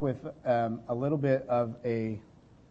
with 0.00 0.26
um, 0.44 0.80
a 0.88 0.94
little 0.94 1.18
bit 1.18 1.44
of 1.48 1.76
a 1.84 2.20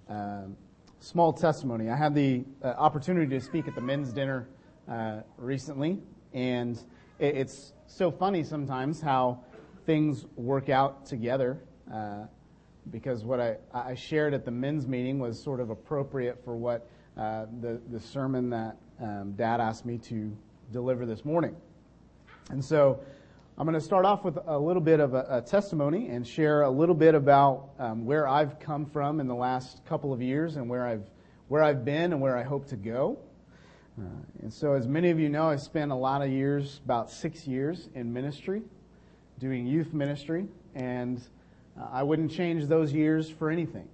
um, 0.10 0.56
small 1.00 1.32
testimony. 1.32 1.90
I 1.90 1.96
had 1.96 2.16
the 2.16 2.44
uh, 2.64 2.68
opportunity 2.78 3.28
to 3.38 3.42
speak 3.44 3.68
at 3.68 3.76
the 3.76 3.82
men's 3.82 4.12
dinner 4.12 4.48
uh, 4.90 5.22
recently, 5.38 6.00
and 6.34 6.78
it, 7.20 7.36
it's 7.36 7.74
so 7.88 8.12
funny 8.12 8.44
sometimes 8.44 9.00
how 9.00 9.40
things 9.86 10.26
work 10.36 10.70
out 10.70 11.06
together. 11.06 11.60
Uh, 11.92 12.26
because 12.92 13.24
what 13.24 13.40
I, 13.40 13.58
I 13.74 13.94
shared 13.94 14.34
at 14.34 14.46
the 14.46 14.52
men's 14.52 14.88
meeting 14.88 15.20
was 15.20 15.42
sort 15.42 15.60
of 15.60 15.70
appropriate 15.70 16.44
for 16.44 16.56
what 16.56 16.90
uh, 17.18 17.46
the 17.62 17.80
the 17.92 18.00
sermon 18.00 18.50
that 18.50 18.78
um, 19.00 19.34
Dad 19.34 19.60
asked 19.60 19.86
me 19.86 19.98
to 20.00 20.36
deliver 20.72 21.06
this 21.06 21.24
morning, 21.24 21.56
and 22.50 22.64
so. 22.64 23.00
I'm 23.60 23.66
going 23.66 23.78
to 23.78 23.86
start 23.86 24.06
off 24.06 24.24
with 24.24 24.38
a 24.48 24.58
little 24.58 24.82
bit 24.82 25.02
of 25.02 25.14
a, 25.14 25.26
a 25.30 25.42
testimony 25.42 26.08
and 26.08 26.26
share 26.26 26.62
a 26.62 26.70
little 26.70 26.96
bit 26.96 27.14
about 27.14 27.72
um, 27.78 28.06
where 28.06 28.26
I've 28.26 28.58
come 28.58 28.86
from 28.86 29.20
in 29.20 29.28
the 29.28 29.36
last 29.36 29.84
couple 29.84 30.14
of 30.14 30.22
years 30.22 30.56
and 30.56 30.70
where 30.70 30.88
I've 30.88 31.04
where 31.50 31.62
I've 31.62 31.84
been 31.84 32.14
and 32.14 32.22
where 32.22 32.38
I 32.38 32.44
hope 32.44 32.70
to 32.70 32.78
go. 32.78 33.20
Uh, 34.00 34.06
and 34.44 34.54
so, 34.54 34.76
as 34.76 34.88
many 34.88 35.10
of 35.10 35.20
you 35.20 35.28
know, 35.28 35.50
I 35.50 35.58
spent 35.58 35.92
a 35.92 35.96
lot 35.96 36.22
of 36.22 36.30
years, 36.30 36.80
about 36.86 37.12
six 37.12 37.46
years, 37.46 37.90
in 37.96 38.14
ministry, 38.14 38.62
doing 39.40 39.68
youth 39.68 39.94
ministry, 39.94 40.48
and 40.74 41.22
uh, 41.78 41.86
I 41.92 42.04
wouldn't 42.04 42.32
change 42.32 42.66
those 42.68 42.94
years 42.94 43.30
for 43.30 43.50
anything. 43.50 43.90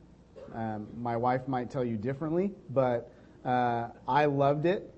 Um, 0.54 0.86
my 0.96 1.18
wife 1.18 1.48
might 1.48 1.72
tell 1.72 1.84
you 1.84 1.98
differently, 1.98 2.52
but 2.70 3.12
uh, 3.44 3.88
I 4.08 4.26
loved 4.26 4.68
it. 4.68 4.94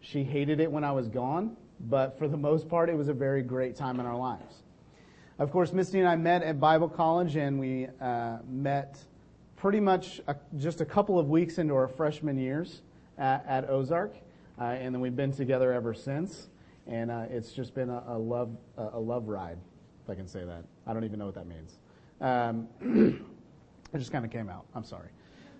She 0.00 0.24
hated 0.24 0.58
it 0.58 0.72
when 0.72 0.84
I 0.84 0.92
was 0.92 1.06
gone 1.06 1.54
but 1.80 2.18
for 2.18 2.28
the 2.28 2.36
most 2.36 2.68
part, 2.68 2.88
it 2.88 2.96
was 2.96 3.08
a 3.08 3.14
very 3.14 3.42
great 3.42 3.76
time 3.76 4.00
in 4.00 4.06
our 4.06 4.16
lives. 4.16 4.62
Of 5.38 5.50
course, 5.50 5.72
Misty 5.72 5.98
and 5.98 6.08
I 6.08 6.16
met 6.16 6.42
at 6.42 6.58
Bible 6.58 6.88
college, 6.88 7.36
and 7.36 7.60
we 7.60 7.88
uh, 8.00 8.38
met 8.48 8.98
pretty 9.56 9.80
much 9.80 10.20
a, 10.26 10.36
just 10.56 10.80
a 10.80 10.84
couple 10.84 11.18
of 11.18 11.28
weeks 11.28 11.58
into 11.58 11.74
our 11.74 11.88
freshman 11.88 12.38
years 12.38 12.82
at, 13.18 13.44
at 13.46 13.68
Ozark, 13.68 14.14
uh, 14.58 14.64
and 14.64 14.94
then 14.94 15.00
we've 15.00 15.16
been 15.16 15.32
together 15.32 15.72
ever 15.72 15.92
since. 15.92 16.48
And 16.86 17.10
uh, 17.10 17.24
it's 17.28 17.52
just 17.52 17.74
been 17.74 17.90
a, 17.90 18.02
a 18.06 18.18
love 18.18 18.56
a 18.78 18.98
love 18.98 19.26
ride, 19.28 19.58
if 20.04 20.10
I 20.10 20.14
can 20.14 20.28
say 20.28 20.44
that. 20.44 20.64
I 20.86 20.94
don't 20.94 21.04
even 21.04 21.18
know 21.18 21.26
what 21.26 21.34
that 21.34 21.48
means. 21.48 21.78
Um, 22.20 22.68
it 23.92 23.98
just 23.98 24.12
kind 24.12 24.24
of 24.24 24.30
came 24.30 24.48
out. 24.48 24.66
I'm 24.74 24.84
sorry. 24.84 25.08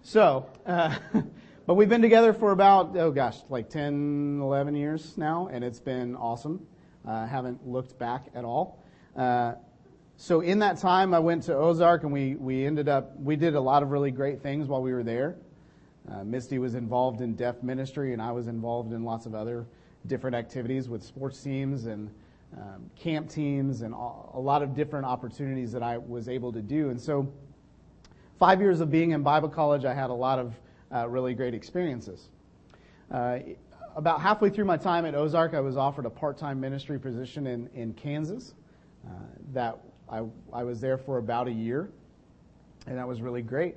So. 0.03 0.47
Uh, 0.65 0.95
But 1.67 1.75
we've 1.75 1.89
been 1.89 2.03
together 2.03 2.33
for 2.33 2.53
about, 2.53 2.97
oh 2.97 3.11
gosh, 3.11 3.39
like 3.49 3.69
10, 3.69 4.39
11 4.41 4.77
years 4.77 5.19
now, 5.19 5.49
and 5.51 5.65
it's 5.65 5.81
been 5.81 6.15
awesome. 6.15 6.65
Uh, 7.05 7.27
haven't 7.27 7.67
looked 7.67 7.99
back 7.99 8.27
at 8.37 8.45
all. 8.45 8.81
Uh, 9.17 9.55
so 10.17 10.43
in 10.43 10.61
that 10.61 10.79
time, 10.79 11.13
I 11.13 11.19
went 11.19 11.43
to 11.45 11.57
Ozark 11.57 12.05
and 12.05 12.13
we, 12.13 12.37
we 12.37 12.65
ended 12.65 12.89
up, 12.89 13.19
we 13.19 13.35
did 13.35 13.57
a 13.57 13.61
lot 13.61 13.83
of 13.83 13.91
really 13.91 14.13
great 14.13 14.43
things 14.43 14.69
while 14.69 14.81
we 14.81 14.93
were 14.93 15.03
there. 15.03 15.35
Uh, 16.09 16.23
Misty 16.23 16.61
was 16.61 16.77
involved 16.77 17.21
in 17.21 17.35
deaf 17.35 17.61
ministry 17.65 18.13
and 18.13 18.23
I 18.23 18.31
was 18.31 18.47
involved 18.47 18.93
in 18.93 19.03
lots 19.03 19.27
of 19.27 19.35
other 19.35 19.67
different 20.07 20.37
activities 20.37 20.89
with 20.89 21.03
sports 21.03 21.43
teams 21.43 21.87
and 21.87 22.11
um, 22.57 22.89
camp 22.95 23.29
teams 23.29 23.83
and 23.83 23.93
a 23.93 24.39
lot 24.39 24.63
of 24.63 24.77
different 24.77 25.05
opportunities 25.05 25.73
that 25.73 25.83
I 25.83 25.99
was 25.99 26.29
able 26.29 26.53
to 26.53 26.63
do. 26.63 26.91
And 26.91 27.01
so 27.01 27.33
five 28.39 28.61
years 28.61 28.79
of 28.79 28.89
being 28.89 29.11
in 29.11 29.25
Bible 29.25 29.49
college, 29.49 29.85
I 29.85 29.95
had 29.95 30.11
a 30.11 30.15
lot 30.15 30.39
of 30.39 30.55
uh, 30.95 31.09
really 31.09 31.35
great 31.35 31.55
experiences. 31.55 32.29
Uh, 33.11 33.39
about 33.95 34.21
halfway 34.21 34.51
through 34.51 34.67
my 34.67 34.77
time 34.77 35.07
at 35.07 35.15
Ozark, 35.15 35.55
I 35.55 35.61
was 35.61 35.77
offered 35.77 36.05
a 36.05 36.11
part-time 36.11 36.61
ministry 36.61 36.99
position 36.99 37.47
in, 37.47 37.69
in 37.75 37.95
Kansas. 37.95 38.55
Uh, 39.07 39.11
that 39.53 39.79
I, 40.09 40.23
I 40.53 40.65
was 40.65 40.81
there 40.81 40.99
for 40.99 41.19
about 41.19 41.47
a 41.49 41.53
year, 41.53 41.91
and 42.87 42.99
that 42.99 43.07
was 43.07 43.21
really 43.21 43.43
great. 43.43 43.77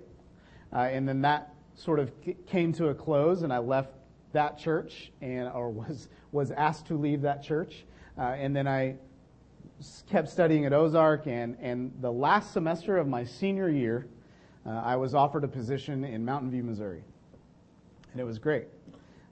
Uh, 0.74 0.80
and 0.80 1.08
then 1.08 1.22
that 1.22 1.54
sort 1.76 2.00
of 2.00 2.12
came 2.48 2.74
to 2.74 2.88
a 2.88 2.96
close, 2.96 3.44
and 3.44 3.54
I 3.54 3.60
left 3.60 3.94
that 4.34 4.58
church, 4.58 5.12
and 5.22 5.48
or 5.50 5.70
was 5.70 6.10
was 6.32 6.52
asked 6.52 6.88
to 6.88 6.96
leave 6.96 7.22
that 7.22 7.44
church. 7.44 7.86
Uh, 8.18 8.22
and 8.22 8.56
then 8.56 8.68
I 8.68 8.96
kept 10.10 10.30
studying 10.30 10.66
at 10.66 10.74
Ozark, 10.74 11.28
and 11.28 11.58
and 11.62 11.92
the 12.02 12.12
last 12.12 12.52
semester 12.52 12.98
of 12.98 13.08
my 13.08 13.24
senior 13.24 13.70
year, 13.70 14.08
uh, 14.70 14.82
I 14.86 14.96
was 14.96 15.16
offered 15.16 15.44
a 15.44 15.48
position 15.48 16.04
in 16.04 16.24
Mountain 16.24 16.52
View, 16.52 16.64
Missouri. 16.64 17.04
And 18.12 18.22
it 18.22 18.24
was 18.24 18.38
great 18.38 18.68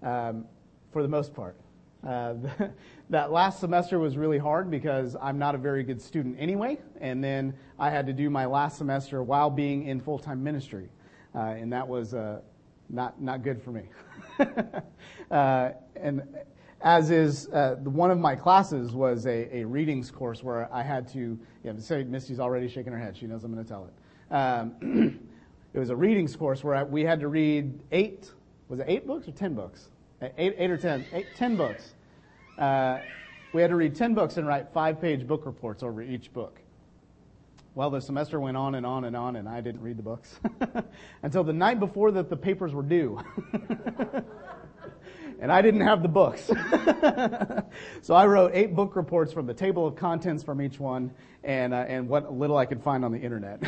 um, 0.02 0.46
for 0.92 1.04
the 1.04 1.08
most 1.08 1.34
part. 1.34 1.56
Uh, 2.06 2.36
that 3.10 3.32
last 3.32 3.60
semester 3.60 4.00
was 4.00 4.18
really 4.18 4.38
hard 4.38 4.72
because 4.72 5.16
I'm 5.22 5.38
not 5.38 5.54
a 5.54 5.58
very 5.58 5.84
good 5.84 6.02
student 6.02 6.38
anyway, 6.40 6.80
and 7.02 7.24
then 7.24 7.54
I 7.78 7.90
had 7.90 8.08
to 8.08 8.14
do 8.14 8.30
my 8.30 8.46
last 8.46 8.78
semester 8.78 9.22
while 9.22 9.50
being 9.50 9.88
in 9.88 10.00
full 10.00 10.18
time 10.18 10.44
ministry, 10.44 10.90
uh, 11.36 11.40
and 11.40 11.72
that 11.72 11.88
was 11.88 12.14
uh, 12.14 12.42
not 12.90 13.22
not 13.22 13.44
good 13.44 13.62
for 13.62 13.72
me. 13.72 13.84
Uh, 15.30 15.72
and 15.98 16.22
as 16.80 17.12
is 17.12 17.50
uh, 17.50 17.76
one 17.84 18.10
of 18.10 18.18
my 18.18 18.34
classes 18.34 18.94
was 18.94 19.26
a, 19.26 19.58
a 19.58 19.66
readings 19.66 20.10
course 20.10 20.42
where 20.42 20.74
I 20.74 20.84
had 20.84 21.06
to. 21.10 21.38
Know, 21.66 21.78
say 21.80 22.06
Misty's 22.06 22.40
already 22.40 22.70
shaking 22.70 22.94
her 22.94 23.00
head; 23.00 23.18
she 23.18 23.28
knows 23.28 23.44
I'm 23.44 23.52
going 23.52 23.62
to 23.62 23.70
tell 23.70 23.84
it. 23.84 23.94
Um, 24.32 25.20
it 25.74 25.80
was 25.80 25.90
a 25.90 25.96
readings 25.96 26.36
course 26.36 26.64
where 26.64 26.84
we 26.86 27.04
had 27.04 27.20
to 27.22 27.28
read 27.28 27.80
eight, 27.92 28.32
was 28.70 28.80
it 28.80 28.86
eight 28.88 29.08
books 29.08 29.28
or 29.28 29.32
ten 29.32 29.54
books? 29.54 29.90
Eight, 30.22 30.56
eight 30.58 30.72
or 30.72 30.78
ten, 30.78 31.06
eight, 31.14 31.28
ten 31.36 31.56
books. 31.56 31.94
Uh, 32.58 33.00
we 33.54 33.62
had 33.62 33.70
to 33.70 33.76
read 33.76 33.96
ten 33.96 34.14
books 34.14 34.38
and 34.38 34.48
write 34.48 34.74
five 34.74 35.00
page 35.00 35.28
book 35.28 35.46
reports 35.46 35.84
over 35.84 36.02
each 36.02 36.34
book. 36.34 36.60
Well, 37.76 37.92
the 37.92 38.02
semester 38.02 38.40
went 38.40 38.58
on 38.58 38.74
and 38.74 38.86
on 38.86 39.06
and 39.06 39.16
on, 39.16 39.36
and 39.36 39.48
I 39.48 39.62
didn't 39.62 39.82
read 39.82 39.98
the 39.98 40.04
books 40.04 40.40
until 41.24 41.44
the 41.44 41.54
night 41.54 41.80
before 41.80 42.12
that 42.14 42.28
the 42.28 42.36
papers 42.36 42.74
were 42.74 42.82
due. 42.82 43.22
and 45.40 45.52
I 45.52 45.62
didn't 45.62 45.82
have 45.82 46.02
the 46.02 46.08
books. 46.08 46.46
so 48.02 48.16
I 48.16 48.26
wrote 48.26 48.52
eight 48.54 48.76
book 48.76 48.96
reports 48.96 49.32
from 49.32 49.46
the 49.46 49.54
table 49.54 49.86
of 49.86 49.96
contents 49.96 50.44
from 50.44 50.62
each 50.62 50.80
one 50.80 51.12
and, 51.44 51.74
uh, 51.74 51.86
and 51.88 52.08
what 52.08 52.34
little 52.34 52.58
I 52.58 52.66
could 52.66 52.82
find 52.82 53.06
on 53.06 53.12
the 53.12 53.20
internet. 53.20 53.62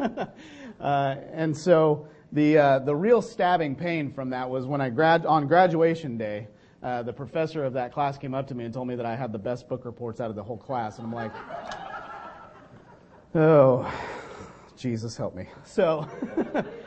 uh, 0.80 1.16
and 1.32 1.56
so 1.56 2.08
the, 2.32 2.58
uh, 2.58 2.78
the 2.80 2.94
real 2.94 3.22
stabbing 3.22 3.76
pain 3.76 4.12
from 4.12 4.30
that 4.30 4.48
was 4.48 4.66
when 4.66 4.80
I 4.80 4.90
grad, 4.90 5.26
on 5.26 5.46
graduation 5.46 6.16
day, 6.16 6.48
uh, 6.82 7.02
the 7.02 7.12
professor 7.12 7.64
of 7.64 7.72
that 7.72 7.92
class 7.92 8.18
came 8.18 8.34
up 8.34 8.46
to 8.48 8.54
me 8.54 8.64
and 8.64 8.74
told 8.74 8.88
me 8.88 8.94
that 8.96 9.06
I 9.06 9.16
had 9.16 9.32
the 9.32 9.38
best 9.38 9.68
book 9.68 9.84
reports 9.84 10.20
out 10.20 10.30
of 10.30 10.36
the 10.36 10.42
whole 10.42 10.58
class. 10.58 10.98
And 10.98 11.06
I'm 11.06 11.12
like, 11.14 11.32
oh, 13.34 13.90
Jesus 14.76 15.16
help 15.16 15.34
me. 15.34 15.48
So, 15.64 16.06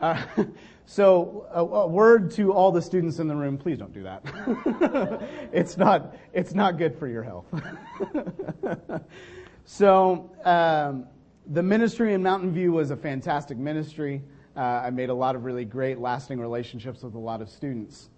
uh, 0.00 0.22
so 0.86 1.46
a, 1.52 1.60
a, 1.60 1.86
word 1.86 2.30
to 2.32 2.52
all 2.52 2.72
the 2.72 2.82
students 2.82 3.18
in 3.18 3.28
the 3.28 3.34
room, 3.34 3.56
please 3.56 3.78
don't 3.78 3.92
do 3.92 4.02
that. 4.02 4.22
it's 5.52 5.76
not, 5.76 6.16
it's 6.32 6.54
not 6.54 6.78
good 6.78 6.98
for 6.98 7.08
your 7.08 7.22
health. 7.22 7.46
so, 9.64 10.30
um, 10.44 11.06
the 11.48 11.62
ministry 11.62 12.14
in 12.14 12.22
Mountain 12.22 12.52
View 12.52 12.72
was 12.72 12.90
a 12.90 12.96
fantastic 12.96 13.58
ministry. 13.58 14.22
Uh, 14.56 14.60
I 14.60 14.90
made 14.90 15.10
a 15.10 15.14
lot 15.14 15.36
of 15.36 15.44
really 15.44 15.66
great, 15.66 15.98
lasting 15.98 16.40
relationships 16.40 17.02
with 17.02 17.14
a 17.14 17.18
lot 17.18 17.42
of 17.42 17.50
students. 17.50 18.08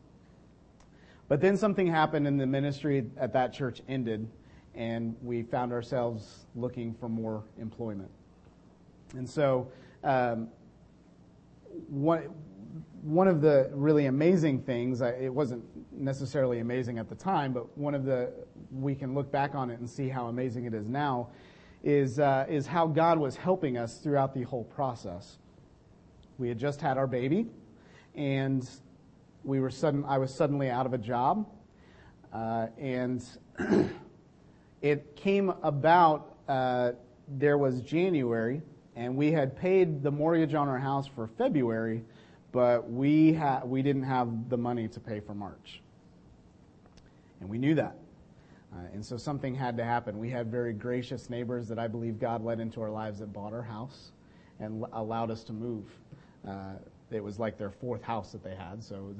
But 1.28 1.40
then 1.40 1.56
something 1.56 1.88
happened 1.88 2.28
and 2.28 2.38
the 2.38 2.46
ministry 2.46 3.06
at 3.16 3.32
that 3.32 3.52
church 3.52 3.82
ended 3.88 4.28
and 4.76 5.16
we 5.22 5.42
found 5.42 5.72
ourselves 5.72 6.46
looking 6.54 6.94
for 6.94 7.08
more 7.08 7.42
employment. 7.58 8.10
And 9.16 9.28
so, 9.28 9.68
um, 10.04 10.48
one, 11.88 12.30
one 13.02 13.28
of 13.28 13.40
the 13.40 13.70
really 13.72 14.06
amazing 14.06 14.62
things, 14.62 15.00
it 15.00 15.32
wasn't 15.32 15.64
necessarily 15.92 16.58
amazing 16.58 16.98
at 16.98 17.08
the 17.08 17.14
time, 17.14 17.52
but 17.52 17.76
one 17.78 17.94
of 17.94 18.04
the, 18.04 18.32
we 18.72 18.94
can 18.94 19.14
look 19.14 19.30
back 19.30 19.54
on 19.54 19.70
it 19.70 19.78
and 19.78 19.88
see 19.88 20.08
how 20.08 20.26
amazing 20.26 20.64
it 20.64 20.74
is 20.74 20.88
now, 20.88 21.28
is, 21.84 22.18
uh, 22.18 22.46
is 22.48 22.66
how 22.66 22.86
God 22.86 23.18
was 23.18 23.36
helping 23.36 23.78
us 23.78 23.98
throughout 23.98 24.34
the 24.34 24.42
whole 24.42 24.64
process. 24.64 25.38
We 26.38 26.48
had 26.48 26.58
just 26.58 26.80
had 26.80 26.98
our 26.98 27.06
baby, 27.06 27.46
and 28.14 28.68
we 29.44 29.60
were 29.60 29.70
sudden, 29.70 30.04
I 30.04 30.18
was 30.18 30.34
suddenly 30.34 30.68
out 30.68 30.86
of 30.86 30.92
a 30.92 30.98
job, 30.98 31.48
uh, 32.32 32.66
and 32.76 33.24
it 34.82 35.14
came 35.16 35.50
about, 35.62 36.36
uh, 36.48 36.92
there 37.28 37.56
was 37.56 37.80
January, 37.82 38.62
and 38.96 39.14
we 39.14 39.30
had 39.30 39.54
paid 39.54 40.02
the 40.02 40.10
mortgage 40.10 40.54
on 40.54 40.68
our 40.68 40.78
house 40.78 41.06
for 41.06 41.26
February, 41.26 42.02
but 42.50 42.90
we 42.90 43.34
ha- 43.34 43.62
we 43.64 43.82
didn't 43.82 44.04
have 44.04 44.48
the 44.48 44.56
money 44.56 44.88
to 44.88 44.98
pay 44.98 45.20
for 45.20 45.34
March, 45.34 45.82
and 47.40 47.48
we 47.48 47.58
knew 47.58 47.74
that. 47.74 47.96
Uh, 48.72 48.80
and 48.92 49.04
so 49.04 49.16
something 49.16 49.54
had 49.54 49.76
to 49.76 49.84
happen. 49.84 50.18
We 50.18 50.30
had 50.30 50.50
very 50.50 50.72
gracious 50.72 51.30
neighbors 51.30 51.68
that 51.68 51.78
I 51.78 51.86
believe 51.86 52.18
God 52.18 52.44
led 52.44 52.58
into 52.58 52.82
our 52.82 52.90
lives 52.90 53.20
that 53.20 53.32
bought 53.32 53.52
our 53.52 53.62
house 53.62 54.10
and 54.58 54.82
l- 54.82 54.90
allowed 54.92 55.30
us 55.30 55.44
to 55.44 55.52
move. 55.52 55.84
Uh, 56.46 56.72
it 57.10 57.22
was 57.22 57.38
like 57.38 57.56
their 57.56 57.70
fourth 57.70 58.02
house 58.02 58.32
that 58.32 58.42
they 58.42 58.54
had, 58.54 58.82
so 58.82 59.14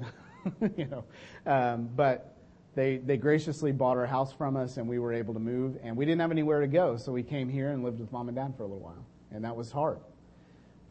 you 0.75 0.85
know. 0.85 1.03
Um, 1.45 1.89
but 1.95 2.35
they 2.73 2.97
they 2.97 3.17
graciously 3.17 3.71
bought 3.71 3.97
our 3.97 4.07
house 4.07 4.33
from 4.33 4.57
us, 4.57 4.77
and 4.77 4.87
we 4.87 4.97
were 4.97 5.13
able 5.13 5.35
to 5.35 5.39
move. 5.39 5.77
And 5.83 5.95
we 5.95 6.05
didn't 6.05 6.21
have 6.21 6.31
anywhere 6.31 6.61
to 6.61 6.67
go, 6.67 6.97
so 6.97 7.11
we 7.11 7.23
came 7.23 7.47
here 7.47 7.69
and 7.69 7.83
lived 7.83 7.99
with 7.99 8.11
mom 8.11 8.27
and 8.27 8.35
dad 8.35 8.55
for 8.57 8.63
a 8.63 8.65
little 8.65 8.79
while. 8.79 9.05
And 9.31 9.43
that 9.43 9.55
was 9.55 9.71
hard 9.71 9.99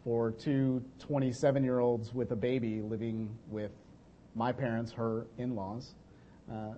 for 0.05 0.31
two 0.31 0.83
27 1.01 1.65
year 1.65 1.81
olds 1.81 2.15
with 2.15 2.31
a 2.31 2.37
baby 2.37 2.81
living 2.81 3.37
with 3.49 3.73
my 4.35 4.53
parents, 4.53 4.93
her 4.93 5.27
in 5.39 5.57
laws. 5.57 5.95
Uh, 6.51 6.75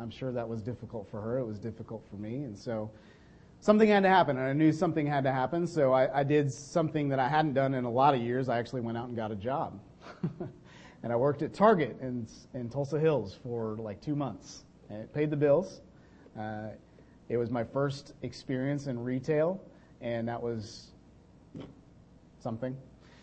I'm 0.00 0.10
sure 0.10 0.32
that 0.32 0.48
was 0.48 0.62
difficult 0.62 1.08
for 1.10 1.20
her. 1.20 1.38
It 1.38 1.44
was 1.44 1.58
difficult 1.58 2.02
for 2.10 2.16
me. 2.16 2.44
And 2.44 2.58
so 2.58 2.90
something 3.60 3.88
had 3.88 4.02
to 4.02 4.08
happen, 4.08 4.38
and 4.38 4.46
I 4.46 4.52
knew 4.54 4.72
something 4.72 5.06
had 5.06 5.24
to 5.24 5.32
happen. 5.32 5.66
So 5.66 5.92
I, 5.92 6.20
I 6.20 6.24
did 6.24 6.50
something 6.50 7.08
that 7.10 7.18
I 7.18 7.28
hadn't 7.28 7.54
done 7.54 7.74
in 7.74 7.84
a 7.84 7.90
lot 7.90 8.14
of 8.14 8.20
years. 8.20 8.48
I 8.48 8.58
actually 8.58 8.80
went 8.80 8.96
out 8.96 9.08
and 9.08 9.16
got 9.16 9.30
a 9.30 9.36
job. 9.36 9.78
and 11.02 11.12
I 11.12 11.16
worked 11.16 11.42
at 11.42 11.52
Target 11.52 11.98
in, 12.00 12.26
in 12.54 12.70
Tulsa 12.70 12.98
Hills 12.98 13.38
for 13.42 13.76
like 13.76 14.00
two 14.00 14.16
months. 14.16 14.64
And 14.88 15.02
it 15.02 15.12
paid 15.12 15.30
the 15.30 15.36
bills. 15.36 15.80
Uh, 16.38 16.68
it 17.28 17.36
was 17.36 17.50
my 17.50 17.62
first 17.62 18.14
experience 18.22 18.86
in 18.86 18.98
retail, 18.98 19.60
and 20.00 20.26
that 20.28 20.42
was 20.42 20.93
something. 22.44 22.76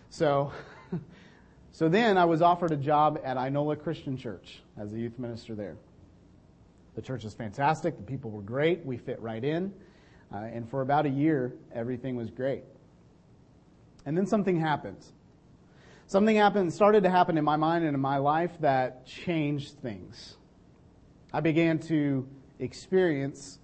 So, 0.10 0.52
so 1.72 1.88
then 1.88 2.18
I 2.18 2.26
was 2.26 2.42
offered 2.42 2.72
a 2.72 2.76
job 2.76 3.22
at 3.24 3.38
Inola 3.38 3.82
Christian 3.82 4.18
Church 4.18 4.62
as 4.78 4.92
a 4.94 4.98
youth 4.98 5.18
minister 5.20 5.56
there. 5.56 5.78
The 6.96 7.02
church 7.02 7.24
is 7.24 7.34
fantastic. 7.34 7.96
The 7.96 8.04
people 8.04 8.32
were 8.32 8.42
great. 8.42 8.84
We 8.84 8.98
fit 8.98 9.22
right 9.22 9.44
in. 9.44 9.72
Uh, 10.34 10.38
and 10.38 10.70
for 10.70 10.82
about 10.82 11.06
a 11.06 11.10
year, 11.10 11.54
everything 11.74 12.16
was 12.16 12.32
great. 12.32 12.64
And 14.06 14.18
then 14.18 14.26
something 14.26 14.60
happened. 14.60 15.06
Something 16.08 16.36
happened, 16.36 16.74
started 16.74 17.04
to 17.04 17.10
happen 17.10 17.38
in 17.38 17.46
my 17.46 17.56
mind 17.56 17.86
and 17.86 17.94
in 17.94 18.02
my 18.02 18.18
life 18.18 18.52
that 18.60 19.06
changed 19.06 19.80
things. 19.82 20.36
I 21.32 21.40
began 21.42 21.80
to 21.88 22.28
experience 22.60 23.60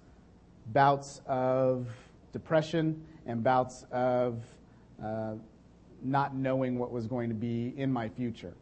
bouts 0.66 1.20
of 1.26 1.88
depression 2.32 3.04
and 3.26 3.42
bouts 3.42 3.84
of 3.90 4.42
uh, 5.02 5.34
not 6.02 6.34
knowing 6.34 6.78
what 6.78 6.92
was 6.92 7.06
going 7.06 7.28
to 7.28 7.34
be 7.34 7.72
in 7.76 7.92
my 7.92 8.08
future. 8.08 8.54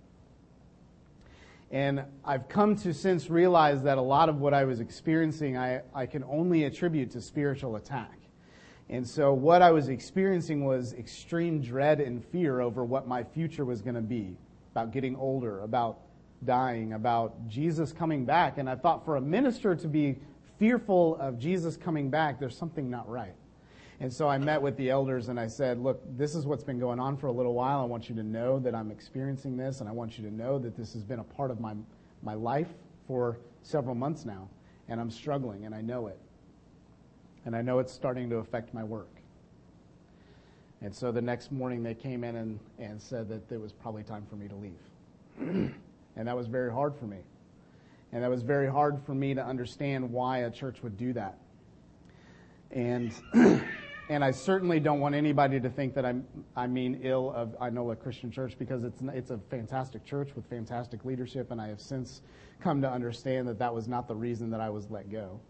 And 1.70 2.04
I've 2.24 2.48
come 2.48 2.76
to 2.76 2.94
since 2.94 3.28
realize 3.28 3.82
that 3.82 3.98
a 3.98 4.02
lot 4.02 4.28
of 4.28 4.40
what 4.40 4.54
I 4.54 4.64
was 4.64 4.80
experiencing, 4.80 5.56
I, 5.56 5.82
I 5.94 6.06
can 6.06 6.22
only 6.24 6.64
attribute 6.64 7.10
to 7.12 7.20
spiritual 7.20 7.76
attack. 7.76 8.18
And 8.88 9.06
so 9.06 9.32
what 9.32 9.62
I 9.62 9.72
was 9.72 9.88
experiencing 9.88 10.64
was 10.64 10.92
extreme 10.92 11.60
dread 11.60 12.00
and 12.00 12.24
fear 12.24 12.60
over 12.60 12.84
what 12.84 13.08
my 13.08 13.24
future 13.24 13.64
was 13.64 13.82
going 13.82 13.96
to 13.96 14.00
be, 14.00 14.36
about 14.70 14.92
getting 14.92 15.16
older, 15.16 15.60
about 15.62 15.98
dying, 16.44 16.92
about 16.92 17.48
Jesus 17.48 17.92
coming 17.92 18.24
back. 18.24 18.58
And 18.58 18.70
I 18.70 18.76
thought 18.76 19.04
for 19.04 19.16
a 19.16 19.20
minister 19.20 19.74
to 19.74 19.88
be 19.88 20.18
fearful 20.60 21.16
of 21.16 21.38
Jesus 21.38 21.76
coming 21.76 22.10
back, 22.10 22.38
there's 22.38 22.56
something 22.56 22.88
not 22.88 23.08
right. 23.08 23.34
And 24.00 24.12
so 24.12 24.28
I 24.28 24.36
met 24.36 24.60
with 24.60 24.76
the 24.76 24.90
elders 24.90 25.28
and 25.28 25.40
I 25.40 25.46
said, 25.46 25.78
look, 25.78 26.02
this 26.18 26.34
is 26.34 26.44
what's 26.44 26.64
been 26.64 26.78
going 26.78 27.00
on 27.00 27.16
for 27.16 27.28
a 27.28 27.32
little 27.32 27.54
while. 27.54 27.80
I 27.80 27.84
want 27.84 28.10
you 28.10 28.14
to 28.16 28.22
know 28.22 28.58
that 28.58 28.74
I'm 28.74 28.90
experiencing 28.90 29.56
this 29.56 29.80
and 29.80 29.88
I 29.88 29.92
want 29.92 30.18
you 30.18 30.24
to 30.24 30.34
know 30.34 30.58
that 30.58 30.76
this 30.76 30.92
has 30.92 31.02
been 31.02 31.18
a 31.18 31.24
part 31.24 31.50
of 31.50 31.60
my, 31.60 31.74
my 32.22 32.34
life 32.34 32.68
for 33.06 33.38
several 33.62 33.94
months 33.94 34.26
now. 34.26 34.48
And 34.88 35.00
I'm 35.00 35.10
struggling 35.10 35.64
and 35.64 35.74
I 35.74 35.80
know 35.80 36.08
it. 36.08 36.18
And 37.46 37.56
I 37.56 37.62
know 37.62 37.78
it's 37.78 37.92
starting 37.92 38.28
to 38.30 38.36
affect 38.36 38.74
my 38.74 38.84
work. 38.84 39.08
And 40.82 40.94
so 40.94 41.10
the 41.10 41.22
next 41.22 41.50
morning 41.50 41.82
they 41.82 41.94
came 41.94 42.22
in 42.22 42.36
and, 42.36 42.60
and 42.78 43.00
said 43.00 43.28
that 43.30 43.50
it 43.50 43.60
was 43.60 43.72
probably 43.72 44.02
time 44.02 44.26
for 44.28 44.36
me 44.36 44.46
to 44.48 44.54
leave. 44.54 44.78
and 46.16 46.28
that 46.28 46.36
was 46.36 46.48
very 46.48 46.70
hard 46.70 46.94
for 46.94 47.06
me. 47.06 47.18
And 48.12 48.22
that 48.22 48.30
was 48.30 48.42
very 48.42 48.70
hard 48.70 49.00
for 49.04 49.14
me 49.14 49.34
to 49.34 49.44
understand 49.44 50.10
why 50.10 50.38
a 50.38 50.50
church 50.50 50.82
would 50.82 50.98
do 50.98 51.12
that. 51.14 51.38
And 52.70 53.12
and 54.08 54.24
I 54.24 54.30
certainly 54.30 54.78
don't 54.78 55.00
want 55.00 55.14
anybody 55.14 55.58
to 55.58 55.68
think 55.68 55.94
that 55.94 56.04
I'm, 56.04 56.24
I 56.54 56.66
mean 56.66 57.00
ill 57.02 57.32
of 57.32 57.58
Inola 57.58 57.98
Christian 57.98 58.30
Church 58.30 58.56
because 58.58 58.84
it's, 58.84 59.00
it's 59.12 59.30
a 59.30 59.38
fantastic 59.50 60.04
church 60.04 60.30
with 60.36 60.46
fantastic 60.46 61.04
leadership, 61.04 61.50
and 61.50 61.60
I 61.60 61.68
have 61.68 61.80
since 61.80 62.22
come 62.60 62.80
to 62.82 62.90
understand 62.90 63.48
that 63.48 63.58
that 63.58 63.74
was 63.74 63.88
not 63.88 64.06
the 64.06 64.14
reason 64.14 64.50
that 64.50 64.60
I 64.60 64.70
was 64.70 64.90
let 64.90 65.10
go. 65.10 65.40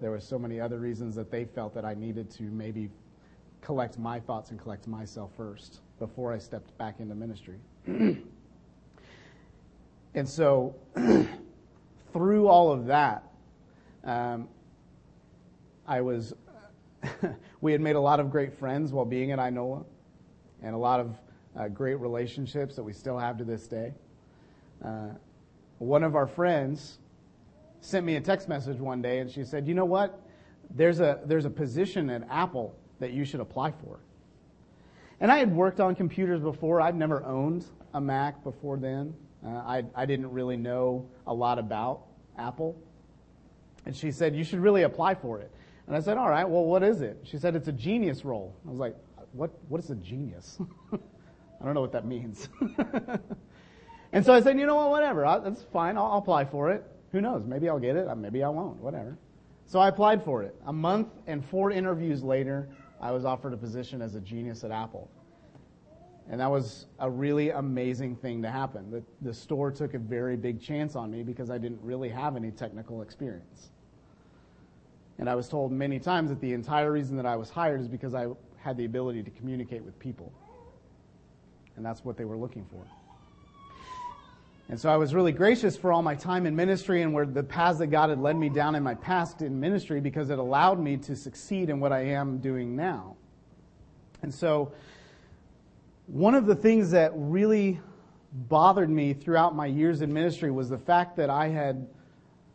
There 0.00 0.10
were 0.10 0.20
so 0.20 0.38
many 0.38 0.60
other 0.60 0.78
reasons 0.78 1.14
that 1.16 1.30
they 1.30 1.44
felt 1.44 1.74
that 1.74 1.84
I 1.84 1.94
needed 1.94 2.30
to 2.32 2.42
maybe 2.44 2.90
collect 3.60 3.98
my 3.98 4.18
thoughts 4.18 4.50
and 4.50 4.58
collect 4.58 4.88
myself 4.88 5.30
first 5.36 5.80
before 5.98 6.32
I 6.32 6.38
stepped 6.38 6.76
back 6.78 6.98
into 6.98 7.14
ministry. 7.14 7.58
and 7.86 8.18
so, 10.28 10.74
through 12.12 12.48
all 12.48 12.72
of 12.72 12.86
that, 12.86 13.22
um, 14.02 14.48
I 15.86 16.00
was 16.00 16.34
we 17.60 17.72
had 17.72 17.80
made 17.80 17.96
a 17.96 18.00
lot 18.00 18.20
of 18.20 18.30
great 18.30 18.58
friends 18.58 18.92
while 18.92 19.04
being 19.04 19.32
at 19.32 19.38
Inola 19.38 19.84
and 20.62 20.74
a 20.74 20.78
lot 20.78 21.00
of 21.00 21.16
uh, 21.56 21.68
great 21.68 21.96
relationships 21.96 22.76
that 22.76 22.82
we 22.82 22.92
still 22.92 23.18
have 23.18 23.38
to 23.38 23.44
this 23.44 23.66
day. 23.66 23.92
Uh, 24.84 25.08
one 25.78 26.04
of 26.04 26.14
our 26.14 26.26
friends 26.26 26.98
sent 27.80 28.04
me 28.04 28.16
a 28.16 28.20
text 28.20 28.48
message 28.48 28.78
one 28.78 29.02
day 29.02 29.18
and 29.18 29.30
she 29.30 29.44
said, 29.44 29.66
You 29.66 29.74
know 29.74 29.84
what? 29.84 30.20
There's 30.70 31.00
a, 31.00 31.20
there's 31.24 31.46
a 31.46 31.50
position 31.50 32.10
at 32.10 32.22
Apple 32.30 32.74
that 33.00 33.12
you 33.12 33.24
should 33.24 33.40
apply 33.40 33.72
for. 33.72 33.98
And 35.20 35.30
I 35.30 35.38
had 35.38 35.54
worked 35.54 35.80
on 35.80 35.94
computers 35.94 36.40
before. 36.40 36.80
I'd 36.80 36.94
never 36.94 37.24
owned 37.24 37.64
a 37.92 38.00
Mac 38.00 38.42
before 38.44 38.76
then. 38.76 39.14
Uh, 39.44 39.48
I, 39.48 39.84
I 39.94 40.06
didn't 40.06 40.30
really 40.30 40.56
know 40.56 41.08
a 41.26 41.34
lot 41.34 41.58
about 41.58 42.02
Apple. 42.38 42.76
And 43.86 43.96
she 43.96 44.12
said, 44.12 44.36
You 44.36 44.44
should 44.44 44.60
really 44.60 44.82
apply 44.82 45.14
for 45.14 45.40
it. 45.40 45.50
And 45.86 45.96
I 45.96 46.00
said, 46.00 46.16
all 46.16 46.28
right, 46.28 46.48
well, 46.48 46.64
what 46.64 46.82
is 46.82 47.00
it? 47.00 47.18
She 47.24 47.38
said, 47.38 47.56
it's 47.56 47.68
a 47.68 47.72
genius 47.72 48.24
role. 48.24 48.54
I 48.66 48.70
was 48.70 48.78
like, 48.78 48.96
what, 49.32 49.50
what 49.68 49.82
is 49.82 49.90
a 49.90 49.96
genius? 49.96 50.58
I 50.92 51.64
don't 51.64 51.74
know 51.74 51.80
what 51.80 51.92
that 51.92 52.06
means. 52.06 52.48
and 54.12 54.24
so 54.24 54.32
I 54.32 54.40
said, 54.40 54.58
you 54.58 54.66
know 54.66 54.76
what, 54.76 54.90
whatever. 54.90 55.26
I, 55.26 55.38
that's 55.38 55.62
fine. 55.72 55.96
I'll, 55.96 56.06
I'll 56.06 56.18
apply 56.18 56.44
for 56.44 56.70
it. 56.70 56.84
Who 57.12 57.20
knows? 57.20 57.44
Maybe 57.44 57.68
I'll 57.68 57.78
get 57.78 57.96
it. 57.96 58.08
Uh, 58.08 58.14
maybe 58.14 58.42
I 58.42 58.48
won't. 58.48 58.76
Whatever. 58.76 59.18
So 59.66 59.78
I 59.78 59.88
applied 59.88 60.24
for 60.24 60.42
it. 60.42 60.54
A 60.66 60.72
month 60.72 61.08
and 61.26 61.44
four 61.44 61.70
interviews 61.70 62.22
later, 62.22 62.68
I 63.00 63.12
was 63.12 63.24
offered 63.24 63.52
a 63.52 63.56
position 63.56 64.02
as 64.02 64.14
a 64.14 64.20
genius 64.20 64.64
at 64.64 64.70
Apple. 64.70 65.10
And 66.30 66.40
that 66.40 66.50
was 66.50 66.86
a 67.00 67.10
really 67.10 67.50
amazing 67.50 68.14
thing 68.16 68.42
to 68.42 68.50
happen. 68.50 68.90
The, 68.90 69.02
the 69.20 69.34
store 69.34 69.72
took 69.72 69.94
a 69.94 69.98
very 69.98 70.36
big 70.36 70.60
chance 70.60 70.94
on 70.94 71.10
me 71.10 71.22
because 71.22 71.50
I 71.50 71.58
didn't 71.58 71.80
really 71.82 72.08
have 72.08 72.36
any 72.36 72.52
technical 72.52 73.02
experience. 73.02 73.70
And 75.20 75.28
I 75.28 75.34
was 75.34 75.48
told 75.48 75.70
many 75.70 75.98
times 75.98 76.30
that 76.30 76.40
the 76.40 76.54
entire 76.54 76.90
reason 76.90 77.14
that 77.16 77.26
I 77.26 77.36
was 77.36 77.50
hired 77.50 77.82
is 77.82 77.88
because 77.88 78.14
I 78.14 78.28
had 78.56 78.78
the 78.78 78.86
ability 78.86 79.22
to 79.22 79.30
communicate 79.30 79.84
with 79.84 79.98
people. 79.98 80.32
And 81.76 81.84
that's 81.84 82.02
what 82.02 82.16
they 82.16 82.24
were 82.24 82.38
looking 82.38 82.64
for. 82.64 82.82
And 84.70 84.80
so 84.80 84.88
I 84.88 84.96
was 84.96 85.14
really 85.14 85.32
gracious 85.32 85.76
for 85.76 85.92
all 85.92 86.00
my 86.00 86.14
time 86.14 86.46
in 86.46 86.56
ministry 86.56 87.02
and 87.02 87.12
where 87.12 87.26
the 87.26 87.42
paths 87.42 87.80
that 87.80 87.88
God 87.88 88.08
had 88.08 88.18
led 88.18 88.36
me 88.36 88.48
down 88.48 88.74
in 88.74 88.82
my 88.82 88.94
past 88.94 89.42
in 89.42 89.60
ministry 89.60 90.00
because 90.00 90.30
it 90.30 90.38
allowed 90.38 90.80
me 90.80 90.96
to 90.96 91.14
succeed 91.14 91.68
in 91.68 91.80
what 91.80 91.92
I 91.92 92.06
am 92.06 92.38
doing 92.38 92.74
now. 92.74 93.16
And 94.22 94.32
so 94.32 94.72
one 96.06 96.34
of 96.34 96.46
the 96.46 96.54
things 96.54 96.92
that 96.92 97.12
really 97.14 97.78
bothered 98.32 98.88
me 98.88 99.12
throughout 99.12 99.54
my 99.54 99.66
years 99.66 100.00
in 100.00 100.14
ministry 100.14 100.50
was 100.50 100.70
the 100.70 100.78
fact 100.78 101.16
that 101.16 101.28
I 101.28 101.48
had 101.48 101.86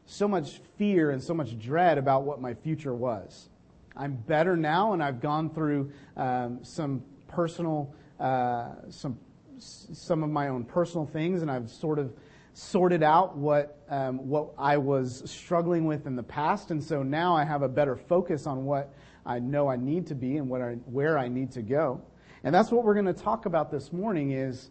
so 0.06 0.28
much 0.28 0.62
fear 0.78 1.12
and 1.12 1.22
so 1.22 1.34
much 1.34 1.58
dread 1.60 1.98
about 1.98 2.24
what 2.24 2.40
my 2.40 2.54
future 2.54 2.94
was. 2.94 3.50
I'm 3.96 4.16
better 4.16 4.58
now, 4.58 4.94
and 4.94 5.02
I've 5.02 5.22
gone 5.22 5.50
through 5.50 5.92
um, 6.18 6.60
some 6.64 7.04
personal, 7.28 7.94
uh, 8.20 8.70
some 8.90 9.18
some 9.58 10.22
of 10.22 10.30
my 10.30 10.50
own 10.50 10.66
personal 10.66 11.06
things, 11.06 11.42
and 11.42 11.50
I've 11.50 11.70
sort 11.70 11.98
of 11.98 12.14
sorted 12.54 13.04
out 13.04 13.38
what 13.38 13.80
um, 13.90 14.28
what 14.28 14.50
I 14.58 14.78
was 14.78 15.30
struggling 15.30 15.86
with 15.86 16.08
in 16.08 16.16
the 16.16 16.24
past, 16.24 16.72
and 16.72 16.84
so 16.84 17.04
now 17.04 17.36
I 17.36 17.46
have 17.46 17.62
a 17.62 17.70
better 17.70 17.96
focus 17.96 18.48
on 18.48 18.66
what 18.66 18.94
I 19.26 19.40
know 19.40 19.68
I 19.68 19.78
need 19.78 20.08
to 20.08 20.16
be 20.16 20.38
and 20.38 20.50
what 20.50 20.62
I, 20.62 20.74
where 20.86 21.18
I 21.18 21.28
need 21.28 21.52
to 21.54 21.62
go. 21.62 22.02
And 22.44 22.54
that's 22.54 22.72
what 22.72 22.84
we're 22.84 22.94
going 22.94 23.06
to 23.06 23.14
talk 23.14 23.46
about 23.46 23.72
this 23.72 23.94
morning: 23.94 24.32
is 24.32 24.70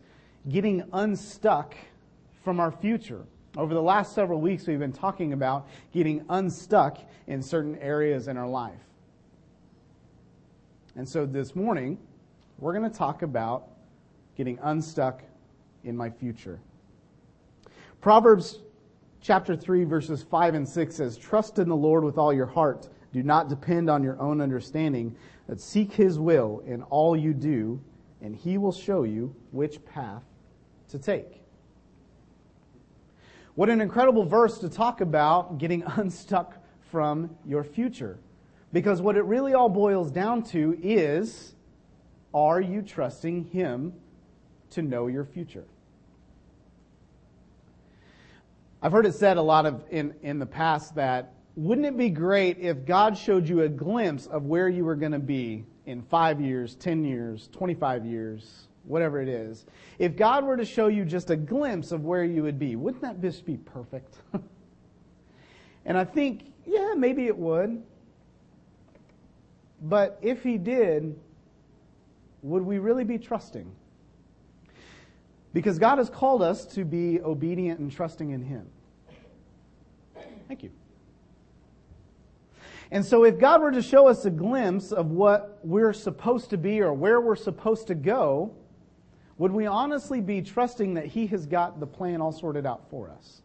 getting 0.48 0.84
unstuck 0.92 1.74
from 2.44 2.60
our 2.60 2.70
future. 2.70 3.24
Over 3.56 3.72
the 3.72 3.82
last 3.82 4.14
several 4.14 4.40
weeks, 4.40 4.66
we've 4.66 4.80
been 4.80 4.92
talking 4.92 5.32
about 5.32 5.68
getting 5.92 6.24
unstuck 6.28 6.98
in 7.28 7.40
certain 7.40 7.76
areas 7.76 8.26
in 8.26 8.36
our 8.36 8.48
life. 8.48 8.80
And 10.96 11.08
so 11.08 11.24
this 11.24 11.54
morning, 11.54 11.98
we're 12.58 12.72
going 12.72 12.90
to 12.90 12.96
talk 12.96 13.22
about 13.22 13.68
getting 14.36 14.58
unstuck 14.62 15.22
in 15.84 15.96
my 15.96 16.10
future. 16.10 16.58
Proverbs 18.00 18.58
chapter 19.20 19.54
3, 19.54 19.84
verses 19.84 20.22
5 20.22 20.54
and 20.54 20.68
6 20.68 20.94
says, 20.94 21.16
Trust 21.16 21.60
in 21.60 21.68
the 21.68 21.76
Lord 21.76 22.02
with 22.02 22.18
all 22.18 22.32
your 22.32 22.46
heart. 22.46 22.88
Do 23.12 23.22
not 23.22 23.48
depend 23.48 23.88
on 23.88 24.02
your 24.02 24.20
own 24.20 24.40
understanding, 24.40 25.14
but 25.46 25.60
seek 25.60 25.92
his 25.92 26.18
will 26.18 26.62
in 26.66 26.82
all 26.82 27.16
you 27.16 27.32
do, 27.32 27.80
and 28.20 28.34
he 28.34 28.58
will 28.58 28.72
show 28.72 29.04
you 29.04 29.34
which 29.52 29.84
path 29.84 30.24
to 30.88 30.98
take. 30.98 31.43
What 33.54 33.70
an 33.70 33.80
incredible 33.80 34.24
verse 34.24 34.58
to 34.58 34.68
talk 34.68 35.00
about 35.00 35.58
getting 35.58 35.82
unstuck 35.96 36.56
from 36.90 37.36
your 37.46 37.62
future. 37.64 38.18
Because 38.72 39.00
what 39.00 39.16
it 39.16 39.22
really 39.22 39.54
all 39.54 39.68
boils 39.68 40.10
down 40.10 40.42
to 40.44 40.76
is 40.82 41.54
are 42.32 42.60
you 42.60 42.82
trusting 42.82 43.44
Him 43.44 43.92
to 44.70 44.82
know 44.82 45.06
your 45.06 45.24
future? 45.24 45.64
I've 48.82 48.90
heard 48.90 49.06
it 49.06 49.14
said 49.14 49.36
a 49.36 49.42
lot 49.42 49.64
of 49.66 49.84
in, 49.90 50.14
in 50.22 50.38
the 50.40 50.46
past 50.46 50.96
that 50.96 51.32
wouldn't 51.56 51.86
it 51.86 51.96
be 51.96 52.10
great 52.10 52.58
if 52.58 52.84
God 52.84 53.16
showed 53.16 53.48
you 53.48 53.62
a 53.62 53.68
glimpse 53.68 54.26
of 54.26 54.44
where 54.44 54.68
you 54.68 54.84
were 54.84 54.96
going 54.96 55.12
to 55.12 55.20
be 55.20 55.64
in 55.86 56.02
five 56.02 56.40
years, 56.40 56.74
10 56.74 57.04
years, 57.04 57.48
25 57.52 58.04
years, 58.04 58.68
whatever 58.84 59.20
it 59.20 59.28
is? 59.28 59.64
If 59.98 60.16
God 60.16 60.44
were 60.44 60.56
to 60.56 60.64
show 60.64 60.88
you 60.88 61.04
just 61.04 61.30
a 61.30 61.36
glimpse 61.36 61.92
of 61.92 62.04
where 62.04 62.24
you 62.24 62.42
would 62.42 62.58
be, 62.58 62.76
wouldn't 62.76 63.02
that 63.02 63.20
just 63.20 63.44
be 63.44 63.56
perfect? 63.56 64.18
and 65.84 65.96
I 65.96 66.04
think, 66.04 66.52
yeah, 66.66 66.94
maybe 66.96 67.26
it 67.26 67.36
would. 67.36 67.82
But 69.82 70.18
if 70.22 70.42
He 70.42 70.58
did, 70.58 71.18
would 72.42 72.62
we 72.62 72.78
really 72.78 73.04
be 73.04 73.18
trusting? 73.18 73.70
Because 75.52 75.78
God 75.78 75.98
has 75.98 76.10
called 76.10 76.42
us 76.42 76.66
to 76.74 76.84
be 76.84 77.20
obedient 77.20 77.80
and 77.80 77.90
trusting 77.90 78.30
in 78.30 78.42
Him. 78.42 78.66
Thank 80.48 80.62
you. 80.62 80.70
And 82.90 83.04
so 83.04 83.24
if 83.24 83.38
God 83.38 83.62
were 83.62 83.72
to 83.72 83.82
show 83.82 84.08
us 84.08 84.24
a 84.24 84.30
glimpse 84.30 84.92
of 84.92 85.10
what 85.10 85.58
we're 85.62 85.92
supposed 85.92 86.50
to 86.50 86.56
be 86.56 86.80
or 86.80 86.92
where 86.92 87.20
we're 87.20 87.34
supposed 87.34 87.86
to 87.88 87.94
go, 87.94 88.54
would 89.38 89.52
we 89.52 89.66
honestly 89.66 90.20
be 90.20 90.42
trusting 90.42 90.94
that 90.94 91.06
He 91.06 91.26
has 91.28 91.46
got 91.46 91.80
the 91.80 91.86
plan 91.86 92.20
all 92.20 92.32
sorted 92.32 92.66
out 92.66 92.88
for 92.90 93.10
us? 93.10 93.42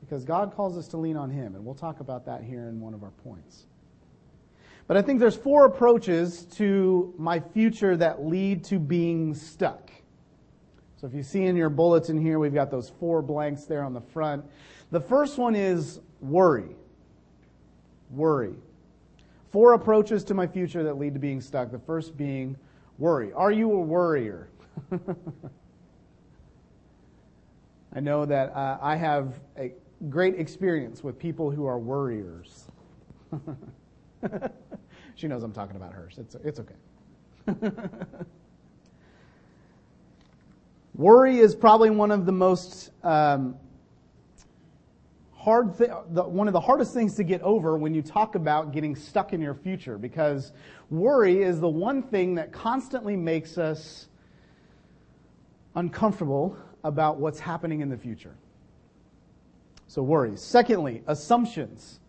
Because 0.00 0.24
God 0.24 0.54
calls 0.54 0.78
us 0.78 0.88
to 0.88 0.96
lean 0.96 1.16
on 1.16 1.30
Him, 1.30 1.54
and 1.54 1.64
we'll 1.64 1.74
talk 1.74 2.00
about 2.00 2.24
that 2.26 2.42
here 2.42 2.68
in 2.68 2.80
one 2.80 2.94
of 2.94 3.02
our 3.02 3.10
points. 3.10 3.66
But 4.86 4.96
I 4.96 5.02
think 5.02 5.20
there's 5.20 5.36
four 5.36 5.66
approaches 5.66 6.46
to 6.56 7.14
my 7.16 7.38
future 7.38 7.96
that 7.96 8.24
lead 8.24 8.64
to 8.64 8.78
being 8.78 9.34
stuck. 9.34 9.90
So 10.96 11.06
if 11.06 11.14
you 11.14 11.22
see 11.22 11.44
in 11.44 11.56
your 11.56 11.70
bulletin 11.70 12.20
here, 12.20 12.38
we've 12.38 12.52
got 12.52 12.70
those 12.70 12.90
four 12.98 13.22
blanks 13.22 13.64
there 13.64 13.84
on 13.84 13.94
the 13.94 14.00
front. 14.00 14.44
The 14.90 15.00
first 15.00 15.38
one 15.38 15.54
is 15.54 16.00
worry. 16.20 16.74
Worry. 18.10 18.54
Four 19.52 19.74
approaches 19.74 20.24
to 20.24 20.34
my 20.34 20.46
future 20.46 20.82
that 20.82 20.98
lead 20.98 21.14
to 21.14 21.20
being 21.20 21.40
stuck. 21.40 21.70
The 21.70 21.78
first 21.78 22.16
being 22.16 22.56
worry. 22.98 23.32
Are 23.32 23.52
you 23.52 23.70
a 23.72 23.80
worrier? 23.80 24.48
I 27.94 28.00
know 28.00 28.24
that 28.24 28.54
uh, 28.54 28.78
I 28.80 28.96
have 28.96 29.40
a 29.58 29.72
great 30.08 30.38
experience 30.38 31.02
with 31.02 31.18
people 31.18 31.50
who 31.50 31.66
are 31.66 31.78
worriers. 31.78 32.68
she 35.14 35.26
knows 35.28 35.42
I'm 35.42 35.52
talking 35.52 35.76
about 35.76 35.92
hers. 35.92 36.18
It's, 36.18 36.36
it's 36.36 36.60
okay. 36.60 36.74
Worry 40.94 41.38
is 41.38 41.54
probably 41.54 41.90
one 41.90 42.10
of 42.10 42.26
the 42.26 42.32
most 42.32 42.90
um, 43.02 43.56
hard 45.40 45.76
th- 45.78 45.90
the, 46.10 46.22
one 46.22 46.46
of 46.46 46.52
the 46.52 46.60
hardest 46.60 46.92
things 46.92 47.14
to 47.14 47.24
get 47.24 47.40
over 47.40 47.78
when 47.78 47.94
you 47.94 48.02
talk 48.02 48.34
about 48.34 48.72
getting 48.72 48.94
stuck 48.94 49.32
in 49.32 49.40
your 49.40 49.54
future 49.54 49.96
because 49.96 50.52
worry 50.90 51.42
is 51.42 51.60
the 51.60 51.68
one 51.68 52.02
thing 52.02 52.34
that 52.34 52.52
constantly 52.52 53.16
makes 53.16 53.56
us 53.56 54.08
uncomfortable 55.74 56.56
about 56.84 57.18
what's 57.18 57.40
happening 57.40 57.80
in 57.80 57.88
the 57.88 57.96
future. 57.96 58.34
So 59.86 60.02
worries. 60.02 60.40
Secondly, 60.40 61.02
assumptions. 61.06 62.00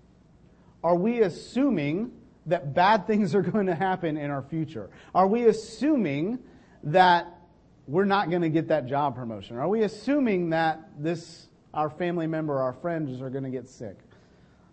Are 0.84 0.96
we 0.96 1.22
assuming 1.22 2.12
that 2.46 2.74
bad 2.74 3.08
things 3.08 3.36
are 3.36 3.42
going 3.42 3.68
to 3.68 3.76
happen 3.76 4.18
in 4.18 4.32
our 4.32 4.42
future? 4.42 4.90
Are 5.14 5.28
we 5.28 5.46
assuming 5.46 6.40
that 6.84 7.38
we're 7.88 8.06
not 8.06 8.30
going 8.30 8.42
to 8.42 8.50
get 8.50 8.68
that 8.70 8.86
job 8.86 9.16
promotion? 9.16 9.58
Are 9.58 9.68
we 9.68 9.84
assuming 9.84 10.52
that 10.52 10.80
this 10.98 11.48
our 11.74 11.90
family 11.90 12.28
member, 12.28 12.60
our 12.60 12.74
friends 12.74 13.22
are 13.22 13.30
going 13.30 13.44
to 13.44 13.50
get 13.50 13.68
sick. 13.68 13.98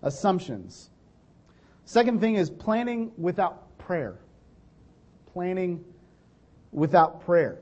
Assumptions. 0.02 0.90
Second 1.84 2.20
thing 2.20 2.34
is 2.34 2.50
planning 2.50 3.12
without 3.16 3.78
prayer. 3.78 4.18
Planning 5.32 5.84
without 6.72 7.24
prayer. 7.24 7.58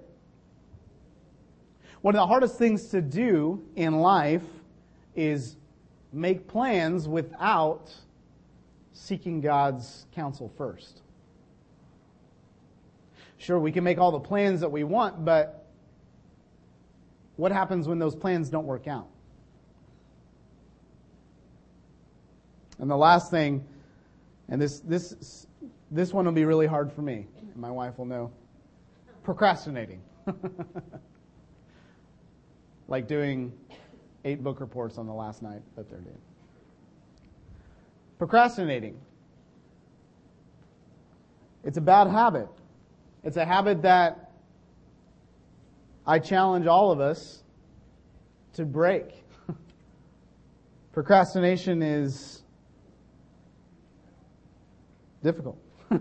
One 2.02 2.14
of 2.14 2.20
the 2.20 2.26
hardest 2.26 2.58
things 2.58 2.88
to 2.88 3.00
do 3.00 3.64
in 3.74 4.00
life 4.00 4.44
is 5.14 5.56
make 6.12 6.46
plans 6.46 7.08
without 7.08 7.94
seeking 8.92 9.40
God's 9.40 10.06
counsel 10.14 10.52
first. 10.56 11.02
Sure, 13.38 13.58
we 13.58 13.70
can 13.70 13.84
make 13.84 13.98
all 13.98 14.12
the 14.12 14.20
plans 14.20 14.60
that 14.60 14.70
we 14.70 14.84
want, 14.84 15.24
but 15.24 15.66
what 17.36 17.52
happens 17.52 17.86
when 17.86 17.98
those 17.98 18.14
plans 18.14 18.48
don't 18.48 18.66
work 18.66 18.86
out? 18.86 19.08
And 22.78 22.90
the 22.90 22.96
last 22.96 23.30
thing, 23.30 23.64
and 24.48 24.60
this, 24.60 24.80
this, 24.80 25.46
this 25.90 26.12
one 26.12 26.24
will 26.24 26.32
be 26.32 26.44
really 26.44 26.66
hard 26.66 26.92
for 26.92 27.02
me. 27.02 27.26
My 27.54 27.70
wife 27.70 27.98
will 27.98 28.04
know. 28.06 28.30
Procrastinating. 29.22 30.02
like 32.88 33.08
doing 33.08 33.52
eight 34.24 34.42
book 34.42 34.60
reports 34.60 34.98
on 34.98 35.06
the 35.06 35.12
last 35.12 35.42
night 35.42 35.62
that 35.76 35.88
they're 35.88 36.00
doing. 36.00 36.20
Procrastinating. 38.18 38.98
It's 41.64 41.76
a 41.76 41.80
bad 41.80 42.08
habit. 42.08 42.48
It's 43.24 43.36
a 43.36 43.44
habit 43.44 43.82
that 43.82 44.32
I 46.06 46.18
challenge 46.18 46.66
all 46.66 46.92
of 46.92 47.00
us 47.00 47.42
to 48.54 48.64
break. 48.64 49.24
Procrastination 50.92 51.82
is 51.82 52.42
difficult. 55.22 55.58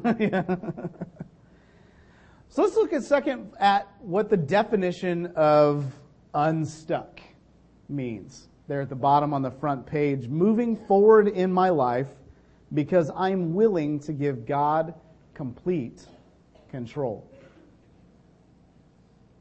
So 2.56 2.64
let's 2.64 2.78
look 2.78 2.94
at 2.94 3.04
second 3.04 3.52
at 3.60 3.86
what 4.00 4.30
the 4.30 4.38
definition 4.38 5.26
of 5.36 5.94
unstuck 6.36 7.22
means. 7.90 8.48
There 8.68 8.82
at 8.82 8.90
the 8.90 8.96
bottom 8.96 9.34
on 9.34 9.42
the 9.42 9.52
front 9.52 9.86
page, 9.86 10.28
moving 10.28 10.76
forward 10.76 11.28
in 11.28 11.52
my 11.52 11.70
life 11.70 12.08
because 12.74 13.12
I'm 13.16 13.54
willing 13.54 14.00
to 14.02 14.14
give 14.14 14.46
God 14.46 14.94
complete 15.34 16.06
control. 16.70 17.30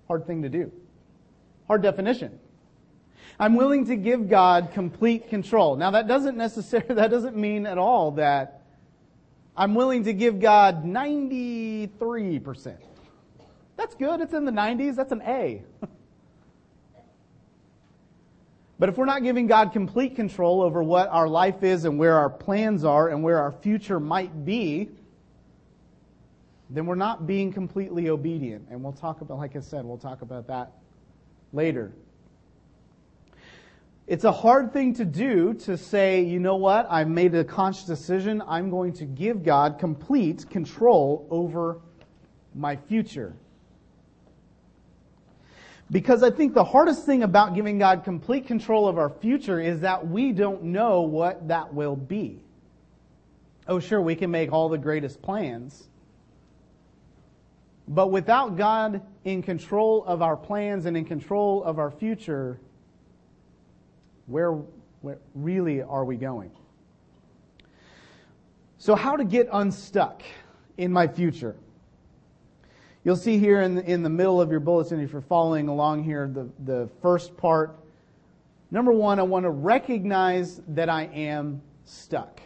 Hard 0.09 0.27
thing 0.27 0.43
to 0.43 0.49
do. 0.49 0.71
Hard 1.67 1.83
definition. 1.83 2.39
I'm 3.41 3.57
willing 3.57 3.87
to 3.87 3.97
give 3.97 4.29
God 4.29 4.71
complete 4.73 5.29
control. 5.29 5.77
Now 5.77 5.91
that 5.93 6.07
doesn't 6.07 6.37
necessarily, 6.37 6.95
that 6.97 7.11
doesn't 7.11 7.37
mean 7.37 7.67
at 7.67 7.79
all 7.79 8.13
that 8.13 8.63
I'm 9.57 9.75
willing 9.75 10.05
to 10.05 10.13
give 10.13 10.41
God 10.41 10.85
93%. 10.85 12.77
That's 13.77 13.95
good. 13.95 14.21
It's 14.21 14.35
in 14.35 14.45
the 14.45 14.53
90s. 14.53 14.97
That's 14.97 15.13
an 15.13 15.23
A. 15.23 15.63
but 18.79 18.89
if 18.89 18.97
we're 18.97 19.05
not 19.05 19.23
giving 19.23 19.47
God 19.47 19.73
complete 19.73 20.17
control 20.17 20.61
over 20.61 20.83
what 20.83 21.09
our 21.09 21.29
life 21.29 21.63
is 21.63 21.85
and 21.85 21.99
where 21.99 22.19
our 22.19 22.31
plans 22.31 22.85
are 22.85 23.09
and 23.09 23.23
where 23.23 23.39
our 23.39 23.53
future 23.53 24.01
might 24.01 24.45
be, 24.45 24.89
then 26.71 26.87
we're 26.87 26.97
not 26.97 27.27
being 27.27 27.53
completely 27.53 28.09
obedient. 28.09 28.67
And 28.71 28.83
we'll 28.83 28.93
talk 28.93 29.21
about, 29.21 29.39
like 29.39 29.55
I 29.55 29.61
said, 29.61 29.85
we'll 29.85 29.99
talk 29.99 30.23
about 30.23 30.49
that 30.49 30.73
later. 31.53 31.93
It's 34.07 34.25
a 34.25 34.33
hard 34.33 34.73
thing 34.73 34.95
to 34.95 35.05
do 35.05 35.55
to 35.55 35.79
say, 35.79 36.23
you 36.23 36.41
know 36.41 36.57
what, 36.57 36.87
I've 36.91 37.09
made 37.09 37.35
a 37.35 37.45
conscious 37.45 37.85
decision. 37.85 38.43
I'm 38.47 38.71
going 38.71 38.93
to 38.95 39.05
give 39.05 39.43
God 39.43 39.79
complete 39.79 40.51
control 40.51 41.27
over 41.31 41.79
my 42.55 42.77
future. 42.77 43.35
Because 45.91 46.23
I 46.23 46.31
think 46.31 46.55
the 46.55 46.65
hardest 46.65 47.05
thing 47.05 47.23
about 47.23 47.55
giving 47.55 47.79
God 47.79 48.05
complete 48.05 48.47
control 48.47 48.89
of 48.89 48.99
our 48.99 49.11
future 49.11 49.61
is 49.61 49.81
that 49.81 50.07
we 50.07 50.33
don't 50.33 50.65
know 50.65 51.03
what 51.03 51.49
that 51.49 51.73
will 51.75 51.97
be. 51.97 52.43
Oh, 53.69 53.81
sure, 53.81 54.01
we 54.01 54.15
can 54.15 54.31
make 54.31 54.53
all 54.53 54.69
the 54.69 54.79
greatest 54.79 55.23
plans. 55.23 55.89
But 57.87 58.11
without 58.11 58.57
God 58.57 59.03
in 59.25 59.43
control 59.43 60.05
of 60.05 60.23
our 60.23 60.37
plans 60.37 60.87
and 60.87 60.97
in 60.97 61.05
control 61.05 61.63
of 61.63 61.79
our 61.79 61.91
future, 61.91 62.59
where, 64.27 64.53
where 65.03 65.19
really 65.35 65.83
are 65.83 66.05
we 66.05 66.17
going? 66.17 66.51
So, 68.79 68.95
how 68.95 69.17
to 69.17 69.25
get 69.25 69.49
unstuck 69.53 70.23
in 70.77 70.93
my 70.93 71.09
future? 71.09 71.57
You'll 73.05 73.17
see 73.17 73.39
here 73.39 73.61
in 73.61 73.75
the, 73.75 73.85
in 73.85 74.03
the 74.03 74.09
middle 74.09 74.41
of 74.41 74.51
your 74.51 74.61
bulletin, 74.61 74.99
if 74.99 75.13
you're 75.13 75.21
following 75.21 75.69
along 75.69 76.05
here, 76.05 76.27
the, 76.27 76.49
the 76.65 76.89
first 77.03 77.37
part. 77.37 77.79
Number 78.71 78.93
one, 78.93 79.19
I 79.19 79.23
want 79.23 79.45
to 79.45 79.51
recognize 79.51 80.63
that 80.69 80.89
I 80.89 81.05
am 81.05 81.61
stuck. 81.85 82.41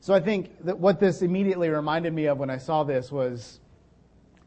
So 0.00 0.12
I 0.12 0.18
think 0.18 0.64
that 0.64 0.76
what 0.76 0.98
this 0.98 1.22
immediately 1.22 1.68
reminded 1.68 2.12
me 2.12 2.26
of 2.26 2.38
when 2.38 2.50
I 2.50 2.56
saw 2.56 2.82
this 2.82 3.12
was 3.12 3.60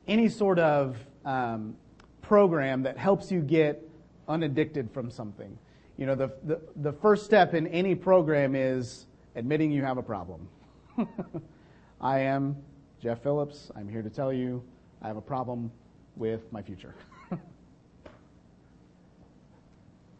any 0.07 0.27
sort 0.27 0.59
of 0.59 0.97
um, 1.23 1.77
program 2.21 2.83
that 2.83 2.97
helps 2.97 3.31
you 3.31 3.41
get 3.41 3.87
unaddicted 4.27 4.91
from 4.91 5.09
something. 5.09 5.57
You 5.97 6.05
know, 6.07 6.15
the, 6.15 6.31
the, 6.43 6.61
the 6.77 6.91
first 6.91 7.23
step 7.23 7.53
in 7.53 7.67
any 7.67 7.95
program 7.95 8.55
is 8.55 9.05
admitting 9.35 9.71
you 9.71 9.83
have 9.83 9.97
a 9.97 10.03
problem. 10.03 10.49
I 12.01 12.19
am 12.19 12.57
Jeff 13.01 13.23
Phillips. 13.23 13.71
I'm 13.75 13.89
here 13.89 14.03
to 14.03 14.11
tell 14.11 14.31
you 14.31 14.63
I 15.01 15.07
have 15.07 15.17
a 15.17 15.21
problem 15.21 15.71
with 16.15 16.41
my 16.53 16.61
future. 16.61 16.93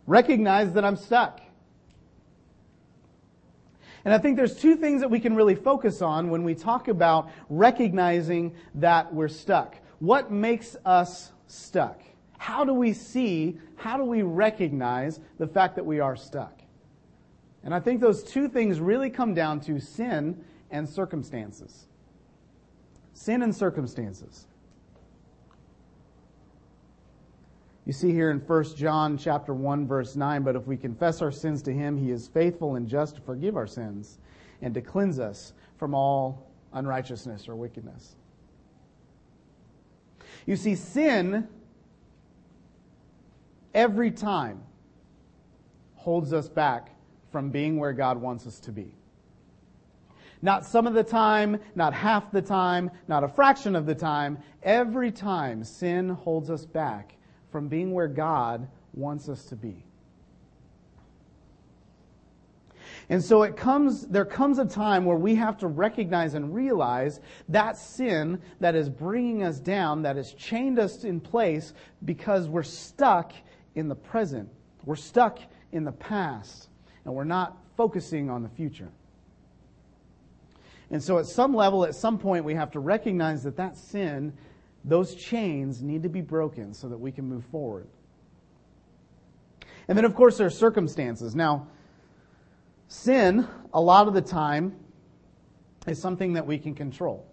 Recognize 0.07 0.73
that 0.73 0.83
I'm 0.83 0.95
stuck. 0.95 1.41
And 4.03 4.11
I 4.11 4.17
think 4.17 4.35
there's 4.35 4.55
two 4.55 4.75
things 4.75 5.01
that 5.01 5.11
we 5.11 5.19
can 5.19 5.35
really 5.35 5.53
focus 5.53 6.01
on 6.01 6.31
when 6.31 6.43
we 6.43 6.55
talk 6.55 6.87
about 6.87 7.29
recognizing 7.49 8.55
that 8.73 9.13
we're 9.13 9.27
stuck. 9.27 9.77
What 9.99 10.31
makes 10.31 10.75
us 10.83 11.31
stuck? 11.45 12.01
How 12.39 12.65
do 12.65 12.73
we 12.73 12.93
see, 12.93 13.59
how 13.75 13.97
do 13.97 14.03
we 14.03 14.23
recognize 14.23 15.19
the 15.37 15.45
fact 15.45 15.75
that 15.75 15.85
we 15.85 15.99
are 15.99 16.15
stuck? 16.15 16.63
And 17.63 17.75
I 17.75 17.79
think 17.79 18.01
those 18.01 18.23
two 18.23 18.49
things 18.49 18.79
really 18.79 19.11
come 19.11 19.35
down 19.35 19.59
to 19.61 19.79
sin 19.79 20.43
and 20.71 20.89
circumstances. 20.89 21.85
Sin 23.13 23.41
and 23.41 23.55
circumstances. 23.55 24.47
You 27.85 27.93
see 27.93 28.11
here 28.11 28.31
in 28.31 28.39
1 28.39 28.75
John 28.75 29.17
chapter 29.17 29.53
1 29.53 29.87
verse 29.87 30.15
9, 30.15 30.43
but 30.43 30.55
if 30.55 30.67
we 30.67 30.77
confess 30.77 31.21
our 31.21 31.31
sins 31.31 31.61
to 31.63 31.73
him, 31.73 31.97
he 31.97 32.11
is 32.11 32.27
faithful 32.27 32.75
and 32.75 32.87
just 32.87 33.15
to 33.15 33.21
forgive 33.21 33.57
our 33.57 33.67
sins 33.67 34.19
and 34.61 34.73
to 34.73 34.81
cleanse 34.81 35.19
us 35.19 35.53
from 35.77 35.93
all 35.93 36.47
unrighteousness 36.73 37.49
or 37.49 37.55
wickedness. 37.55 38.15
You 40.45 40.55
see, 40.55 40.75
sin 40.75 41.47
every 43.73 44.11
time 44.11 44.61
holds 45.95 46.33
us 46.33 46.49
back 46.49 46.95
from 47.31 47.49
being 47.49 47.77
where 47.77 47.93
God 47.93 48.17
wants 48.17 48.45
us 48.47 48.59
to 48.61 48.71
be. 48.71 48.93
Not 50.41 50.65
some 50.65 50.87
of 50.87 50.93
the 50.93 51.03
time, 51.03 51.59
not 51.75 51.93
half 51.93 52.31
the 52.31 52.41
time, 52.41 52.89
not 53.07 53.23
a 53.23 53.27
fraction 53.27 53.75
of 53.75 53.85
the 53.85 53.95
time. 53.95 54.39
Every 54.63 55.11
time 55.11 55.63
sin 55.63 56.09
holds 56.09 56.49
us 56.49 56.65
back 56.65 57.15
from 57.51 57.67
being 57.67 57.91
where 57.91 58.07
God 58.07 58.67
wants 58.93 59.29
us 59.29 59.45
to 59.45 59.55
be. 59.55 59.85
And 63.09 63.23
so 63.23 63.43
it 63.43 63.57
comes, 63.57 64.07
there 64.07 64.25
comes 64.25 64.57
a 64.57 64.65
time 64.65 65.03
where 65.03 65.17
we 65.17 65.35
have 65.35 65.57
to 65.59 65.67
recognize 65.67 66.33
and 66.33 66.55
realize 66.55 67.19
that 67.49 67.77
sin 67.77 68.41
that 68.61 68.73
is 68.73 68.89
bringing 68.89 69.43
us 69.43 69.59
down, 69.59 70.03
that 70.03 70.15
has 70.15 70.33
chained 70.33 70.79
us 70.79 71.03
in 71.03 71.19
place 71.19 71.73
because 72.05 72.47
we're 72.47 72.63
stuck 72.63 73.33
in 73.75 73.89
the 73.89 73.95
present. 73.95 74.49
We're 74.85 74.95
stuck 74.95 75.39
in 75.73 75.83
the 75.83 75.91
past 75.91 76.69
and 77.03 77.13
we're 77.13 77.25
not 77.25 77.57
focusing 77.75 78.29
on 78.29 78.43
the 78.43 78.49
future. 78.49 78.89
And 80.91 81.01
so 81.01 81.17
at 81.17 81.25
some 81.25 81.55
level, 81.55 81.85
at 81.85 81.95
some 81.95 82.19
point, 82.19 82.45
we 82.45 82.53
have 82.53 82.71
to 82.71 82.79
recognize 82.79 83.43
that 83.43 83.55
that 83.57 83.77
sin 83.77 84.33
those 84.83 85.15
chains 85.15 85.81
need 85.81 86.03
to 86.03 86.09
be 86.09 86.21
broken 86.21 86.73
so 86.73 86.89
that 86.89 86.97
we 86.97 87.11
can 87.11 87.25
move 87.25 87.45
forward. 87.45 87.87
And 89.87 89.97
then, 89.97 90.05
of 90.05 90.15
course, 90.15 90.37
there 90.37 90.47
are 90.47 90.51
circumstances. 90.51 91.35
Now, 91.35 91.67
sin, 92.87 93.47
a 93.73 93.81
lot 93.81 94.07
of 94.07 94.13
the 94.13 94.21
time, 94.21 94.75
is 95.87 95.99
something 95.99 96.33
that 96.33 96.45
we 96.45 96.57
can 96.57 96.75
control. 96.75 97.25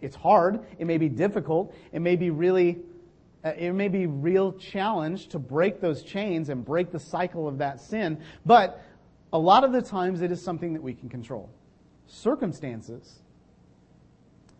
It's 0.00 0.16
hard. 0.16 0.60
It 0.78 0.86
may 0.86 0.98
be 0.98 1.08
difficult. 1.08 1.74
It 1.92 2.00
may 2.00 2.16
be 2.16 2.30
really, 2.30 2.80
uh, 3.44 3.52
it 3.56 3.72
may 3.72 3.88
be 3.88 4.06
real 4.06 4.52
challenge 4.52 5.28
to 5.28 5.38
break 5.38 5.80
those 5.80 6.02
chains 6.02 6.48
and 6.48 6.64
break 6.64 6.90
the 6.90 6.98
cycle 6.98 7.46
of 7.46 7.58
that 7.58 7.80
sin. 7.80 8.20
But 8.44 8.82
a 9.32 9.38
lot 9.38 9.64
of 9.64 9.72
the 9.72 9.82
times, 9.82 10.22
it 10.22 10.30
is 10.30 10.42
something 10.42 10.72
that 10.74 10.82
we 10.82 10.94
can 10.94 11.08
control. 11.08 11.50
Circumstances 12.06 13.22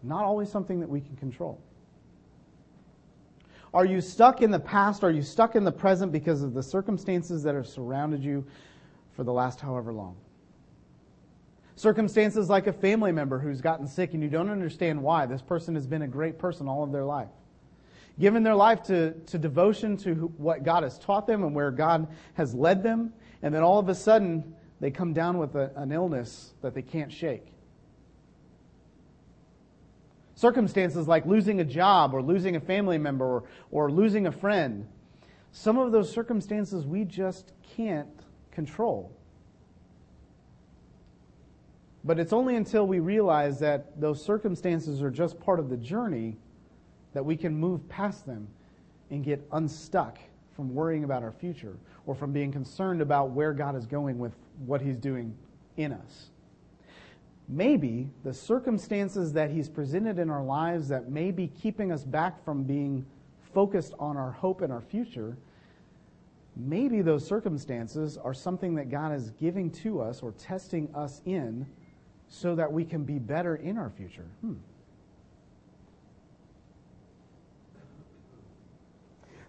not 0.03 0.25
always 0.25 0.51
something 0.51 0.81
that 0.81 0.89
we 0.89 1.01
can 1.01 1.17
control. 1.17 1.61
Are 3.75 3.85
you 3.85 4.01
stuck 4.01 4.43
in 4.43 4.51
the 4.51 4.61
past? 4.61 5.03
Are 5.03 5.11
you 5.11 5.23
stuck 5.23 5.55
in 5.57 5.65
the 5.65 5.73
present 5.73 6.13
because 6.13 6.43
of 6.43 6.53
the 6.53 6.63
circumstances 6.63 7.43
that 7.45 7.55
have 7.55 7.67
surrounded 7.67 8.23
you 8.23 8.45
for 9.15 9.25
the 9.25 9.33
last 9.33 9.61
however 9.61 9.93
long? 9.93 10.17
Circumstances 11.77 12.51
like 12.51 12.67
a 12.67 12.73
family 12.73 13.13
member 13.13 13.39
who's 13.39 13.63
gotten 13.63 13.87
sick 13.87 14.13
and 14.13 14.23
you 14.23 14.29
don't 14.29 14.51
understand 14.51 15.03
why. 15.03 15.25
This 15.25 15.41
person 15.41 15.75
has 15.75 15.87
been 15.87 16.03
a 16.03 16.09
great 16.09 16.39
person 16.39 16.69
all 16.69 16.83
of 16.83 16.93
their 16.93 17.05
life. 17.05 17.31
Given 18.21 18.43
their 18.43 18.55
life 18.55 18.83
to, 18.85 19.13
to 19.13 19.39
devotion 19.39 19.97
to 19.99 20.15
what 20.37 20.65
God 20.65 20.83
has 20.83 20.99
taught 20.99 21.27
them 21.27 21.43
and 21.43 21.55
where 21.55 21.71
God 21.71 22.07
has 22.35 22.55
led 22.55 22.83
them, 22.83 23.15
and 23.41 23.55
then 23.55 23.63
all 23.63 23.79
of 23.79 23.89
a 23.89 23.95
sudden 23.95 24.55
they 24.83 24.91
come 24.91 25.13
down 25.13 25.39
with 25.39 25.55
a, 25.55 25.71
an 25.77 25.93
illness 25.93 26.55
that 26.61 26.75
they 26.75 26.83
can't 26.83 27.13
shake. 27.13 27.47
Circumstances 30.35 31.07
like 31.07 31.25
losing 31.25 31.61
a 31.61 31.65
job 31.65 32.13
or 32.13 32.21
losing 32.21 32.57
a 32.57 32.61
family 32.61 32.99
member 32.99 33.25
or, 33.25 33.45
or 33.71 33.93
losing 33.93 34.27
a 34.27 34.33
friend. 34.33 34.89
Some 35.53 35.79
of 35.79 35.93
those 35.93 36.11
circumstances 36.11 36.85
we 36.85 37.05
just 37.05 37.53
can't 37.77 38.09
control. 38.51 39.17
But 42.03 42.19
it's 42.19 42.33
only 42.33 42.57
until 42.57 42.85
we 42.85 42.99
realize 42.99 43.61
that 43.61 44.01
those 44.01 44.21
circumstances 44.21 45.01
are 45.01 45.13
just 45.13 45.39
part 45.39 45.61
of 45.61 45.71
the 45.71 45.77
journey 45.77 46.39
that 47.15 47.25
we 47.25 47.37
can 47.37 47.55
move 47.55 47.89
past 47.89 48.27
them 48.27 48.49
and 49.13 49.23
get 49.23 49.47
unstuck 49.53 50.19
from 50.55 50.75
worrying 50.75 51.05
about 51.05 51.23
our 51.23 51.33
future 51.33 51.77
or 52.07 52.15
from 52.15 52.33
being 52.33 52.53
concerned 52.53 53.01
about 53.01 53.31
where 53.31 53.53
God 53.53 53.77
is 53.77 53.87
going 53.87 54.19
with 54.19 54.33
what 54.67 54.81
He's 54.81 54.97
doing 54.97 55.35
in 55.77 55.93
us 55.93 56.31
maybe 57.49 58.09
the 58.25 58.33
circumstances 58.33 59.33
that 59.35 59.51
He's 59.51 59.69
presented 59.69 60.19
in 60.19 60.31
our 60.31 60.43
lives 60.43 60.89
that 60.89 61.11
may 61.11 61.31
be 61.31 61.49
keeping 61.49 61.93
us 61.93 62.05
back 62.05 62.43
from 62.45 62.65
being 62.65 63.05
focused 63.55 63.95
on 63.99 64.17
our 64.17 64.33
hope 64.33 64.63
and 64.63 64.73
our 64.73 64.81
future, 64.81 65.37
maybe 66.57 67.03
those 67.03 67.27
circumstances 67.27 68.17
are 68.17 68.35
something 68.35 68.75
that 68.77 68.91
God 68.91 69.15
is 69.15 69.31
giving 69.31 69.71
to 69.71 70.01
us 70.01 70.23
or 70.23 70.33
testing 70.33 70.89
us 70.95 71.21
in 71.27 71.67
so 72.29 72.55
that 72.55 72.73
we 72.73 72.85
can 72.85 73.05
be 73.05 73.19
better 73.19 73.57
in 73.57 73.77
our 73.77 73.91
future. 73.91 74.27
Hmm. 74.41 74.55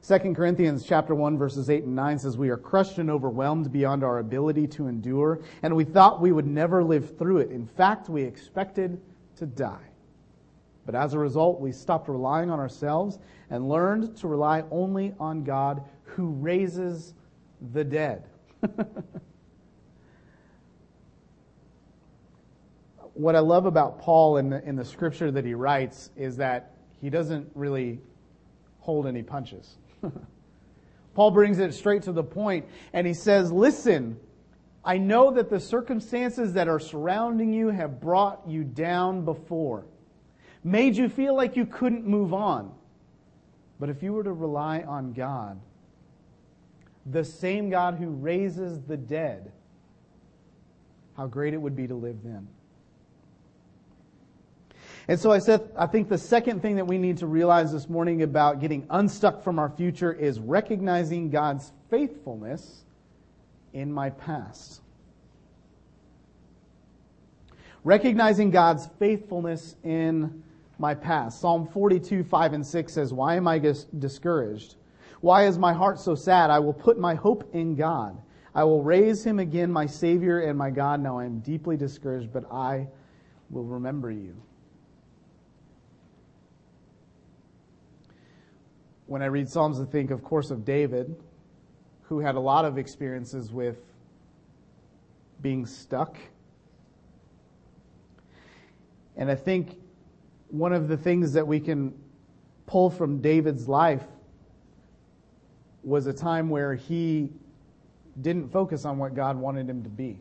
2 0.06 0.34
Corinthians 0.34 0.84
chapter 0.84 1.16
1 1.16 1.38
verses 1.38 1.70
8 1.70 1.86
and 1.86 1.96
9 1.96 2.20
says, 2.20 2.38
We 2.38 2.50
are 2.50 2.58
crushed 2.58 2.98
and 2.98 3.10
overwhelmed 3.10 3.72
beyond 3.72 4.04
our 4.04 4.20
ability 4.20 4.68
to 4.68 4.88
endure, 4.88 5.40
and 5.62 5.74
we 5.74 5.86
thought 5.86 6.20
we 6.20 6.34
would 6.34 6.46
never 6.46 6.84
live 6.84 7.18
through 7.18 7.38
it. 7.38 7.52
In 7.52 7.66
fact, 7.66 8.10
we 8.10 8.22
expected 8.22 9.00
to 9.38 9.46
die. 9.46 9.86
But 10.86 10.96
as 10.96 11.14
a 11.14 11.20
result, 11.20 11.62
we 11.62 11.72
stopped 11.72 12.10
relying 12.10 12.52
on 12.52 12.60
ourselves 12.60 13.18
and 13.50 13.70
learned 13.70 14.18
to 14.18 14.28
rely 14.28 14.66
only 14.72 15.14
on 15.22 15.46
God 15.46 15.86
who 16.04 16.32
raises 16.32 17.14
the 17.72 17.86
dead. 17.86 18.26
what 23.14 23.38
I 23.38 23.40
love 23.40 23.66
about 23.66 24.02
Paul 24.02 24.36
in 24.36 24.50
the, 24.50 24.62
in 24.68 24.76
the 24.76 24.84
scripture 24.84 25.32
that 25.32 25.46
he 25.46 25.54
writes 25.54 26.10
is 26.18 26.36
that 26.38 26.74
he 27.00 27.10
doesn't 27.10 27.50
really 27.56 28.02
hold 28.80 29.08
any 29.08 29.24
punches. 29.24 29.78
Paul 31.14 31.32
brings 31.32 31.60
it 31.60 31.74
straight 31.74 32.04
to 32.04 32.12
the 32.12 32.24
point 32.24 32.66
and 32.92 33.06
he 33.06 33.14
says, 33.14 33.52
listen, 33.52 34.20
I 34.86 34.98
know 34.98 35.32
that 35.32 35.50
the 35.50 35.60
circumstances 35.60 36.54
that 36.54 36.68
are 36.68 36.80
surrounding 36.80 37.54
you 37.54 37.70
have 37.70 38.02
brought 38.02 38.42
you 38.48 38.64
down 38.64 39.24
before, 39.24 39.86
made 40.64 40.98
you 40.98 41.08
feel 41.08 41.36
like 41.36 41.56
you 41.56 41.66
couldn't 41.66 42.06
move 42.06 42.34
on. 42.34 42.74
But 43.80 43.90
if 43.90 44.04
you 44.04 44.14
were 44.14 44.24
to 44.24 44.34
rely 44.34 44.82
on 44.82 45.14
God, 45.14 45.60
the 47.06 47.24
same 47.24 47.70
God 47.70 47.96
who 47.96 48.10
raises 48.10 48.82
the 48.82 48.98
dead, 48.98 49.52
how 51.16 51.28
great 51.28 51.54
it 51.54 51.58
would 51.58 51.76
be 51.76 51.88
to 51.88 51.96
live 51.96 52.24
then. 52.24 52.48
And 55.08 55.20
so 55.20 55.32
I 55.32 55.40
said, 55.40 55.70
I 55.78 55.86
think 55.88 56.08
the 56.08 56.18
second 56.18 56.62
thing 56.62 56.78
that 56.78 56.88
we 56.88 56.98
need 56.98 57.18
to 57.18 57.28
realize 57.28 57.74
this 57.74 57.90
morning 57.90 58.24
about 58.24 58.62
getting 58.62 58.86
unstuck 58.90 59.44
from 59.44 59.60
our 59.60 59.70
future 59.70 60.14
is 60.14 60.40
recognizing 60.40 61.30
God's 61.30 61.74
faithfulness 61.90 62.86
in 63.74 63.92
my 63.92 64.12
past. 64.12 64.82
Recognizing 67.84 68.50
God's 68.50 68.88
faithfulness 68.98 69.76
in 69.84 70.42
my 70.80 70.96
past. 70.96 71.42
Psalm 71.42 71.68
42, 71.68 72.24
5 72.24 72.54
and 72.54 72.66
6 72.66 72.94
says, 72.94 73.14
Why 73.14 73.36
am 73.36 73.46
I 73.46 73.60
discouraged? 73.60 74.76
Why 75.20 75.48
is 75.48 75.58
my 75.58 75.74
heart 75.74 76.00
so 76.00 76.16
sad? 76.16 76.50
I 76.50 76.60
will 76.60 76.74
put 76.74 76.98
my 76.98 77.16
hope 77.16 77.50
in 77.54 77.76
God. 77.76 78.18
I 78.56 78.64
will 78.64 78.84
raise 78.84 79.26
him 79.26 79.40
again, 79.40 79.72
my 79.72 79.86
Savior 79.86 80.42
and 80.42 80.58
my 80.58 80.70
God. 80.70 81.02
Now 81.02 81.20
I 81.20 81.26
am 81.26 81.40
deeply 81.40 81.76
discouraged, 81.76 82.32
but 82.32 82.50
I 82.52 82.88
will 83.50 83.64
remember 83.64 84.12
you. 84.12 84.36
When 89.06 89.22
I 89.22 89.26
read 89.26 89.50
Psalms, 89.50 89.80
I 89.80 89.86
think, 89.86 90.12
of 90.12 90.24
course, 90.24 90.50
of 90.50 90.64
David, 90.66 91.16
who 92.04 92.20
had 92.20 92.36
a 92.36 92.40
lot 92.40 92.66
of 92.66 92.78
experiences 92.78 93.52
with 93.52 93.78
being 95.42 95.66
stuck. 95.66 96.18
And 99.18 99.30
I 99.30 99.36
think 99.36 99.78
one 100.50 100.74
of 100.74 100.88
the 100.88 100.98
things 100.98 101.34
that 101.34 101.46
we 101.46 101.60
can 101.60 101.94
pull 102.66 102.90
from 102.90 103.22
David's 103.22 103.68
life 103.68 104.04
was 105.84 106.08
a 106.08 106.14
time 106.14 106.50
where 106.50 106.76
he 106.76 107.30
didn't 108.22 108.52
focus 108.52 108.86
on 108.86 108.98
what 108.98 109.16
God 109.16 109.38
wanted 109.38 109.70
him 109.70 109.84
to 109.84 109.90
be. 109.90 110.20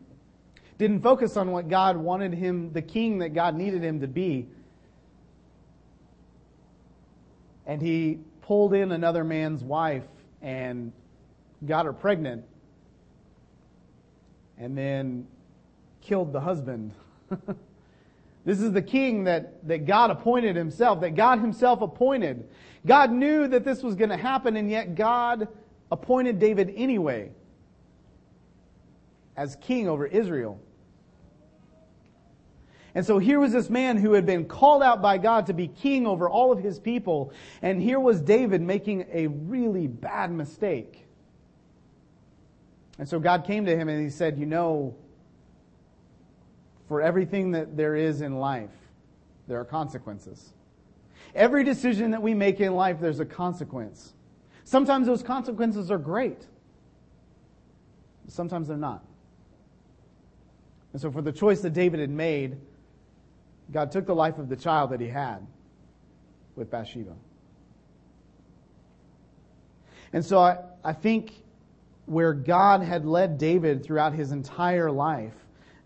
Didn't 0.77 1.01
focus 1.01 1.37
on 1.37 1.51
what 1.51 1.69
God 1.69 1.95
wanted 1.95 2.33
him, 2.33 2.73
the 2.73 2.81
king 2.81 3.19
that 3.19 3.29
God 3.29 3.55
needed 3.55 3.83
him 3.83 4.01
to 4.01 4.07
be. 4.07 4.47
And 7.65 7.81
he 7.81 8.19
pulled 8.43 8.73
in 8.73 8.91
another 8.91 9.23
man's 9.23 9.63
wife 9.63 10.03
and 10.41 10.91
got 11.65 11.85
her 11.85 11.93
pregnant 11.93 12.43
and 14.57 14.77
then 14.77 15.27
killed 16.01 16.31
the 16.31 16.39
husband. 16.39 16.91
this 18.45 18.59
is 18.59 18.71
the 18.71 18.81
king 18.81 19.23
that, 19.23 19.65
that 19.67 19.85
God 19.85 20.11
appointed 20.11 20.55
himself, 20.55 21.01
that 21.01 21.15
God 21.15 21.39
himself 21.39 21.81
appointed. 21.81 22.47
God 22.85 23.11
knew 23.11 23.47
that 23.47 23.63
this 23.63 23.81
was 23.81 23.95
going 23.95 24.09
to 24.09 24.17
happen, 24.17 24.57
and 24.57 24.69
yet 24.69 24.95
God 24.95 25.47
appointed 25.91 26.39
David 26.39 26.73
anyway 26.75 27.31
as 29.35 29.55
king 29.61 29.87
over 29.87 30.05
Israel. 30.05 30.59
And 32.95 33.05
so 33.05 33.17
here 33.17 33.39
was 33.39 33.51
this 33.51 33.69
man 33.69 33.97
who 33.97 34.13
had 34.13 34.25
been 34.25 34.45
called 34.45 34.83
out 34.83 35.01
by 35.01 35.17
God 35.17 35.47
to 35.47 35.53
be 35.53 35.67
king 35.67 36.05
over 36.05 36.29
all 36.29 36.51
of 36.51 36.59
his 36.59 36.79
people. 36.79 37.33
And 37.61 37.81
here 37.81 37.99
was 37.99 38.21
David 38.21 38.61
making 38.61 39.07
a 39.11 39.27
really 39.27 39.87
bad 39.87 40.31
mistake. 40.31 41.07
And 42.99 43.09
so 43.09 43.19
God 43.19 43.45
came 43.45 43.65
to 43.65 43.75
him 43.75 43.89
and 43.89 44.01
he 44.01 44.11
said, 44.11 44.37
You 44.37 44.45
know, 44.45 44.95
for 46.87 47.01
everything 47.01 47.51
that 47.51 47.75
there 47.75 47.95
is 47.95 48.21
in 48.21 48.37
life, 48.37 48.69
there 49.47 49.59
are 49.59 49.65
consequences. 49.65 50.53
Every 51.33 51.63
decision 51.63 52.11
that 52.11 52.21
we 52.21 52.35
make 52.35 52.59
in 52.59 52.75
life, 52.75 52.99
there's 52.99 53.19
a 53.19 53.25
consequence. 53.25 54.13
Sometimes 54.65 55.07
those 55.07 55.23
consequences 55.23 55.89
are 55.89 55.97
great. 55.97 56.45
Sometimes 58.27 58.67
they're 58.67 58.77
not. 58.77 59.03
And 60.93 61.01
so 61.01 61.11
for 61.11 61.23
the 61.23 61.31
choice 61.31 61.61
that 61.61 61.71
David 61.71 61.99
had 61.99 62.11
made, 62.11 62.57
God 63.71 63.91
took 63.91 64.05
the 64.05 64.15
life 64.15 64.37
of 64.37 64.49
the 64.49 64.55
child 64.55 64.91
that 64.91 64.99
he 64.99 65.07
had 65.07 65.45
with 66.55 66.69
Bathsheba. 66.69 67.13
And 70.11 70.23
so 70.23 70.39
I, 70.39 70.59
I 70.83 70.93
think 70.93 71.33
where 72.05 72.33
God 72.33 72.83
had 72.83 73.05
led 73.05 73.37
David 73.37 73.83
throughout 73.83 74.13
his 74.13 74.31
entire 74.31 74.91
life 74.91 75.33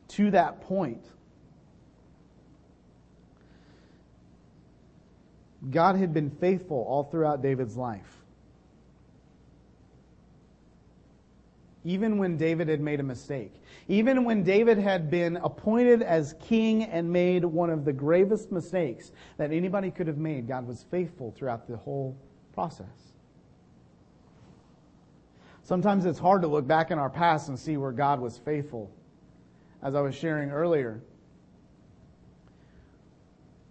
to 0.09 0.31
that 0.31 0.61
point, 0.61 1.05
God 5.69 5.95
had 5.95 6.13
been 6.13 6.29
faithful 6.29 6.85
all 6.87 7.03
throughout 7.03 7.41
David's 7.41 7.77
life. 7.77 8.16
Even 11.87 12.17
when 12.17 12.35
David 12.35 12.67
had 12.67 12.81
made 12.81 12.99
a 12.99 13.03
mistake. 13.03 13.53
Even 13.87 14.25
when 14.25 14.43
David 14.43 14.77
had 14.77 15.09
been 15.09 15.37
appointed 15.37 16.01
as 16.01 16.35
king 16.41 16.83
and 16.83 17.09
made 17.09 17.45
one 17.45 17.69
of 17.69 17.85
the 17.85 17.93
gravest 17.93 18.51
mistakes 18.51 19.13
that 19.37 19.53
anybody 19.53 19.89
could 19.89 20.05
have 20.05 20.17
made, 20.17 20.49
God 20.49 20.67
was 20.67 20.83
faithful 20.91 21.31
throughout 21.31 21.65
the 21.65 21.77
whole 21.77 22.17
process. 22.53 23.13
Sometimes 25.63 26.03
it's 26.05 26.19
hard 26.19 26.41
to 26.41 26.47
look 26.49 26.67
back 26.67 26.91
in 26.91 26.99
our 26.99 27.09
past 27.09 27.47
and 27.47 27.57
see 27.57 27.77
where 27.77 27.93
God 27.93 28.19
was 28.19 28.37
faithful. 28.37 28.91
As 29.81 29.95
I 29.95 30.01
was 30.01 30.13
sharing 30.13 30.51
earlier, 30.51 31.01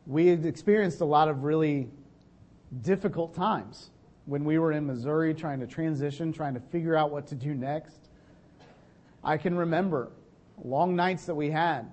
we 0.06 0.28
had 0.28 0.46
experienced 0.46 1.02
a 1.02 1.04
lot 1.04 1.28
of 1.28 1.44
really 1.44 1.90
difficult 2.80 3.34
times 3.34 3.90
when 4.24 4.42
we 4.42 4.58
were 4.58 4.72
in 4.72 4.86
Missouri 4.86 5.34
trying 5.34 5.60
to 5.60 5.66
transition, 5.66 6.32
trying 6.32 6.54
to 6.54 6.60
figure 6.60 6.96
out 6.96 7.10
what 7.10 7.26
to 7.26 7.34
do 7.34 7.52
next. 7.54 8.05
I 9.26 9.38
can 9.38 9.56
remember 9.58 10.12
long 10.62 10.94
nights 10.94 11.26
that 11.26 11.34
we 11.34 11.50
had 11.50 11.90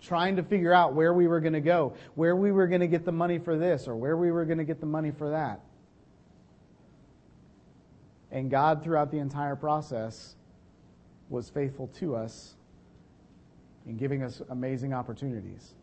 trying 0.00 0.36
to 0.36 0.42
figure 0.42 0.72
out 0.72 0.94
where 0.94 1.12
we 1.12 1.26
were 1.26 1.40
going 1.40 1.52
to 1.52 1.60
go, 1.60 1.94
where 2.14 2.34
we 2.34 2.52
were 2.52 2.66
going 2.68 2.80
to 2.80 2.86
get 2.86 3.04
the 3.04 3.12
money 3.12 3.38
for 3.38 3.58
this, 3.58 3.86
or 3.86 3.96
where 3.96 4.16
we 4.16 4.30
were 4.30 4.44
going 4.44 4.58
to 4.58 4.64
get 4.64 4.80
the 4.80 4.86
money 4.86 5.10
for 5.10 5.30
that. 5.30 5.60
And 8.30 8.50
God, 8.50 8.82
throughout 8.82 9.10
the 9.10 9.18
entire 9.18 9.56
process, 9.56 10.36
was 11.28 11.50
faithful 11.50 11.88
to 11.98 12.16
us 12.16 12.54
in 13.86 13.96
giving 13.96 14.22
us 14.22 14.40
amazing 14.50 14.92
opportunities. 14.92 15.74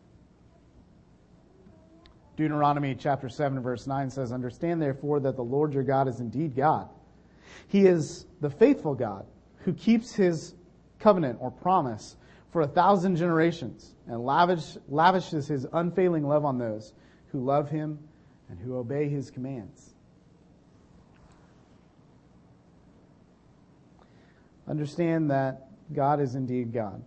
Deuteronomy 2.35 2.95
chapter 2.95 3.29
7 3.29 3.61
verse 3.61 3.85
9 3.85 4.09
says, 4.09 4.31
Understand 4.31 4.81
therefore 4.81 5.19
that 5.19 5.35
the 5.35 5.43
Lord 5.43 5.73
your 5.73 5.83
God 5.83 6.07
is 6.07 6.19
indeed 6.19 6.55
God. 6.55 6.89
He 7.67 7.85
is 7.85 8.25
the 8.41 8.49
faithful 8.49 8.95
God 8.95 9.25
who 9.59 9.73
keeps 9.73 10.13
his 10.13 10.55
covenant 10.99 11.37
or 11.41 11.51
promise 11.51 12.15
for 12.51 12.61
a 12.61 12.67
thousand 12.67 13.15
generations 13.15 13.93
and 14.07 14.23
lavish, 14.23 14.77
lavishes 14.87 15.47
his 15.47 15.65
unfailing 15.73 16.27
love 16.27 16.45
on 16.45 16.57
those 16.57 16.93
who 17.31 17.43
love 17.43 17.69
him 17.69 17.99
and 18.49 18.59
who 18.59 18.77
obey 18.77 19.07
his 19.07 19.29
commands. 19.29 19.93
Understand 24.67 25.31
that 25.31 25.67
God 25.93 26.19
is 26.19 26.35
indeed 26.35 26.71
God. 26.71 27.03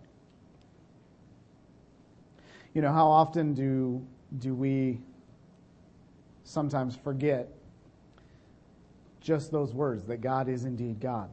You 2.73 2.81
know, 2.81 2.91
how 2.91 3.07
often 3.07 3.53
do, 3.53 4.05
do 4.39 4.53
we 4.53 4.99
sometimes 6.43 6.95
forget 6.95 7.49
just 9.21 9.51
those 9.51 9.73
words 9.73 10.05
that 10.05 10.17
God 10.17 10.49
is 10.49 10.65
indeed 10.65 10.99
God? 10.99 11.29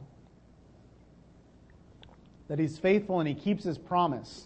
That 2.51 2.59
he's 2.59 2.77
faithful 2.77 3.21
and 3.21 3.29
he 3.29 3.33
keeps 3.33 3.63
his 3.63 3.77
promise. 3.77 4.45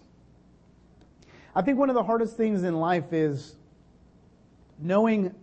I 1.55 1.63
think 1.63 1.79
one 1.79 1.89
of 1.89 1.95
the 1.95 2.03
hardest 2.03 2.37
things 2.37 2.61
in 2.61 2.79
life 2.79 3.11
is 3.11 3.55
knowing 4.77 5.33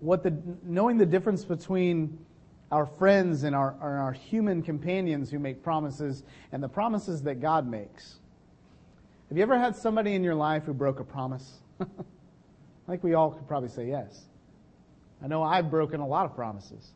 what 0.00 0.24
the 0.24 0.36
knowing 0.64 0.98
the 0.98 1.06
difference 1.06 1.44
between 1.44 2.18
our 2.72 2.84
friends 2.84 3.44
and 3.44 3.54
our, 3.54 3.76
our 3.80 4.10
human 4.10 4.60
companions 4.60 5.30
who 5.30 5.38
make 5.38 5.62
promises 5.62 6.24
and 6.50 6.60
the 6.60 6.68
promises 6.68 7.22
that 7.22 7.40
God 7.40 7.68
makes. 7.68 8.16
Have 9.28 9.38
you 9.38 9.44
ever 9.44 9.56
had 9.56 9.76
somebody 9.76 10.16
in 10.16 10.24
your 10.24 10.34
life 10.34 10.64
who 10.64 10.74
broke 10.74 10.98
a 10.98 11.04
promise? 11.04 11.60
I 11.80 11.84
think 12.88 13.04
we 13.04 13.14
all 13.14 13.30
could 13.30 13.46
probably 13.46 13.68
say 13.68 13.86
yes. 13.86 14.24
I 15.22 15.28
know 15.28 15.44
I've 15.44 15.70
broken 15.70 16.00
a 16.00 16.08
lot 16.08 16.24
of 16.24 16.34
promises. 16.34 16.90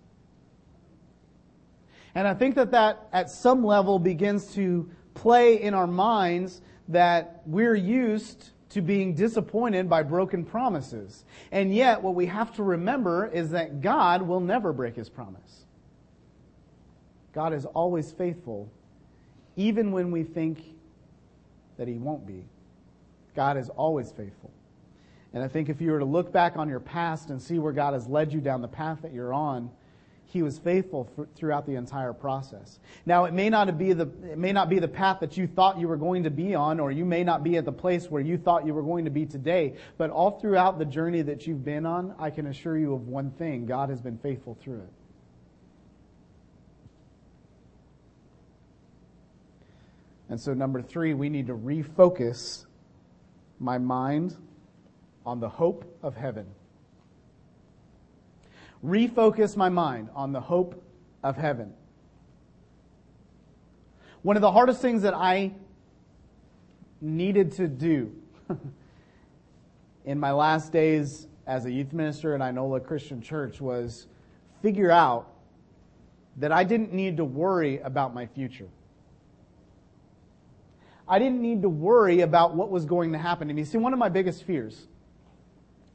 And 2.17 2.27
I 2.27 2.33
think 2.33 2.55
that 2.55 2.71
that 2.71 3.09
at 3.13 3.29
some 3.29 3.63
level 3.63 3.99
begins 3.99 4.55
to 4.55 4.89
play 5.13 5.61
in 5.61 5.75
our 5.75 5.87
minds 5.87 6.63
that 6.89 7.43
we're 7.45 7.75
used 7.75 8.53
to 8.71 8.81
being 8.81 9.15
disappointed 9.15 9.91
by 9.91 10.03
broken 10.03 10.43
promises. 10.43 11.27
And 11.53 11.75
yet, 11.75 12.01
what 12.01 12.15
we 12.15 12.25
have 12.25 12.57
to 12.57 12.63
remember 12.63 13.27
is 13.27 13.51
that 13.51 13.83
God 13.83 14.23
will 14.23 14.41
never 14.41 14.73
break 14.73 14.97
his 14.97 15.11
promise. 15.11 15.67
God 17.35 17.53
is 17.53 17.67
always 17.67 18.13
faithful, 18.13 18.73
even 19.57 19.93
when 19.93 20.11
we 20.11 20.23
think 20.23 20.65
that 21.77 21.87
he 21.87 21.99
won't 21.99 22.27
be. 22.27 22.47
God 23.35 23.59
is 23.59 23.69
always 23.69 24.11
faithful. 24.11 24.51
And 25.35 25.45
I 25.45 25.49
think 25.49 25.69
if 25.69 25.83
you 25.83 25.91
were 25.91 25.99
to 25.99 26.07
look 26.07 26.33
back 26.33 26.57
on 26.57 26.67
your 26.71 26.81
past 26.81 27.29
and 27.29 27.43
see 27.43 27.59
where 27.59 27.75
God 27.75 27.93
has 27.93 28.07
led 28.07 28.33
you 28.33 28.41
down 28.41 28.63
the 28.63 28.69
path 28.69 29.03
that 29.03 29.13
you're 29.13 29.35
on, 29.35 29.71
he 30.27 30.43
was 30.43 30.59
faithful 30.59 31.09
for, 31.15 31.29
throughout 31.37 31.67
the 31.67 31.77
entire 31.77 32.13
process. 32.13 32.79
Now, 33.05 33.25
it 33.25 33.33
may 33.33 33.49
not 33.49 33.79
be 33.79 33.93
the 33.93 34.11
it 34.31 34.39
may 34.39 34.53
not 34.53 34.69
be 34.69 34.79
the 34.79 34.89
path 34.89 35.21
that 35.21 35.37
you 35.37 35.47
thought 35.47 35.79
you 35.79 35.89
were 35.89 35.97
going 35.97 36.25
to 36.25 36.31
be 36.31 36.55
on, 36.55 36.81
or 36.81 36.91
you 36.91 37.05
may 37.05 37.23
not 37.23 37.45
be 37.45 37.57
at 37.57 37.65
the 37.65 37.73
place 37.73 38.11
where 38.11 38.23
you 38.23 38.37
thought 38.37 38.67
you 38.67 38.75
were 38.75 38.83
going 38.83 39.05
to 39.05 39.11
be 39.11 39.25
today. 39.25 39.77
But 39.97 40.11
all 40.11 40.39
throughout 40.41 40.79
the 40.79 40.85
journey 40.85 41.23
that 41.23 41.47
you've 41.47 41.65
been 41.65 41.87
on, 41.87 42.15
I 42.19 42.31
can 42.31 42.47
assure 42.47 42.77
you 42.77 42.93
of 42.95 43.07
one 43.07 43.31
thing: 43.31 43.67
God 43.67 43.89
has 43.89 44.01
been 44.01 44.19
faithful 44.19 44.59
through 44.61 44.81
it. 44.81 44.93
And 50.29 50.41
so, 50.41 50.55
number 50.55 50.83
three, 50.83 51.15
we 51.15 51.29
need 51.29 51.47
to 51.47 51.55
refocus 51.55 52.67
my 53.61 53.79
mind 53.79 54.37
on 55.25 55.39
the 55.39 55.49
hope 55.49 55.99
of 56.03 56.17
heaven 56.17 56.47
refocus 58.85 59.57
my 59.57 59.69
mind 59.69 60.09
on 60.15 60.33
the 60.33 60.41
hope 60.41 60.83
of 61.23 61.37
heaven. 61.37 61.73
One 64.23 64.37
of 64.37 64.43
the 64.43 64.53
hardest 64.53 64.81
things 64.81 65.03
that 65.03 65.15
I 65.15 65.53
needed 67.01 67.53
to 67.53 67.69
do 67.69 68.13
in 70.05 70.19
my 70.19 70.33
last 70.33 70.73
days 70.73 71.27
as 71.47 71.65
a 71.65 71.71
youth 71.71 71.93
minister 71.93 72.35
at 72.35 72.41
Inola 72.41 72.85
Christian 72.85 73.21
Church 73.21 73.61
was 73.61 74.07
figure 74.63 74.91
out 74.91 75.29
that 76.39 76.53
I 76.53 76.65
didn't 76.65 76.93
need 76.93 77.17
to 77.19 77.25
worry 77.25 77.79
about 77.79 78.15
my 78.15 78.27
future. 78.27 78.69
I 81.09 81.19
didn't 81.19 81.41
need 81.41 81.63
to 81.63 81.69
worry 81.69 82.23
about 82.23 82.55
what 82.55 82.71
was 82.71 82.85
going 82.85 83.13
to 83.13 83.19
happen 83.19 83.49
to 83.49 83.55
me. 83.55 83.65
See, 83.65 83.79
one 83.79 83.93
of 83.93 83.99
my 83.99 84.09
biggest 84.09 84.43
fears, 84.43 84.89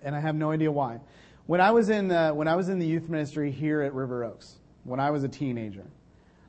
and 0.02 0.16
I 0.16 0.20
have 0.20 0.36
no 0.36 0.52
idea 0.52 0.72
why, 0.72 1.00
when 1.46 1.62
I 1.62 1.72
was 1.72 1.90
in 1.90 2.12
uh, 2.12 2.32
when 2.34 2.48
I 2.48 2.56
was 2.56 2.70
in 2.70 2.80
the 2.80 2.88
youth 2.88 3.10
ministry 3.10 3.52
here 3.52 3.82
at 3.82 3.94
River 3.94 4.24
Oaks, 4.24 4.56
when 4.84 5.00
I 5.00 5.12
was 5.12 5.24
a 5.24 5.30
teenager, 5.30 5.86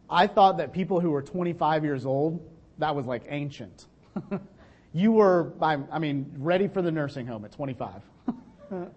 I 0.09 0.26
thought 0.26 0.59
that 0.59 0.72
people 0.72 1.00
who 1.00 1.11
were 1.11 1.22
25 1.22 1.85
years 1.85 2.07
old 2.07 2.40
that 2.78 2.94
was 2.94 3.07
like 3.07 3.22
ancient. 3.28 3.87
you 4.92 5.12
were, 5.12 5.52
I 5.61 5.98
mean, 5.98 6.33
ready 6.38 6.68
for 6.68 6.83
the 6.83 6.90
nursing 6.90 7.26
home 7.26 7.44
at 7.44 7.52
25. 7.52 8.02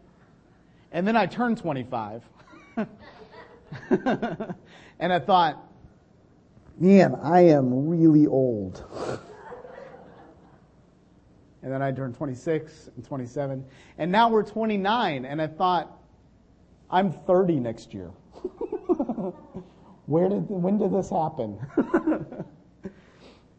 and 0.92 1.08
then 1.08 1.16
I 1.16 1.26
turned 1.26 1.58
25. 1.58 2.24
and 3.90 5.14
I 5.14 5.20
thought, 5.20 5.72
man, 6.80 7.16
I 7.22 7.42
am 7.42 7.88
really 7.88 8.28
old. 8.28 8.84
And 11.66 11.74
then 11.74 11.82
I 11.82 11.92
turned 11.92 12.14
26 12.14 12.92
and 12.96 13.04
27. 13.04 13.66
And 13.98 14.12
now 14.12 14.30
we're 14.30 14.44
29. 14.44 15.26
And 15.26 15.42
I 15.42 15.48
thought, 15.48 16.00
I'm 16.92 17.12
30 17.12 17.56
next 17.56 17.92
year. 17.92 18.12
Where 20.06 20.30
did, 20.30 20.48
when 20.48 20.78
did 20.78 20.94
this 20.94 21.10
happen? 21.10 21.58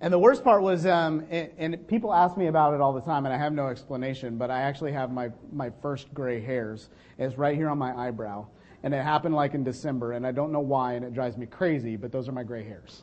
and 0.00 0.12
the 0.12 0.20
worst 0.20 0.44
part 0.44 0.62
was, 0.62 0.86
um, 0.86 1.26
and, 1.30 1.50
and, 1.58 1.88
people 1.88 2.14
ask 2.14 2.36
me 2.36 2.46
about 2.46 2.74
it 2.74 2.80
all 2.80 2.92
the 2.92 3.00
time, 3.00 3.26
and 3.26 3.34
I 3.34 3.38
have 3.38 3.52
no 3.52 3.66
explanation, 3.66 4.38
but 4.38 4.52
I 4.52 4.60
actually 4.60 4.92
have 4.92 5.10
my, 5.10 5.30
my 5.52 5.72
first 5.82 6.14
gray 6.14 6.40
hairs. 6.40 6.90
It's 7.18 7.36
right 7.36 7.56
here 7.56 7.68
on 7.68 7.78
my 7.78 7.92
eyebrow. 7.92 8.46
And 8.84 8.94
it 8.94 9.02
happened 9.02 9.34
like 9.34 9.54
in 9.54 9.64
December, 9.64 10.12
and 10.12 10.24
I 10.24 10.30
don't 10.30 10.52
know 10.52 10.60
why, 10.60 10.92
and 10.92 11.04
it 11.04 11.12
drives 11.12 11.36
me 11.36 11.46
crazy, 11.46 11.96
but 11.96 12.12
those 12.12 12.28
are 12.28 12.32
my 12.32 12.44
gray 12.44 12.62
hairs. 12.62 13.02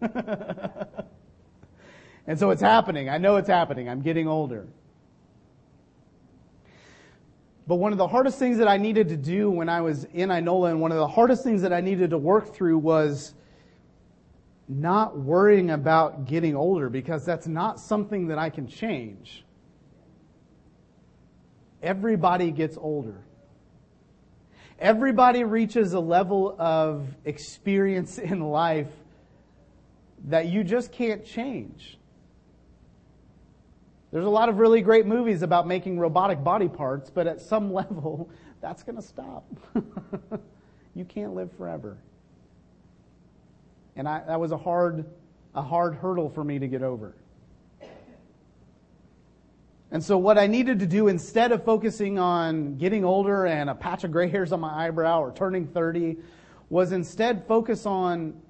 and 2.26 2.38
so 2.38 2.50
it's 2.50 2.62
happening. 2.62 3.08
I 3.08 3.18
know 3.18 3.36
it's 3.36 3.48
happening. 3.48 3.88
I'm 3.88 4.00
getting 4.00 4.26
older. 4.28 4.66
But 7.66 7.76
one 7.76 7.92
of 7.92 7.98
the 7.98 8.08
hardest 8.08 8.38
things 8.38 8.58
that 8.58 8.68
I 8.68 8.76
needed 8.76 9.08
to 9.08 9.16
do 9.16 9.50
when 9.50 9.68
I 9.68 9.80
was 9.80 10.04
in 10.04 10.28
Inola, 10.28 10.70
and 10.70 10.80
one 10.80 10.92
of 10.92 10.98
the 10.98 11.08
hardest 11.08 11.44
things 11.44 11.62
that 11.62 11.72
I 11.72 11.80
needed 11.80 12.10
to 12.10 12.18
work 12.18 12.54
through 12.54 12.78
was 12.78 13.34
not 14.68 15.18
worrying 15.18 15.70
about 15.70 16.26
getting 16.26 16.56
older 16.56 16.88
because 16.88 17.24
that's 17.24 17.46
not 17.46 17.80
something 17.80 18.28
that 18.28 18.38
I 18.38 18.50
can 18.50 18.66
change. 18.66 19.44
Everybody 21.82 22.50
gets 22.50 22.76
older. 22.78 23.22
Everybody 24.78 25.44
reaches 25.44 25.92
a 25.92 26.00
level 26.00 26.56
of 26.58 27.06
experience 27.24 28.18
in 28.18 28.40
life 28.40 28.88
that 30.26 30.46
you 30.46 30.64
just 30.64 30.92
can't 30.92 31.24
change. 31.24 31.98
There's 34.14 34.26
a 34.26 34.30
lot 34.30 34.48
of 34.48 34.58
really 34.58 34.80
great 34.80 35.06
movies 35.06 35.42
about 35.42 35.66
making 35.66 35.98
robotic 35.98 36.44
body 36.44 36.68
parts, 36.68 37.10
but 37.10 37.26
at 37.26 37.40
some 37.40 37.72
level, 37.72 38.30
that's 38.60 38.84
going 38.84 38.94
to 38.94 39.02
stop. 39.02 39.44
you 40.94 41.04
can't 41.04 41.34
live 41.34 41.50
forever. 41.58 41.98
And 43.96 44.06
I, 44.06 44.22
that 44.28 44.38
was 44.38 44.52
a 44.52 44.56
hard, 44.56 45.04
a 45.52 45.62
hard 45.62 45.96
hurdle 45.96 46.30
for 46.30 46.44
me 46.44 46.60
to 46.60 46.68
get 46.68 46.84
over. 46.84 47.16
And 49.90 50.02
so 50.02 50.16
what 50.16 50.38
I 50.38 50.46
needed 50.46 50.78
to 50.78 50.86
do 50.86 51.08
instead 51.08 51.50
of 51.50 51.64
focusing 51.64 52.16
on 52.16 52.76
getting 52.78 53.04
older 53.04 53.46
and 53.46 53.68
a 53.68 53.74
patch 53.74 54.04
of 54.04 54.12
gray 54.12 54.28
hairs 54.28 54.52
on 54.52 54.60
my 54.60 54.86
eyebrow 54.86 55.22
or 55.22 55.32
turning 55.32 55.66
30 55.66 56.18
was 56.70 56.92
instead 56.92 57.48
focus 57.48 57.84
on 57.84 58.40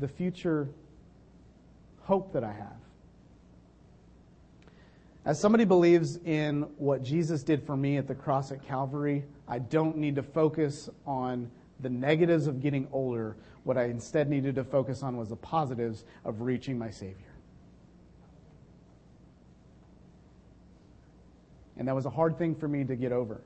the 0.00 0.08
future 0.08 0.68
hope 2.02 2.34
that 2.34 2.44
I 2.44 2.52
have. 2.52 2.83
As 5.24 5.40
somebody 5.40 5.64
believes 5.64 6.18
in 6.24 6.62
what 6.76 7.02
Jesus 7.02 7.42
did 7.42 7.64
for 7.64 7.76
me 7.76 7.96
at 7.96 8.06
the 8.06 8.14
cross 8.14 8.52
at 8.52 8.62
Calvary, 8.66 9.24
I 9.48 9.58
don't 9.58 9.96
need 9.96 10.16
to 10.16 10.22
focus 10.22 10.90
on 11.06 11.50
the 11.80 11.88
negatives 11.88 12.46
of 12.46 12.60
getting 12.60 12.86
older. 12.92 13.36
What 13.64 13.78
I 13.78 13.84
instead 13.84 14.28
needed 14.28 14.54
to 14.56 14.64
focus 14.64 15.02
on 15.02 15.16
was 15.16 15.30
the 15.30 15.36
positives 15.36 16.04
of 16.26 16.42
reaching 16.42 16.78
my 16.78 16.90
Savior. 16.90 17.16
And 21.78 21.88
that 21.88 21.94
was 21.94 22.04
a 22.04 22.10
hard 22.10 22.38
thing 22.38 22.54
for 22.54 22.68
me 22.68 22.84
to 22.84 22.94
get 22.94 23.10
over. 23.10 23.40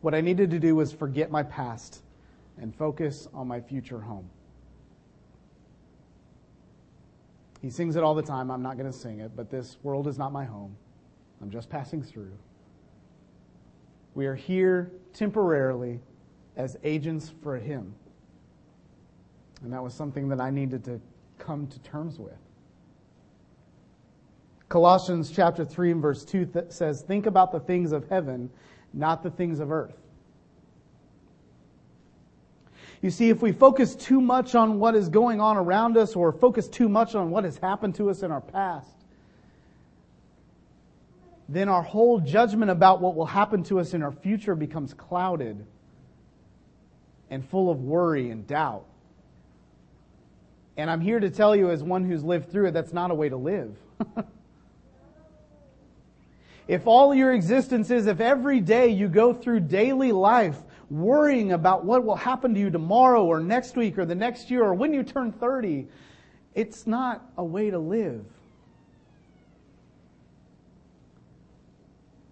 What 0.00 0.14
I 0.14 0.20
needed 0.20 0.50
to 0.50 0.58
do 0.58 0.74
was 0.74 0.92
forget 0.92 1.30
my 1.30 1.44
past 1.44 2.02
and 2.60 2.74
focus 2.74 3.28
on 3.32 3.46
my 3.46 3.60
future 3.60 4.00
home. 4.00 4.28
He 7.66 7.70
sings 7.70 7.96
it 7.96 8.04
all 8.04 8.14
the 8.14 8.22
time. 8.22 8.48
I'm 8.52 8.62
not 8.62 8.78
going 8.78 8.88
to 8.88 8.96
sing 8.96 9.18
it, 9.18 9.32
but 9.34 9.50
this 9.50 9.76
world 9.82 10.06
is 10.06 10.16
not 10.16 10.32
my 10.32 10.44
home. 10.44 10.76
I'm 11.42 11.50
just 11.50 11.68
passing 11.68 12.00
through. 12.00 12.30
We 14.14 14.26
are 14.26 14.36
here 14.36 14.92
temporarily 15.12 15.98
as 16.56 16.76
agents 16.84 17.32
for 17.42 17.56
Him. 17.56 17.92
And 19.64 19.72
that 19.72 19.82
was 19.82 19.94
something 19.94 20.28
that 20.28 20.40
I 20.40 20.48
needed 20.48 20.84
to 20.84 21.00
come 21.40 21.66
to 21.66 21.80
terms 21.80 22.20
with. 22.20 22.38
Colossians 24.68 25.32
chapter 25.32 25.64
3 25.64 25.90
and 25.90 26.00
verse 26.00 26.24
2 26.24 26.46
th- 26.46 26.66
says, 26.68 27.02
Think 27.02 27.26
about 27.26 27.50
the 27.50 27.58
things 27.58 27.90
of 27.90 28.08
heaven, 28.08 28.48
not 28.92 29.24
the 29.24 29.30
things 29.32 29.58
of 29.58 29.72
earth. 29.72 30.05
You 33.02 33.10
see, 33.10 33.28
if 33.28 33.42
we 33.42 33.52
focus 33.52 33.94
too 33.94 34.20
much 34.20 34.54
on 34.54 34.78
what 34.78 34.94
is 34.94 35.08
going 35.08 35.40
on 35.40 35.56
around 35.56 35.96
us 35.96 36.16
or 36.16 36.32
focus 36.32 36.68
too 36.68 36.88
much 36.88 37.14
on 37.14 37.30
what 37.30 37.44
has 37.44 37.58
happened 37.58 37.94
to 37.96 38.10
us 38.10 38.22
in 38.22 38.30
our 38.30 38.40
past, 38.40 38.88
then 41.48 41.68
our 41.68 41.82
whole 41.82 42.18
judgment 42.18 42.70
about 42.70 43.00
what 43.00 43.14
will 43.14 43.26
happen 43.26 43.62
to 43.64 43.78
us 43.78 43.94
in 43.94 44.02
our 44.02 44.12
future 44.12 44.54
becomes 44.54 44.94
clouded 44.94 45.64
and 47.30 47.48
full 47.48 47.70
of 47.70 47.80
worry 47.82 48.30
and 48.30 48.46
doubt. 48.46 48.84
And 50.76 50.90
I'm 50.90 51.00
here 51.00 51.20
to 51.20 51.30
tell 51.30 51.54
you, 51.56 51.70
as 51.70 51.82
one 51.82 52.04
who's 52.04 52.22
lived 52.22 52.50
through 52.50 52.66
it, 52.66 52.72
that's 52.72 52.92
not 52.92 53.10
a 53.10 53.14
way 53.14 53.28
to 53.28 53.36
live. 53.36 53.76
if 56.68 56.86
all 56.86 57.14
your 57.14 57.32
existence 57.32 57.90
is, 57.90 58.06
if 58.06 58.20
every 58.20 58.60
day 58.60 58.88
you 58.88 59.08
go 59.08 59.32
through 59.32 59.60
daily 59.60 60.12
life 60.12 60.58
worrying 60.90 61.52
about 61.52 61.84
what 61.84 62.04
will 62.04 62.16
happen 62.16 62.54
to 62.54 62.60
you 62.60 62.70
tomorrow 62.70 63.24
or 63.24 63.40
next 63.40 63.76
week 63.76 63.98
or 63.98 64.04
the 64.04 64.14
next 64.14 64.50
year 64.50 64.64
or 64.64 64.74
when 64.74 64.92
you 64.92 65.02
turn 65.02 65.32
30, 65.32 65.86
it's 66.54 66.86
not 66.86 67.30
a 67.36 67.44
way 67.44 67.70
to 67.70 67.78
live. 67.78 68.24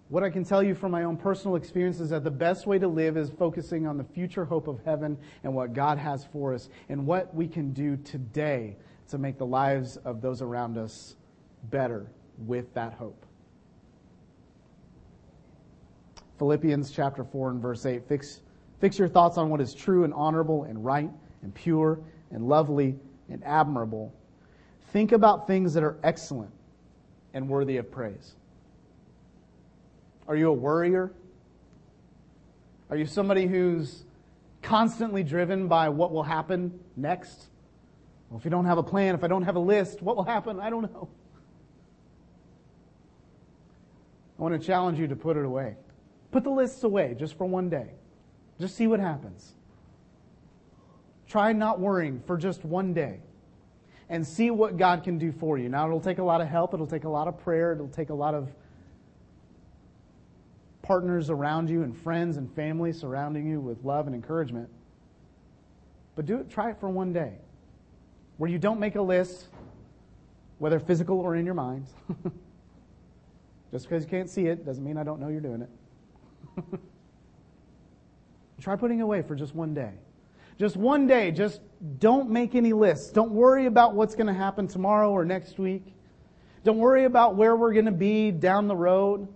What 0.09 0.23
I 0.23 0.29
can 0.29 0.45
tell 0.45 0.61
you 0.61 0.75
from 0.75 0.91
my 0.91 1.03
own 1.03 1.17
personal 1.17 1.55
experience 1.55 1.99
is 1.99 2.11
that 2.11 2.23
the 2.23 2.31
best 2.31 2.67
way 2.67 2.77
to 2.77 2.87
live 2.87 3.17
is 3.17 3.31
focusing 3.31 3.87
on 3.87 3.97
the 3.97 4.03
future 4.03 4.45
hope 4.45 4.67
of 4.67 4.79
heaven 4.85 5.17
and 5.43 5.53
what 5.53 5.73
God 5.73 5.97
has 5.97 6.25
for 6.31 6.53
us 6.53 6.69
and 6.89 7.05
what 7.05 7.33
we 7.33 7.47
can 7.47 7.73
do 7.73 7.97
today 7.97 8.77
to 9.09 9.17
make 9.17 9.37
the 9.37 9.45
lives 9.45 9.97
of 9.97 10.21
those 10.21 10.41
around 10.41 10.77
us 10.77 11.15
better 11.65 12.07
with 12.37 12.71
that 12.75 12.93
hope. 12.93 13.25
Philippians 16.37 16.91
chapter 16.91 17.23
4 17.23 17.51
and 17.51 17.61
verse 17.61 17.85
8 17.85 18.07
fix, 18.07 18.41
fix 18.85 18.99
your 18.99 19.07
thoughts 19.07 19.35
on 19.39 19.49
what 19.49 19.59
is 19.59 19.73
true 19.73 20.03
and 20.03 20.13
honorable 20.13 20.65
and 20.65 20.85
right 20.85 21.09
and 21.41 21.55
pure 21.55 21.97
and 22.29 22.47
lovely 22.47 22.95
and 23.31 23.43
admirable. 23.43 24.13
Think 24.93 25.11
about 25.11 25.47
things 25.47 25.73
that 25.73 25.83
are 25.83 25.97
excellent 26.03 26.51
and 27.33 27.49
worthy 27.49 27.77
of 27.77 27.91
praise. 27.91 28.35
Are 30.27 30.35
you 30.35 30.49
a 30.49 30.53
worrier? 30.53 31.11
Are 32.91 32.95
you 32.95 33.07
somebody 33.07 33.47
who's 33.47 34.03
constantly 34.61 35.23
driven 35.23 35.67
by 35.67 35.89
what 35.89 36.11
will 36.11 36.21
happen 36.21 36.79
next? 36.95 37.47
Well, 38.29 38.37
if 38.37 38.45
you 38.45 38.51
don't 38.51 38.65
have 38.65 38.77
a 38.77 38.83
plan, 38.83 39.15
if 39.15 39.23
I 39.23 39.27
don't 39.27 39.41
have 39.41 39.55
a 39.55 39.59
list, 39.59 40.03
what 40.03 40.15
will 40.15 40.25
happen? 40.25 40.59
I 40.59 40.69
don't 40.69 40.93
know. 40.93 41.09
I 44.37 44.43
want 44.43 44.61
to 44.61 44.63
challenge 44.63 44.99
you 44.99 45.07
to 45.07 45.15
put 45.15 45.37
it 45.37 45.43
away. 45.43 45.75
Put 46.29 46.43
the 46.43 46.51
lists 46.51 46.83
away 46.83 47.15
just 47.17 47.35
for 47.35 47.47
one 47.47 47.67
day. 47.67 47.87
Just 48.59 48.75
see 48.75 48.87
what 48.87 48.99
happens. 48.99 49.53
Try 51.27 51.53
not 51.53 51.79
worrying 51.79 52.21
for 52.25 52.37
just 52.37 52.63
one 52.63 52.93
day 52.93 53.19
and 54.09 54.25
see 54.25 54.51
what 54.51 54.77
God 54.77 55.03
can 55.03 55.17
do 55.17 55.31
for 55.31 55.57
you. 55.57 55.67
Now, 55.67 55.87
it'll 55.87 55.99
take 55.99 56.19
a 56.19 56.23
lot 56.23 56.41
of 56.41 56.47
help, 56.47 56.73
it'll 56.73 56.87
take 56.87 57.03
a 57.03 57.09
lot 57.09 57.27
of 57.27 57.37
prayer, 57.39 57.73
it'll 57.73 57.87
take 57.87 58.09
a 58.09 58.13
lot 58.13 58.35
of 58.35 58.49
partners 60.83 61.31
around 61.31 61.69
you 61.69 61.81
and 61.81 61.97
friends 61.97 62.37
and 62.37 62.53
family 62.53 62.93
surrounding 62.93 63.47
you 63.47 63.59
with 63.59 63.83
love 63.83 64.05
and 64.05 64.15
encouragement. 64.15 64.69
But 66.15 66.27
do 66.27 66.37
it, 66.37 66.49
try 66.49 66.69
it 66.69 66.79
for 66.79 66.89
one 66.89 67.11
day 67.11 67.33
where 68.37 68.49
you 68.49 68.59
don't 68.59 68.79
make 68.79 68.95
a 68.95 69.01
list, 69.01 69.47
whether 70.59 70.79
physical 70.79 71.19
or 71.19 71.35
in 71.35 71.45
your 71.45 71.55
mind. 71.55 71.87
Just 73.71 73.89
because 73.89 74.03
you 74.03 74.09
can't 74.09 74.29
see 74.29 74.45
it 74.45 74.65
doesn't 74.65 74.83
mean 74.83 74.97
I 74.97 75.03
don't 75.03 75.19
know 75.19 75.27
you're 75.27 75.41
doing 75.41 75.63
it. 75.63 76.63
Try 78.61 78.75
putting 78.75 79.01
away 79.01 79.21
for 79.21 79.35
just 79.35 79.53
one 79.53 79.73
day. 79.73 79.91
Just 80.57 80.77
one 80.77 81.05
day, 81.05 81.31
just 81.31 81.59
don't 81.99 82.29
make 82.29 82.55
any 82.55 82.71
lists. 82.71 83.11
Don't 83.11 83.31
worry 83.31 83.65
about 83.65 83.93
what's 83.93 84.15
going 84.15 84.27
to 84.27 84.33
happen 84.33 84.67
tomorrow 84.67 85.11
or 85.11 85.25
next 85.25 85.59
week. 85.59 85.93
Don't 86.63 86.77
worry 86.77 87.03
about 87.03 87.35
where 87.35 87.55
we're 87.55 87.73
going 87.73 87.85
to 87.85 87.91
be 87.91 88.31
down 88.31 88.67
the 88.67 88.75
road. 88.75 89.27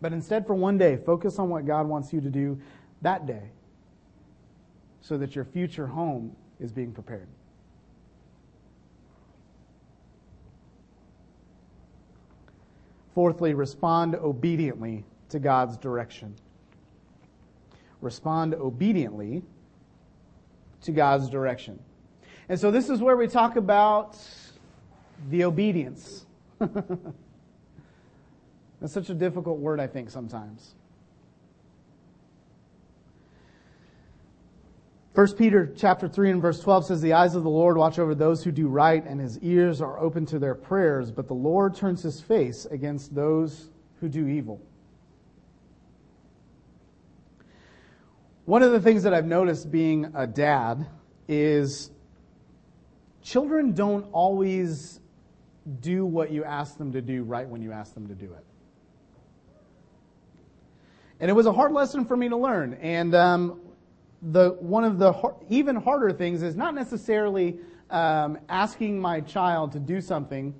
But 0.00 0.12
instead, 0.12 0.46
for 0.46 0.54
one 0.54 0.76
day, 0.76 0.96
focus 0.96 1.38
on 1.38 1.48
what 1.48 1.64
God 1.64 1.86
wants 1.86 2.12
you 2.12 2.20
to 2.20 2.28
do 2.28 2.60
that 3.02 3.26
day 3.26 3.50
so 5.00 5.16
that 5.16 5.36
your 5.36 5.44
future 5.44 5.86
home 5.86 6.34
is 6.58 6.72
being 6.72 6.92
prepared. 6.92 7.28
Fourthly, 13.14 13.54
respond 13.54 14.14
obediently 14.16 15.04
to 15.30 15.38
God's 15.38 15.78
direction. 15.78 16.34
Respond 18.06 18.54
obediently 18.54 19.42
to 20.82 20.92
God's 20.92 21.28
direction. 21.28 21.80
And 22.48 22.56
so 22.56 22.70
this 22.70 22.88
is 22.88 23.00
where 23.00 23.16
we 23.16 23.26
talk 23.26 23.56
about 23.56 24.16
the 25.28 25.42
obedience. 25.42 26.24
That's 26.60 27.02
such 28.92 29.10
a 29.10 29.14
difficult 29.14 29.58
word, 29.58 29.80
I 29.80 29.88
think, 29.88 30.10
sometimes. 30.10 30.76
1 35.16 35.34
Peter 35.34 35.74
chapter 35.76 36.06
3 36.06 36.30
and 36.30 36.40
verse 36.40 36.60
12 36.60 36.86
says, 36.86 37.00
The 37.00 37.14
eyes 37.14 37.34
of 37.34 37.42
the 37.42 37.50
Lord 37.50 37.76
watch 37.76 37.98
over 37.98 38.14
those 38.14 38.44
who 38.44 38.52
do 38.52 38.68
right, 38.68 39.04
and 39.04 39.20
his 39.20 39.40
ears 39.40 39.80
are 39.80 39.98
open 39.98 40.26
to 40.26 40.38
their 40.38 40.54
prayers, 40.54 41.10
but 41.10 41.26
the 41.26 41.34
Lord 41.34 41.74
turns 41.74 42.04
his 42.04 42.20
face 42.20 42.66
against 42.66 43.16
those 43.16 43.70
who 44.00 44.08
do 44.08 44.28
evil. 44.28 44.60
One 48.46 48.62
of 48.62 48.70
the 48.70 48.80
things 48.80 49.02
that 49.02 49.12
I've 49.12 49.26
noticed 49.26 49.72
being 49.72 50.12
a 50.14 50.24
dad 50.24 50.86
is 51.26 51.90
children 53.20 53.72
don't 53.72 54.06
always 54.12 55.00
do 55.80 56.06
what 56.06 56.30
you 56.30 56.44
ask 56.44 56.78
them 56.78 56.92
to 56.92 57.02
do 57.02 57.24
right 57.24 57.48
when 57.48 57.60
you 57.60 57.72
ask 57.72 57.92
them 57.92 58.06
to 58.06 58.14
do 58.14 58.26
it. 58.26 58.44
And 61.18 61.28
it 61.28 61.34
was 61.34 61.46
a 61.46 61.52
hard 61.52 61.72
lesson 61.72 62.04
for 62.04 62.16
me 62.16 62.28
to 62.28 62.36
learn. 62.36 62.74
And 62.74 63.16
um, 63.16 63.60
the 64.22 64.50
one 64.60 64.84
of 64.84 65.00
the 65.00 65.12
even 65.48 65.74
harder 65.74 66.12
things 66.12 66.44
is 66.44 66.54
not 66.54 66.72
necessarily 66.72 67.58
um, 67.90 68.38
asking 68.48 69.00
my 69.00 69.22
child 69.22 69.72
to 69.72 69.80
do 69.80 70.00
something 70.00 70.54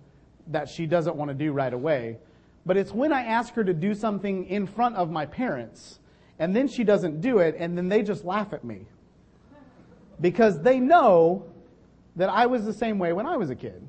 that 0.49 0.69
she 0.69 0.87
doesn't 0.87 1.15
want 1.15 1.29
to 1.29 1.37
do 1.37 1.53
right 1.53 1.73
away, 1.73 2.19
but 2.65 2.77
it's 2.77 2.91
when 2.91 3.13
I 3.13 3.23
ask 3.27 3.55
her 3.55 3.63
to 3.63 3.73
do 3.73 3.95
something 3.95 4.45
in 4.47 4.67
front 4.67 4.97
of 4.97 5.09
my 5.09 5.25
parents, 5.25 6.01
and 6.39 6.55
then 6.55 6.69
she 6.69 6.85
doesn't 6.85 7.21
do 7.21 7.39
it, 7.39 7.57
and 7.59 7.77
then 7.77 7.89
they 7.89 8.03
just 8.03 8.25
laugh 8.25 8.53
at 8.53 8.65
me 8.65 8.87
because 10.21 10.61
they 10.61 10.79
know 10.79 11.45
that 12.17 12.29
I 12.29 12.47
was 12.47 12.65
the 12.65 12.73
same 12.73 12.99
way 12.99 13.13
when 13.13 13.27
I 13.27 13.37
was 13.37 13.51
a 13.51 13.55
kid, 13.55 13.87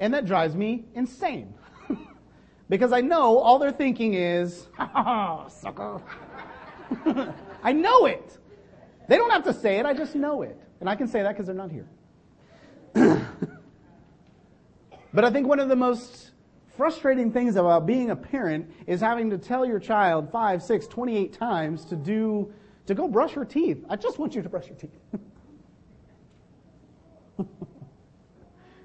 and 0.00 0.14
that 0.14 0.26
drives 0.26 0.54
me 0.54 0.84
insane. 0.94 1.54
because 2.68 2.92
I 2.92 3.00
know 3.00 3.38
all 3.38 3.58
they're 3.58 3.70
thinking 3.70 4.14
is, 4.14 4.66
"Ha 4.76 4.86
ha, 4.86 5.48
sucker." 5.48 6.00
I 7.62 7.72
know 7.72 8.06
it. 8.06 8.38
They 9.08 9.16
don't 9.16 9.30
have 9.30 9.44
to 9.44 9.52
say 9.52 9.78
it, 9.78 9.86
I 9.86 9.94
just 9.94 10.14
know 10.14 10.42
it. 10.42 10.58
And 10.80 10.88
I 10.88 10.94
can 10.94 11.08
say 11.08 11.22
that 11.22 11.32
because 11.32 11.46
they're 11.46 11.54
not 11.54 11.70
here. 11.72 11.86
but 15.12 15.24
I 15.24 15.30
think 15.30 15.48
one 15.48 15.60
of 15.60 15.68
the 15.68 15.76
most 15.76 16.27
frustrating 16.78 17.30
things 17.30 17.56
about 17.56 17.84
being 17.84 18.10
a 18.10 18.16
parent 18.16 18.70
is 18.86 19.00
having 19.00 19.28
to 19.28 19.36
tell 19.36 19.66
your 19.66 19.78
child 19.78 20.32
five, 20.32 20.62
six, 20.62 20.86
28 20.86 21.34
times 21.34 21.84
to 21.84 21.96
do, 21.96 22.50
to 22.86 22.94
go 22.94 23.06
brush 23.06 23.32
her 23.32 23.44
teeth. 23.44 23.84
I 23.90 23.96
just 23.96 24.18
want 24.18 24.34
you 24.34 24.40
to 24.40 24.48
brush 24.48 24.68
your 24.68 24.76
teeth. 24.76 24.98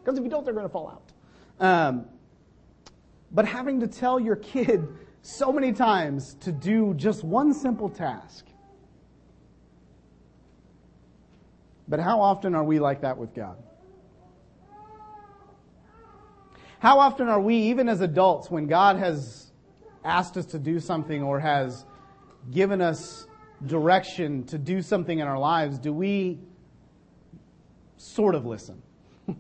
Because 0.04 0.18
if 0.18 0.24
you 0.26 0.30
don't, 0.30 0.44
they're 0.44 0.54
going 0.54 0.66
to 0.66 0.70
fall 0.70 0.90
out. 1.62 1.66
Um, 1.66 2.06
but 3.32 3.46
having 3.46 3.80
to 3.80 3.88
tell 3.88 4.20
your 4.20 4.36
kid 4.36 4.86
so 5.22 5.54
many 5.54 5.72
times 5.72 6.34
to 6.42 6.52
do 6.52 6.94
just 6.96 7.24
one 7.24 7.54
simple 7.54 7.88
task 7.88 8.46
But 11.88 12.00
how 12.00 12.22
often 12.22 12.56
are 12.56 12.64
we 12.64 12.80
like 12.80 13.02
that 13.02 13.18
with 13.18 13.34
God? 13.34 13.58
How 16.84 17.00
often 17.00 17.30
are 17.30 17.40
we, 17.40 17.56
even 17.56 17.88
as 17.88 18.02
adults, 18.02 18.52
when 18.52 18.68
God 18.68 18.98
has 18.98 19.54
asked 20.04 20.36
us 20.36 20.48
to 20.48 20.60
do 20.60 20.82
something 20.82 21.24
or 21.24 21.40
has 21.40 21.86
given 22.52 22.82
us 22.82 23.26
direction 23.66 24.44
to 24.48 24.58
do 24.58 24.82
something 24.82 25.20
in 25.20 25.26
our 25.26 25.40
lives, 25.40 25.80
do 25.80 25.94
we 25.94 26.40
sort 27.96 28.36
of 28.36 28.46
listen? 28.46 28.82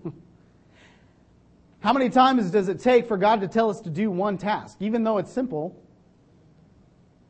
How 1.81 1.91
many 1.91 2.09
times 2.09 2.49
does 2.49 2.69
it 2.69 2.79
take 2.79 3.09
for 3.09 3.17
God 3.17 3.41
to 3.41 3.49
tell 3.49 3.69
us 3.69 3.81
to 3.81 3.89
do 3.89 4.09
one 4.09 4.37
task, 4.37 4.77
even 4.79 5.03
though 5.03 5.17
it's 5.17 5.33
simple? 5.33 5.77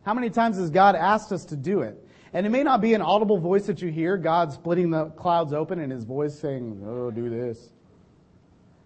How 0.05 0.13
many 0.13 0.29
times 0.29 0.57
has 0.57 0.69
God 0.69 0.95
asked 0.95 1.31
us 1.31 1.43
to 1.45 1.55
do 1.55 1.81
it? 1.81 2.07
And 2.33 2.45
it 2.45 2.49
may 2.49 2.61
not 2.61 2.81
be 2.81 2.93
an 2.93 3.01
audible 3.01 3.39
voice 3.39 3.65
that 3.65 3.81
you 3.81 3.89
hear, 3.89 4.17
God 4.17 4.53
splitting 4.53 4.91
the 4.91 5.05
clouds 5.05 5.53
open 5.53 5.79
and 5.79 5.91
his 5.91 6.03
voice 6.03 6.37
saying, 6.37 6.83
Oh, 6.85 7.09
do 7.09 7.31
this. 7.31 7.72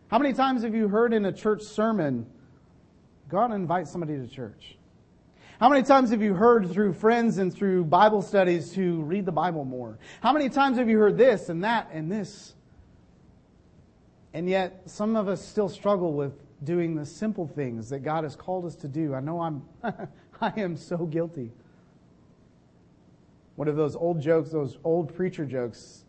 How 0.09 0.17
many 0.17 0.33
times 0.33 0.63
have 0.63 0.73
you 0.73 0.87
heard 0.87 1.13
in 1.13 1.25
a 1.25 1.33
church 1.33 1.63
sermon, 1.63 2.25
go 3.27 3.39
out 3.39 3.51
and 3.51 3.55
invite 3.55 3.87
somebody 3.87 4.15
to 4.15 4.27
church? 4.27 4.77
How 5.59 5.69
many 5.69 5.83
times 5.83 6.11
have 6.11 6.21
you 6.21 6.33
heard 6.33 6.71
through 6.71 6.93
friends 6.93 7.39
and 7.39 7.53
through 7.53 7.85
Bible 7.85 8.21
studies 8.21 8.71
to 8.73 9.01
read 9.01 9.25
the 9.25 9.31
Bible 9.31 9.65
more? 9.65 9.97
How 10.21 10.31
many 10.31 10.49
times 10.49 10.77
have 10.77 10.87
you 10.87 10.97
heard 10.99 11.17
this 11.17 11.49
and 11.49 11.63
that 11.63 11.89
and 11.91 12.11
this? 12.11 12.53
And 14.33 14.47
yet, 14.47 14.83
some 14.85 15.15
of 15.15 15.27
us 15.27 15.43
still 15.43 15.67
struggle 15.67 16.13
with 16.13 16.33
doing 16.63 16.95
the 16.95 17.05
simple 17.05 17.47
things 17.47 17.89
that 17.89 17.99
God 17.99 18.23
has 18.23 18.35
called 18.35 18.65
us 18.65 18.75
to 18.77 18.87
do. 18.87 19.13
I 19.13 19.19
know 19.19 19.41
I'm, 19.41 19.63
I 20.41 20.53
am 20.57 20.77
so 20.77 21.05
guilty. 21.05 21.51
One 23.55 23.67
of 23.67 23.75
those 23.75 23.95
old 23.95 24.21
jokes, 24.21 24.51
those 24.51 24.77
old 24.83 25.15
preacher 25.15 25.43
jokes, 25.43 26.05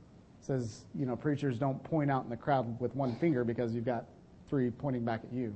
says, 0.48 0.86
you 0.98 1.04
know, 1.04 1.14
preachers 1.14 1.58
don't 1.58 1.80
point 1.84 2.10
out 2.10 2.24
in 2.24 2.30
the 2.30 2.36
crowd 2.36 2.80
with 2.80 2.96
one 2.96 3.14
finger 3.16 3.44
because 3.44 3.74
you've 3.74 3.84
got 3.84 4.06
three 4.48 4.70
pointing 4.70 5.04
back 5.04 5.20
at 5.22 5.32
you. 5.32 5.54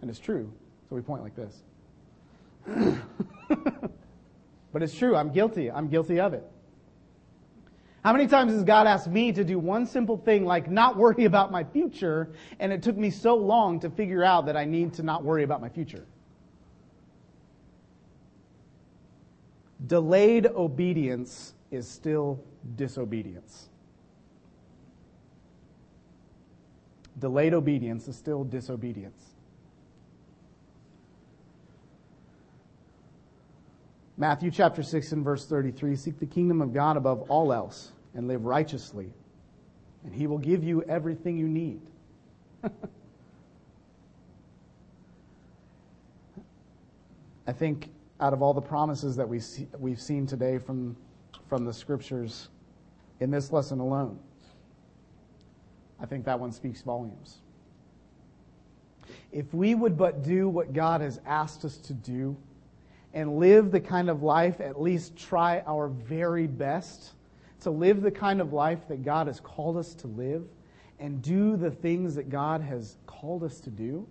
And 0.00 0.08
it's 0.08 0.20
true. 0.20 0.50
So 0.88 0.94
we 0.94 1.02
point 1.02 1.24
like 1.24 1.34
this. 1.34 1.62
but 4.72 4.82
it's 4.82 4.94
true. 4.94 5.16
I'm 5.16 5.32
guilty. 5.32 5.70
I'm 5.70 5.88
guilty 5.88 6.20
of 6.20 6.34
it. 6.34 6.48
How 8.04 8.12
many 8.12 8.28
times 8.28 8.52
has 8.52 8.62
God 8.62 8.86
asked 8.86 9.08
me 9.08 9.32
to 9.32 9.42
do 9.42 9.58
one 9.58 9.84
simple 9.84 10.16
thing 10.16 10.44
like 10.44 10.70
not 10.70 10.96
worry 10.96 11.24
about 11.24 11.50
my 11.50 11.64
future, 11.64 12.30
and 12.60 12.72
it 12.72 12.80
took 12.80 12.96
me 12.96 13.10
so 13.10 13.34
long 13.34 13.80
to 13.80 13.90
figure 13.90 14.22
out 14.22 14.46
that 14.46 14.56
I 14.56 14.64
need 14.64 14.94
to 14.94 15.02
not 15.02 15.24
worry 15.24 15.42
about 15.42 15.60
my 15.60 15.68
future? 15.68 16.06
Delayed 19.84 20.46
obedience 20.46 21.54
is 21.72 21.88
still 21.88 22.40
disobedience. 22.76 23.68
Delayed 27.18 27.54
obedience 27.54 28.06
is 28.08 28.16
still 28.16 28.44
disobedience. 28.44 29.34
Matthew 34.16 34.50
chapter 34.50 34.82
6 34.82 35.12
and 35.12 35.24
verse 35.24 35.46
33 35.46 35.94
Seek 35.96 36.18
the 36.18 36.26
kingdom 36.26 36.60
of 36.60 36.74
God 36.74 36.96
above 36.96 37.30
all 37.30 37.52
else 37.52 37.92
and 38.14 38.26
live 38.26 38.44
righteously, 38.44 39.12
and 40.04 40.12
he 40.12 40.26
will 40.26 40.38
give 40.38 40.64
you 40.64 40.82
everything 40.82 41.38
you 41.38 41.46
need. 41.48 41.80
I 47.46 47.52
think 47.52 47.90
out 48.20 48.32
of 48.32 48.42
all 48.42 48.52
the 48.52 48.60
promises 48.60 49.14
that 49.16 49.28
we 49.28 49.38
see, 49.40 49.68
we've 49.78 50.00
seen 50.00 50.26
today 50.26 50.58
from, 50.58 50.96
from 51.48 51.64
the 51.64 51.72
scriptures 51.72 52.48
in 53.20 53.30
this 53.30 53.52
lesson 53.52 53.78
alone, 53.80 54.18
I 56.00 56.06
think 56.06 56.24
that 56.26 56.38
one 56.38 56.52
speaks 56.52 56.82
volumes. 56.82 57.38
If 59.32 59.52
we 59.52 59.74
would 59.74 59.96
but 59.96 60.22
do 60.22 60.48
what 60.48 60.72
God 60.72 61.00
has 61.00 61.20
asked 61.26 61.64
us 61.64 61.76
to 61.78 61.92
do 61.92 62.36
and 63.12 63.38
live 63.38 63.70
the 63.70 63.80
kind 63.80 64.08
of 64.08 64.22
life, 64.22 64.60
at 64.60 64.80
least 64.80 65.16
try 65.16 65.62
our 65.66 65.88
very 65.88 66.46
best 66.46 67.12
to 67.60 67.70
live 67.70 68.02
the 68.02 68.10
kind 68.10 68.40
of 68.40 68.52
life 68.52 68.86
that 68.88 69.04
God 69.04 69.26
has 69.26 69.40
called 69.40 69.76
us 69.76 69.94
to 69.94 70.06
live 70.06 70.44
and 71.00 71.22
do 71.22 71.56
the 71.56 71.70
things 71.70 72.14
that 72.14 72.28
God 72.28 72.60
has 72.60 72.96
called 73.06 73.42
us 73.42 73.60
to 73.60 73.70
do, 73.70 74.06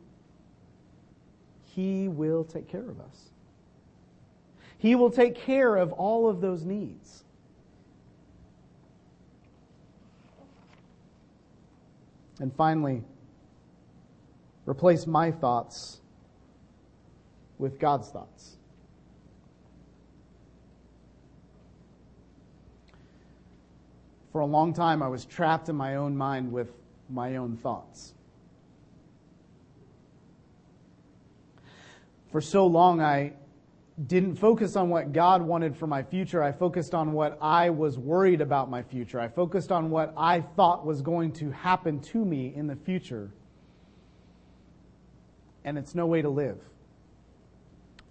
He 1.64 2.08
will 2.08 2.44
take 2.44 2.68
care 2.68 2.90
of 2.90 3.00
us. 3.00 3.30
He 4.78 4.96
will 4.96 5.10
take 5.10 5.36
care 5.36 5.76
of 5.76 5.92
all 5.94 6.30
of 6.30 6.42
those 6.42 6.64
needs. 6.64 7.24
And 12.40 12.54
finally, 12.54 13.04
replace 14.66 15.08
my 15.08 15.32
thoughts 15.32 16.02
with 17.58 17.80
God's 17.80 18.10
thoughts. 18.10 18.58
For 24.32 24.42
a 24.42 24.46
long 24.46 24.74
time, 24.74 25.02
I 25.02 25.08
was 25.08 25.26
trapped 25.26 25.68
in 25.68 25.76
my 25.76 25.96
own 25.96 26.16
mind 26.16 26.52
with 26.52 26.72
my 27.10 27.38
own 27.38 27.58
thoughts. 27.58 28.14
For 32.32 32.42
so 32.42 32.68
long, 32.68 33.02
I 33.02 33.34
didn't 34.06 34.36
focus 34.36 34.76
on 34.76 34.90
what 34.90 35.12
God 35.12 35.42
wanted 35.42 35.76
for 35.76 35.88
my 35.88 36.04
future. 36.04 36.44
I 36.44 36.52
focused 36.52 36.94
on 36.94 37.14
what 37.14 37.38
I 37.42 37.72
was 37.72 37.98
worried 37.98 38.42
about 38.42 38.70
my 38.70 38.84
future. 38.84 39.20
I 39.20 39.28
focused 39.28 39.72
on 39.72 39.90
what 39.90 40.14
I 40.16 40.42
thought 40.42 40.86
was 40.86 41.02
going 41.02 41.32
to 41.34 41.50
happen 41.50 42.00
to 42.02 42.24
me 42.24 42.54
in 42.56 42.68
the 42.68 42.76
future. 42.76 43.32
And 45.66 45.78
it's 45.80 45.96
no 45.96 46.06
way 46.06 46.22
to 46.22 46.30
live. 46.30 46.60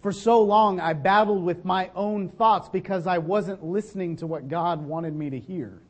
For 0.02 0.10
so 0.10 0.42
long, 0.42 0.80
I 0.80 0.92
battled 0.92 1.44
with 1.44 1.64
my 1.64 1.90
own 1.94 2.30
thoughts 2.30 2.68
because 2.68 3.06
I 3.06 3.18
wasn't 3.18 3.64
listening 3.64 4.16
to 4.16 4.26
what 4.26 4.48
God 4.48 4.84
wanted 4.84 5.14
me 5.14 5.30
to 5.30 5.38
hear. 5.38 5.80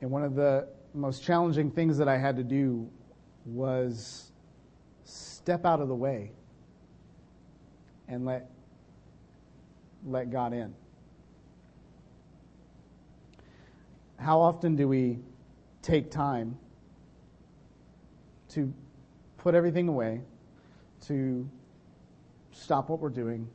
And 0.00 0.10
one 0.10 0.24
of 0.24 0.34
the 0.34 0.68
most 0.94 1.22
challenging 1.22 1.70
things 1.70 1.98
that 1.98 2.08
I 2.08 2.16
had 2.16 2.36
to 2.36 2.42
do 2.42 2.88
was 3.44 4.30
step 5.04 5.64
out 5.64 5.80
of 5.80 5.88
the 5.88 5.94
way 5.94 6.30
and 8.08 8.24
let 8.24 8.50
let 10.06 10.30
God 10.30 10.52
in. 10.52 10.74
How 14.18 14.40
often 14.40 14.76
do 14.76 14.86
we 14.86 15.18
take 15.82 16.10
time 16.10 16.58
to 18.50 18.72
put 19.38 19.54
everything 19.54 19.88
away, 19.88 20.20
to 21.06 21.48
stop 22.52 22.88
what 22.88 23.00
we're 23.00 23.08
doing, 23.08 23.48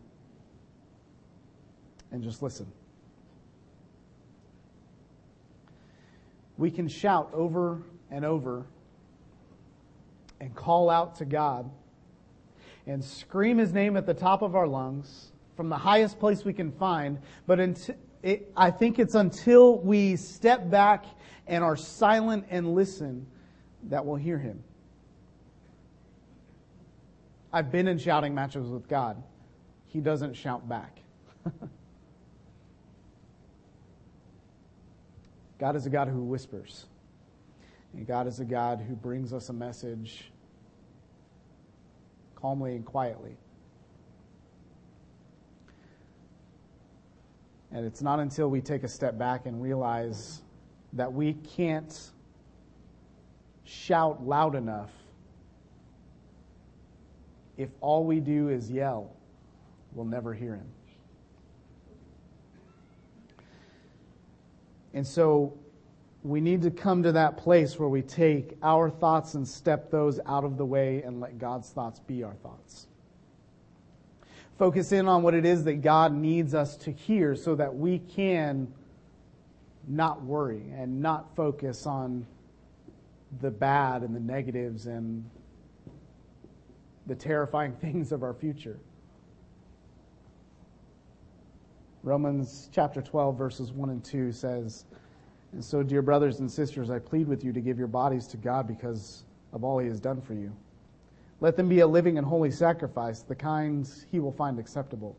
and 2.12 2.24
just 2.24 2.42
listen? 2.42 2.72
We 6.58 6.72
can 6.72 6.88
shout 6.88 7.30
over 7.34 7.82
and 8.12 8.26
over 8.26 8.66
and 10.40 10.56
call 10.56 10.90
out 10.90 11.16
to 11.16 11.26
God 11.26 11.70
and 12.88 13.04
scream 13.04 13.58
his 13.58 13.74
name 13.74 13.98
at 13.98 14.06
the 14.06 14.14
top 14.14 14.42
of 14.42 14.56
our 14.56 14.68
lungs 14.68 15.32
from 15.56 15.70
the 15.70 15.78
highest 15.78 16.20
place 16.20 16.46
we 16.46 16.54
can 16.54 16.72
find. 16.72 17.20
But 17.46 17.60
until, 17.60 17.96
it, 18.24 18.52
I 18.56 18.72
think 18.72 19.00
it's 19.00 19.16
until 19.16 19.80
we 19.80 20.16
step 20.16 20.70
back 20.70 21.06
and 21.48 21.64
are 21.64 21.76
silent 21.76 22.46
and 22.50 22.74
listen 22.76 23.28
that 23.84 24.06
we'll 24.06 24.16
hear 24.16 24.38
him. 24.38 24.64
I've 27.52 27.72
been 27.72 27.88
in 27.88 27.98
shouting 27.98 28.36
matches 28.36 28.70
with 28.70 28.88
God. 28.88 29.24
He 29.88 30.00
doesn't 30.00 30.36
shout 30.36 30.70
back. 30.70 31.00
God 35.60 35.76
is 35.76 35.86
a 35.86 35.90
God 35.90 36.08
who 36.08 36.22
whispers. 36.22 36.86
And 37.94 38.06
God 38.06 38.28
is 38.28 38.40
a 38.40 38.46
God 38.46 38.82
who 38.82 38.96
brings 38.96 39.34
us 39.34 39.50
a 39.50 39.54
message 39.54 40.32
calmly 42.36 42.76
and 42.76 42.86
quietly. 42.86 43.36
And 47.72 47.86
it's 47.86 48.02
not 48.02 48.20
until 48.20 48.50
we 48.50 48.62
take 48.62 48.84
a 48.84 48.88
step 48.88 49.18
back 49.18 49.46
and 49.46 49.62
realize 49.62 50.42
that 50.94 51.12
we 51.12 51.34
can't 51.34 52.12
shout 53.64 54.26
loud 54.26 54.56
enough 54.56 54.90
if 57.60 57.70
all 57.82 58.06
we 58.06 58.22
do 58.22 58.48
is 58.48 58.72
yell, 58.72 59.12
we'll 59.92 60.06
never 60.06 60.34
hear 60.34 60.56
him. 60.56 60.68
And 64.94 65.06
so 65.06 65.59
we 66.24 66.42
need 66.42 66.62
to 66.64 66.72
come 66.72 67.04
to 67.04 67.14
that 67.14 67.38
place 67.38 67.80
where 67.80 67.88
we 67.88 68.02
take 68.02 68.58
our 68.62 68.90
thoughts 68.90 69.36
and 69.36 69.48
step 69.48 69.90
those 69.90 70.20
out 70.26 70.44
of 70.44 70.58
the 70.58 70.66
way 70.66 71.02
and 71.04 71.22
let 71.22 71.38
God's 71.38 71.70
thoughts 71.70 72.00
be 72.00 72.24
our 72.24 72.36
thoughts. 72.36 72.88
Focus 74.58 74.92
in 74.92 75.08
on 75.08 75.24
what 75.24 75.34
it 75.34 75.46
is 75.46 75.64
that 75.64 75.82
God 75.82 76.14
needs 76.14 76.54
us 76.54 76.76
to 76.78 76.92
hear 76.92 77.36
so 77.36 77.56
that 77.56 77.74
we 77.74 78.00
can 78.00 78.68
not 79.88 80.22
worry 80.24 80.64
and 80.76 81.02
not 81.02 81.34
focus 81.36 81.86
on 81.86 82.26
the 83.42 83.50
bad 83.50 84.04
and 84.04 84.14
the 84.14 84.20
negatives 84.20 84.88
and 84.88 85.24
the 87.06 87.16
terrifying 87.16 87.74
things 87.82 88.12
of 88.12 88.24
our 88.24 88.34
future. 88.34 88.78
Romans 92.04 92.70
chapter 92.74 93.02
12, 93.02 93.38
verses 93.38 93.72
1 93.72 93.90
and 93.90 94.04
2 94.04 94.32
says, 94.32 94.86
And 95.52 95.64
so, 95.64 95.82
dear 95.82 96.02
brothers 96.02 96.40
and 96.40 96.52
sisters, 96.52 96.90
I 96.90 97.00
plead 97.00 97.28
with 97.28 97.44
you 97.44 97.52
to 97.54 97.62
give 97.62 97.78
your 97.78 97.88
bodies 97.88 98.28
to 98.28 98.38
God 98.38 98.68
because 98.68 99.24
of 99.52 99.64
all 99.64 99.80
he 99.80 99.88
has 99.88 100.00
done 100.00 100.22
for 100.22 100.34
you. 100.34 100.56
Let 101.42 101.56
them 101.56 101.70
be 101.70 101.80
a 101.80 101.88
living 101.88 102.18
and 102.18 102.28
holy 102.28 102.52
sacrifice, 102.52 103.22
the 103.22 103.36
kind 103.36 103.90
he 104.12 104.20
will 104.20 104.32
find 104.32 104.60
acceptable. 104.60 105.18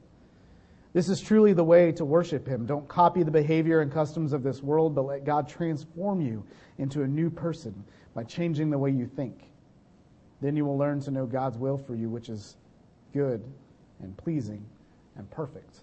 This 0.92 1.08
is 1.08 1.20
truly 1.20 1.52
the 1.52 1.64
way 1.64 1.92
to 1.92 2.04
worship 2.04 2.46
him. 2.46 2.66
Don't 2.66 2.86
copy 2.88 3.22
the 3.22 3.30
behavior 3.30 3.80
and 3.80 3.92
customs 3.92 4.32
of 4.32 4.42
this 4.42 4.62
world, 4.62 4.94
but 4.94 5.06
let 5.06 5.24
God 5.24 5.48
transform 5.48 6.20
you 6.20 6.44
into 6.78 7.02
a 7.02 7.06
new 7.06 7.30
person 7.30 7.84
by 8.14 8.24
changing 8.24 8.70
the 8.70 8.78
way 8.78 8.90
you 8.90 9.06
think. 9.06 9.50
Then 10.40 10.56
you 10.56 10.64
will 10.64 10.76
learn 10.76 11.00
to 11.00 11.10
know 11.10 11.26
God's 11.26 11.58
will 11.58 11.78
for 11.78 11.94
you, 11.94 12.08
which 12.08 12.28
is 12.28 12.56
good 13.12 13.42
and 14.00 14.16
pleasing 14.16 14.64
and 15.16 15.30
perfect. 15.30 15.80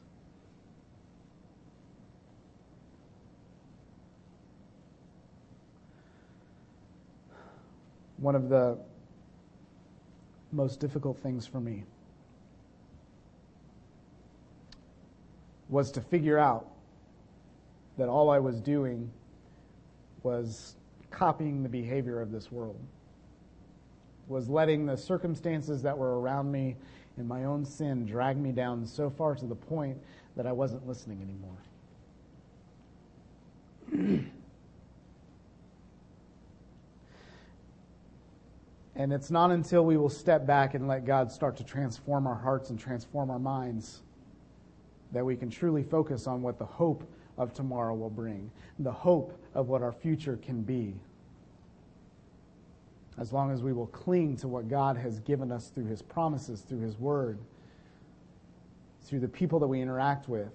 One 8.17 8.35
of 8.35 8.49
the 8.49 8.77
most 10.51 10.79
difficult 10.79 11.17
things 11.19 11.45
for 11.45 11.59
me 11.59 11.83
was 15.69 15.91
to 15.91 16.01
figure 16.01 16.37
out 16.37 16.67
that 17.97 18.07
all 18.07 18.29
I 18.29 18.39
was 18.39 18.61
doing 18.61 19.11
was 20.23 20.75
copying 21.11 21.63
the 21.63 21.69
behavior 21.69 22.21
of 22.21 22.31
this 22.31 22.51
world, 22.51 22.79
was 24.27 24.49
letting 24.49 24.85
the 24.85 24.95
circumstances 24.97 25.81
that 25.83 25.97
were 25.97 26.19
around 26.19 26.51
me 26.51 26.75
and 27.17 27.27
my 27.27 27.45
own 27.45 27.65
sin 27.65 28.05
drag 28.05 28.37
me 28.37 28.51
down 28.51 28.85
so 28.85 29.09
far 29.09 29.35
to 29.35 29.45
the 29.45 29.55
point 29.55 29.97
that 30.35 30.45
I 30.45 30.51
wasn't 30.51 30.87
listening 30.87 31.21
anymore. 33.91 34.21
And 38.97 39.13
it's 39.13 39.29
not 39.29 39.51
until 39.51 39.85
we 39.85 39.95
will 39.95 40.09
step 40.09 40.47
back 40.47 40.73
and 40.73 40.87
let 40.87 41.05
God 41.05 41.31
start 41.31 41.55
to 41.57 41.63
transform 41.63 42.25
our 42.25 42.35
hearts 42.35 42.71
and 42.71 42.79
transform 42.79 43.29
our 43.29 43.39
minds 43.39 44.01
that 45.11 45.23
we 45.23 45.35
can 45.35 45.51
truly 45.51 45.83
focus 45.83 46.25
on 46.25 46.41
what 46.41 46.57
the 46.57 46.65
hope 46.65 47.07
of 47.37 47.53
tomorrow 47.53 47.93
will 47.93 48.09
bring, 48.09 48.49
the 48.79 48.91
hope 48.91 49.39
of 49.53 49.69
what 49.69 49.83
our 49.83 49.91
future 49.91 50.37
can 50.37 50.63
be. 50.63 50.95
As 53.19 53.31
long 53.31 53.51
as 53.51 53.61
we 53.61 53.71
will 53.71 53.87
cling 53.87 54.35
to 54.37 54.47
what 54.47 54.67
God 54.67 54.97
has 54.97 55.19
given 55.19 55.51
us 55.51 55.67
through 55.67 55.85
His 55.85 56.01
promises, 56.01 56.61
through 56.61 56.81
His 56.81 56.97
Word, 56.97 57.37
through 59.03 59.19
the 59.19 59.27
people 59.27 59.59
that 59.59 59.67
we 59.67 59.79
interact 59.79 60.27
with, 60.27 60.51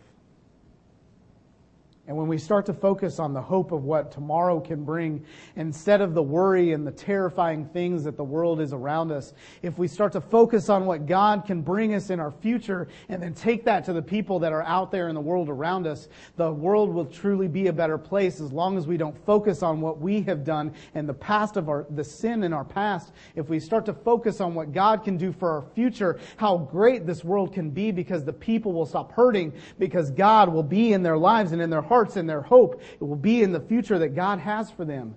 and 2.08 2.16
when 2.16 2.26
we 2.26 2.36
start 2.36 2.66
to 2.66 2.74
focus 2.74 3.20
on 3.20 3.32
the 3.32 3.40
hope 3.40 3.70
of 3.70 3.84
what 3.84 4.10
tomorrow 4.10 4.58
can 4.58 4.82
bring, 4.82 5.24
instead 5.54 6.00
of 6.00 6.14
the 6.14 6.22
worry 6.22 6.72
and 6.72 6.84
the 6.84 6.90
terrifying 6.90 7.64
things 7.66 8.02
that 8.02 8.16
the 8.16 8.24
world 8.24 8.60
is 8.60 8.72
around 8.72 9.12
us, 9.12 9.34
if 9.62 9.78
we 9.78 9.86
start 9.86 10.10
to 10.14 10.20
focus 10.20 10.68
on 10.68 10.84
what 10.84 11.06
God 11.06 11.44
can 11.46 11.62
bring 11.62 11.94
us 11.94 12.10
in 12.10 12.18
our 12.18 12.32
future 12.32 12.88
and 13.08 13.22
then 13.22 13.34
take 13.34 13.64
that 13.66 13.84
to 13.84 13.92
the 13.92 14.02
people 14.02 14.40
that 14.40 14.52
are 14.52 14.64
out 14.64 14.90
there 14.90 15.08
in 15.08 15.14
the 15.14 15.20
world 15.20 15.48
around 15.48 15.86
us, 15.86 16.08
the 16.36 16.50
world 16.50 16.92
will 16.92 17.06
truly 17.06 17.46
be 17.46 17.68
a 17.68 17.72
better 17.72 17.98
place 17.98 18.40
as 18.40 18.50
long 18.50 18.76
as 18.76 18.88
we 18.88 18.96
don't 18.96 19.16
focus 19.24 19.62
on 19.62 19.80
what 19.80 20.00
we 20.00 20.22
have 20.22 20.42
done 20.42 20.74
and 20.96 21.08
the 21.08 21.14
past 21.14 21.56
of 21.56 21.68
our, 21.68 21.86
the 21.90 22.02
sin 22.02 22.42
in 22.42 22.52
our 22.52 22.64
past. 22.64 23.12
If 23.36 23.48
we 23.48 23.60
start 23.60 23.86
to 23.86 23.94
focus 23.94 24.40
on 24.40 24.54
what 24.54 24.72
God 24.72 25.04
can 25.04 25.16
do 25.16 25.30
for 25.30 25.52
our 25.52 25.62
future, 25.76 26.18
how 26.36 26.58
great 26.58 27.06
this 27.06 27.22
world 27.22 27.54
can 27.54 27.70
be 27.70 27.92
because 27.92 28.24
the 28.24 28.32
people 28.32 28.72
will 28.72 28.86
stop 28.86 29.12
hurting 29.12 29.52
because 29.78 30.10
God 30.10 30.52
will 30.52 30.64
be 30.64 30.94
in 30.94 31.04
their 31.04 31.16
lives 31.16 31.52
and 31.52 31.62
in 31.62 31.70
their 31.70 31.80
hearts 31.92 32.16
and 32.16 32.26
their 32.26 32.40
hope. 32.40 32.80
It 32.94 33.04
will 33.04 33.16
be 33.16 33.42
in 33.42 33.52
the 33.52 33.60
future 33.60 33.98
that 33.98 34.14
God 34.14 34.38
has 34.38 34.70
for 34.70 34.86
them. 34.86 35.14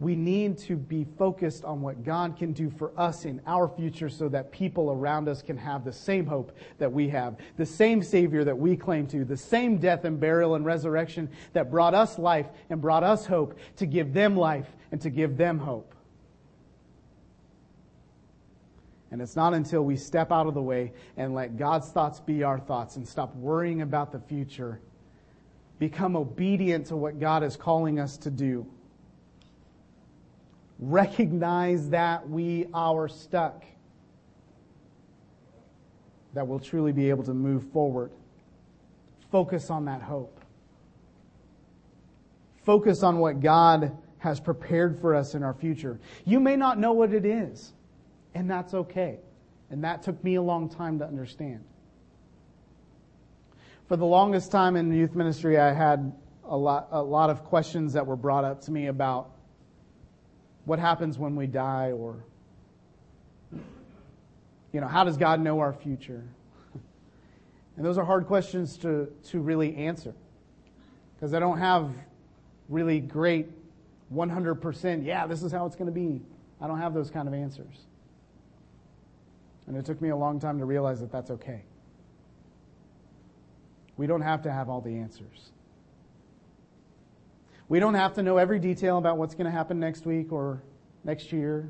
We 0.00 0.16
need 0.16 0.56
to 0.60 0.74
be 0.74 1.06
focused 1.18 1.66
on 1.66 1.82
what 1.82 2.02
God 2.02 2.38
can 2.38 2.54
do 2.54 2.70
for 2.70 2.98
us 2.98 3.26
in 3.26 3.42
our 3.46 3.68
future 3.68 4.08
so 4.08 4.30
that 4.30 4.50
people 4.50 4.90
around 4.90 5.28
us 5.28 5.42
can 5.42 5.58
have 5.58 5.84
the 5.84 5.92
same 5.92 6.24
hope 6.24 6.56
that 6.78 6.90
we 6.90 7.10
have, 7.10 7.36
the 7.58 7.66
same 7.66 8.02
Savior 8.02 8.42
that 8.42 8.56
we 8.56 8.74
claim 8.74 9.06
to, 9.08 9.26
the 9.26 9.36
same 9.36 9.76
death 9.76 10.06
and 10.06 10.18
burial 10.18 10.54
and 10.54 10.64
resurrection 10.64 11.28
that 11.52 11.70
brought 11.70 11.92
us 11.92 12.18
life 12.18 12.46
and 12.70 12.80
brought 12.80 13.04
us 13.04 13.26
hope 13.26 13.58
to 13.76 13.84
give 13.84 14.14
them 14.14 14.34
life 14.34 14.74
and 14.92 15.02
to 15.02 15.10
give 15.10 15.36
them 15.36 15.58
hope. 15.58 15.94
And 19.10 19.20
it's 19.20 19.36
not 19.36 19.52
until 19.52 19.82
we 19.82 19.96
step 19.96 20.32
out 20.32 20.46
of 20.46 20.54
the 20.54 20.62
way 20.62 20.94
and 21.18 21.34
let 21.34 21.58
God's 21.58 21.90
thoughts 21.90 22.18
be 22.18 22.42
our 22.42 22.58
thoughts 22.58 22.96
and 22.96 23.06
stop 23.06 23.36
worrying 23.36 23.82
about 23.82 24.10
the 24.10 24.20
future, 24.20 24.80
become 25.88 26.16
obedient 26.16 26.86
to 26.86 26.96
what 26.96 27.20
God 27.20 27.42
is 27.42 27.56
calling 27.56 28.00
us 28.00 28.16
to 28.16 28.30
do 28.30 28.66
recognize 30.78 31.90
that 31.90 32.28
we 32.28 32.66
are 32.72 33.06
stuck, 33.06 33.64
that 36.32 36.46
we'll 36.46 36.58
truly 36.58 36.92
be 36.92 37.10
able 37.10 37.22
to 37.22 37.34
move 37.34 37.70
forward. 37.70 38.10
Focus 39.30 39.68
on 39.68 39.84
that 39.84 40.00
hope. 40.00 40.40
Focus 42.64 43.02
on 43.02 43.18
what 43.18 43.40
God 43.40 43.94
has 44.18 44.40
prepared 44.40 44.98
for 45.00 45.14
us 45.14 45.34
in 45.34 45.42
our 45.42 45.52
future. 45.52 46.00
You 46.24 46.40
may 46.40 46.56
not 46.56 46.78
know 46.78 46.92
what 46.92 47.12
it 47.12 47.26
is, 47.26 47.74
and 48.34 48.50
that's 48.50 48.72
okay. 48.72 49.18
And 49.68 49.84
that 49.84 50.02
took 50.02 50.22
me 50.24 50.36
a 50.36 50.42
long 50.42 50.70
time 50.70 50.98
to 51.00 51.04
understand. 51.04 51.62
For 53.88 53.96
the 53.96 54.06
longest 54.06 54.50
time 54.50 54.76
in 54.76 54.90
youth 54.92 55.14
ministry, 55.14 55.58
I 55.58 55.72
had 55.72 56.10
a 56.44 56.56
lot, 56.56 56.88
a 56.90 57.02
lot 57.02 57.28
of 57.28 57.44
questions 57.44 57.92
that 57.92 58.06
were 58.06 58.16
brought 58.16 58.44
up 58.44 58.62
to 58.62 58.70
me 58.70 58.86
about 58.86 59.30
what 60.64 60.78
happens 60.78 61.18
when 61.18 61.36
we 61.36 61.46
die 61.46 61.92
or 61.92 62.24
you 64.72 64.80
know 64.80 64.88
how 64.88 65.04
does 65.04 65.16
god 65.16 65.40
know 65.40 65.60
our 65.60 65.72
future? 65.72 66.24
And 67.76 67.84
those 67.84 67.98
are 67.98 68.04
hard 68.04 68.26
questions 68.26 68.76
to, 68.78 69.08
to 69.30 69.40
really 69.40 69.76
answer. 69.76 70.14
Because 71.14 71.34
i 71.34 71.38
don't 71.38 71.58
have 71.58 71.90
really 72.70 73.00
great 73.00 73.50
100% 74.12 75.04
yeah 75.04 75.26
this 75.26 75.42
is 75.42 75.52
how 75.52 75.66
it's 75.66 75.76
going 75.76 75.86
to 75.86 75.92
be. 75.92 76.22
I 76.58 76.66
don't 76.66 76.78
have 76.78 76.94
those 76.94 77.10
kind 77.10 77.28
of 77.28 77.34
answers. 77.34 77.84
And 79.66 79.76
it 79.76 79.84
took 79.84 80.00
me 80.00 80.08
a 80.08 80.16
long 80.16 80.40
time 80.40 80.58
to 80.58 80.64
realize 80.64 81.00
that 81.00 81.12
that's 81.12 81.30
okay 81.30 81.64
we 83.96 84.06
don't 84.06 84.22
have 84.22 84.42
to 84.42 84.52
have 84.52 84.68
all 84.68 84.80
the 84.80 84.96
answers 84.96 85.52
we 87.68 87.80
don't 87.80 87.94
have 87.94 88.14
to 88.14 88.22
know 88.22 88.36
every 88.36 88.58
detail 88.58 88.98
about 88.98 89.16
what's 89.16 89.34
going 89.34 89.46
to 89.46 89.50
happen 89.50 89.80
next 89.80 90.04
week 90.04 90.32
or 90.32 90.62
next 91.02 91.32
year, 91.32 91.68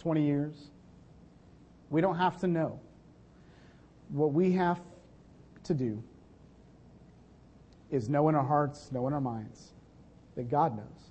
20 0.00 0.24
years. 0.24 0.70
We 1.88 2.00
don't 2.00 2.16
have 2.16 2.38
to 2.40 2.46
know. 2.46 2.80
What 4.08 4.32
we 4.32 4.52
have 4.52 4.80
to 5.64 5.74
do 5.74 6.02
is 7.90 8.08
know 8.08 8.28
in 8.28 8.34
our 8.34 8.44
hearts, 8.44 8.92
know 8.92 9.06
in 9.06 9.14
our 9.14 9.20
minds 9.20 9.72
that 10.36 10.50
God 10.50 10.76
knows. 10.76 11.10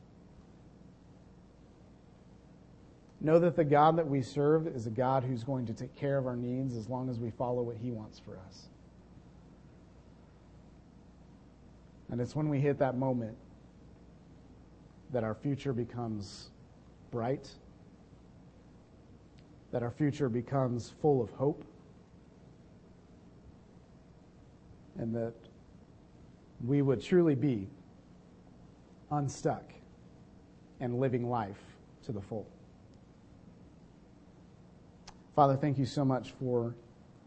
Know 3.19 3.39
that 3.39 3.55
the 3.55 3.63
God 3.63 3.97
that 3.97 4.07
we 4.07 4.21
serve 4.21 4.67
is 4.67 4.85
a 4.85 4.91
God 4.91 5.23
who's 5.23 5.43
going 5.43 5.65
to 5.65 5.73
take 5.73 5.95
care 5.95 6.17
of 6.17 6.27
our 6.27 6.35
needs 6.35 6.75
as 6.75 6.87
long 6.87 7.09
as 7.09 7.17
we 7.17 7.31
follow 7.31 7.63
what 7.63 7.77
He 7.77 7.89
wants 7.89 8.19
for 8.19 8.37
us. 8.47 8.67
And 12.11 12.21
it's 12.21 12.35
when 12.35 12.49
we 12.49 12.59
hit 12.59 12.77
that 12.79 12.97
moment 12.97 13.35
that 15.11 15.23
our 15.23 15.33
future 15.33 15.73
becomes 15.73 16.49
bright, 17.11 17.49
that 19.71 19.83
our 19.83 19.91
future 19.91 20.29
becomes 20.29 20.93
full 21.01 21.21
of 21.21 21.29
hope, 21.31 21.63
and 24.97 25.13
that 25.15 25.33
we 26.65 26.81
would 26.81 27.01
truly 27.01 27.35
be 27.35 27.67
unstuck 29.11 29.63
and 30.79 30.99
living 30.99 31.29
life 31.29 31.61
to 32.05 32.11
the 32.11 32.21
full. 32.21 32.47
Father, 35.35 35.57
thank 35.57 35.77
you 35.77 35.85
so 35.85 36.05
much 36.05 36.31
for 36.39 36.73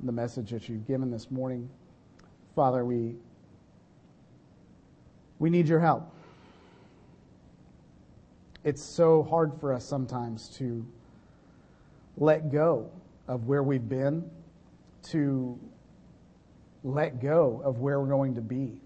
the 0.01 0.13
message 0.13 0.51
that 0.51 0.69
you've 0.69 0.87
given 0.87 1.11
this 1.11 1.31
morning. 1.31 1.69
Father, 2.55 2.85
we, 2.85 3.17
we 5.39 5.51
need 5.51 5.69
your 5.69 5.81
help 5.81 6.13
it's 8.65 8.83
so 8.83 9.23
hard 9.23 9.53
for 9.61 9.73
us 9.73 9.85
sometimes 9.85 10.49
to 10.59 10.85
let 12.19 12.51
go 12.51 12.91
of 13.27 13.47
where 13.47 13.63
we've 13.63 13.89
been, 13.89 14.29
to 15.05 15.59
let 16.85 17.21
go 17.21 17.63
of 17.65 17.79
where 17.79 18.01
we're 18.01 18.09
going 18.09 18.35
to 18.35 18.41
be. 18.41 18.81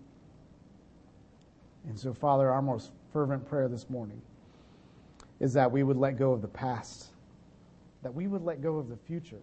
And 1.88 1.98
so, 1.98 2.12
Father, 2.12 2.48
our 2.48 2.62
most 2.62 2.92
fervent 3.12 3.44
prayer 3.48 3.68
this 3.68 3.90
morning 3.90 4.20
is 5.40 5.52
that 5.54 5.72
we 5.72 5.82
would 5.82 5.96
let 5.96 6.16
go 6.16 6.32
of 6.32 6.42
the 6.42 6.48
past, 6.48 7.06
that 8.02 8.14
we 8.14 8.26
would 8.26 8.42
let 8.42 8.62
go 8.62 8.76
of 8.76 8.88
the 8.88 8.96
future, 8.96 9.42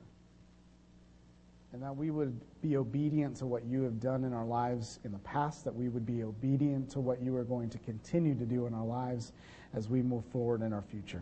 and 1.72 1.84
that 1.84 1.96
we 1.96 2.10
would 2.10 2.40
be 2.62 2.78
obedient 2.78 3.36
to 3.38 3.46
what 3.46 3.64
you 3.66 3.84
have 3.84 4.00
done 4.00 4.24
in 4.24 4.34
our 4.34 4.46
lives 4.46 5.00
in 5.04 5.12
the 5.12 5.20
past, 5.20 5.64
that 5.64 5.76
we 5.76 5.88
would 5.88 6.06
be 6.06 6.24
obedient 6.24 6.90
to 6.92 7.00
what 7.00 7.22
you 7.22 7.36
are 7.36 7.44
going 7.44 7.70
to 7.70 7.78
continue 7.80 8.34
to 8.36 8.46
do 8.46 8.66
in 8.66 8.74
our 8.74 8.86
lives 8.86 9.34
as 9.74 9.88
we 9.88 10.02
move 10.02 10.26
forward 10.26 10.62
in 10.62 10.74
our 10.74 10.82
future. 10.82 11.22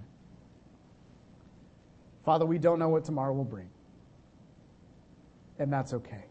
Father, 2.23 2.45
we 2.45 2.57
don't 2.57 2.79
know 2.79 2.89
what 2.89 3.03
tomorrow 3.03 3.33
will 3.33 3.43
bring, 3.43 3.69
and 5.59 5.71
that's 5.71 5.93
okay. 5.93 6.23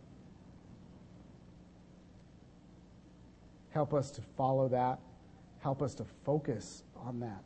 Help 3.70 3.92
us 3.92 4.10
to 4.12 4.22
follow 4.38 4.68
that. 4.68 4.98
Help 5.60 5.82
us 5.82 5.94
to 5.94 6.04
focus 6.24 6.82
on 7.04 7.20
that. 7.20 7.42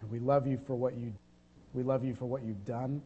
And 0.00 0.10
we 0.10 0.18
love 0.18 0.46
you 0.46 0.58
for 0.66 0.74
what 0.74 0.96
you 0.96 1.12
we 1.74 1.82
love 1.82 2.04
you 2.04 2.14
for 2.14 2.24
what 2.24 2.42
you've 2.42 2.64
done, 2.64 3.02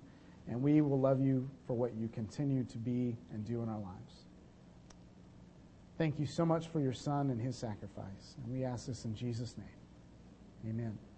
and 0.51 0.61
we 0.61 0.80
will 0.80 1.01
love 1.01 1.20
you 1.20 1.48
for 1.66 1.74
what 1.74 1.94
you 1.94 2.09
continue 2.09 2.64
to 2.64 2.76
be 2.76 3.16
and 3.32 3.44
do 3.46 3.62
in 3.62 3.68
our 3.68 3.78
lives. 3.78 4.24
Thank 5.96 6.18
you 6.18 6.26
so 6.26 6.44
much 6.44 6.68
for 6.68 6.80
your 6.80 6.92
son 6.92 7.30
and 7.30 7.40
his 7.40 7.57
sacrifice. 7.57 8.34
And 8.42 8.53
we 8.53 8.64
ask 8.64 8.86
this 8.86 9.05
in 9.05 9.14
Jesus' 9.14 9.55
name. 9.57 10.68
Amen. 10.68 11.09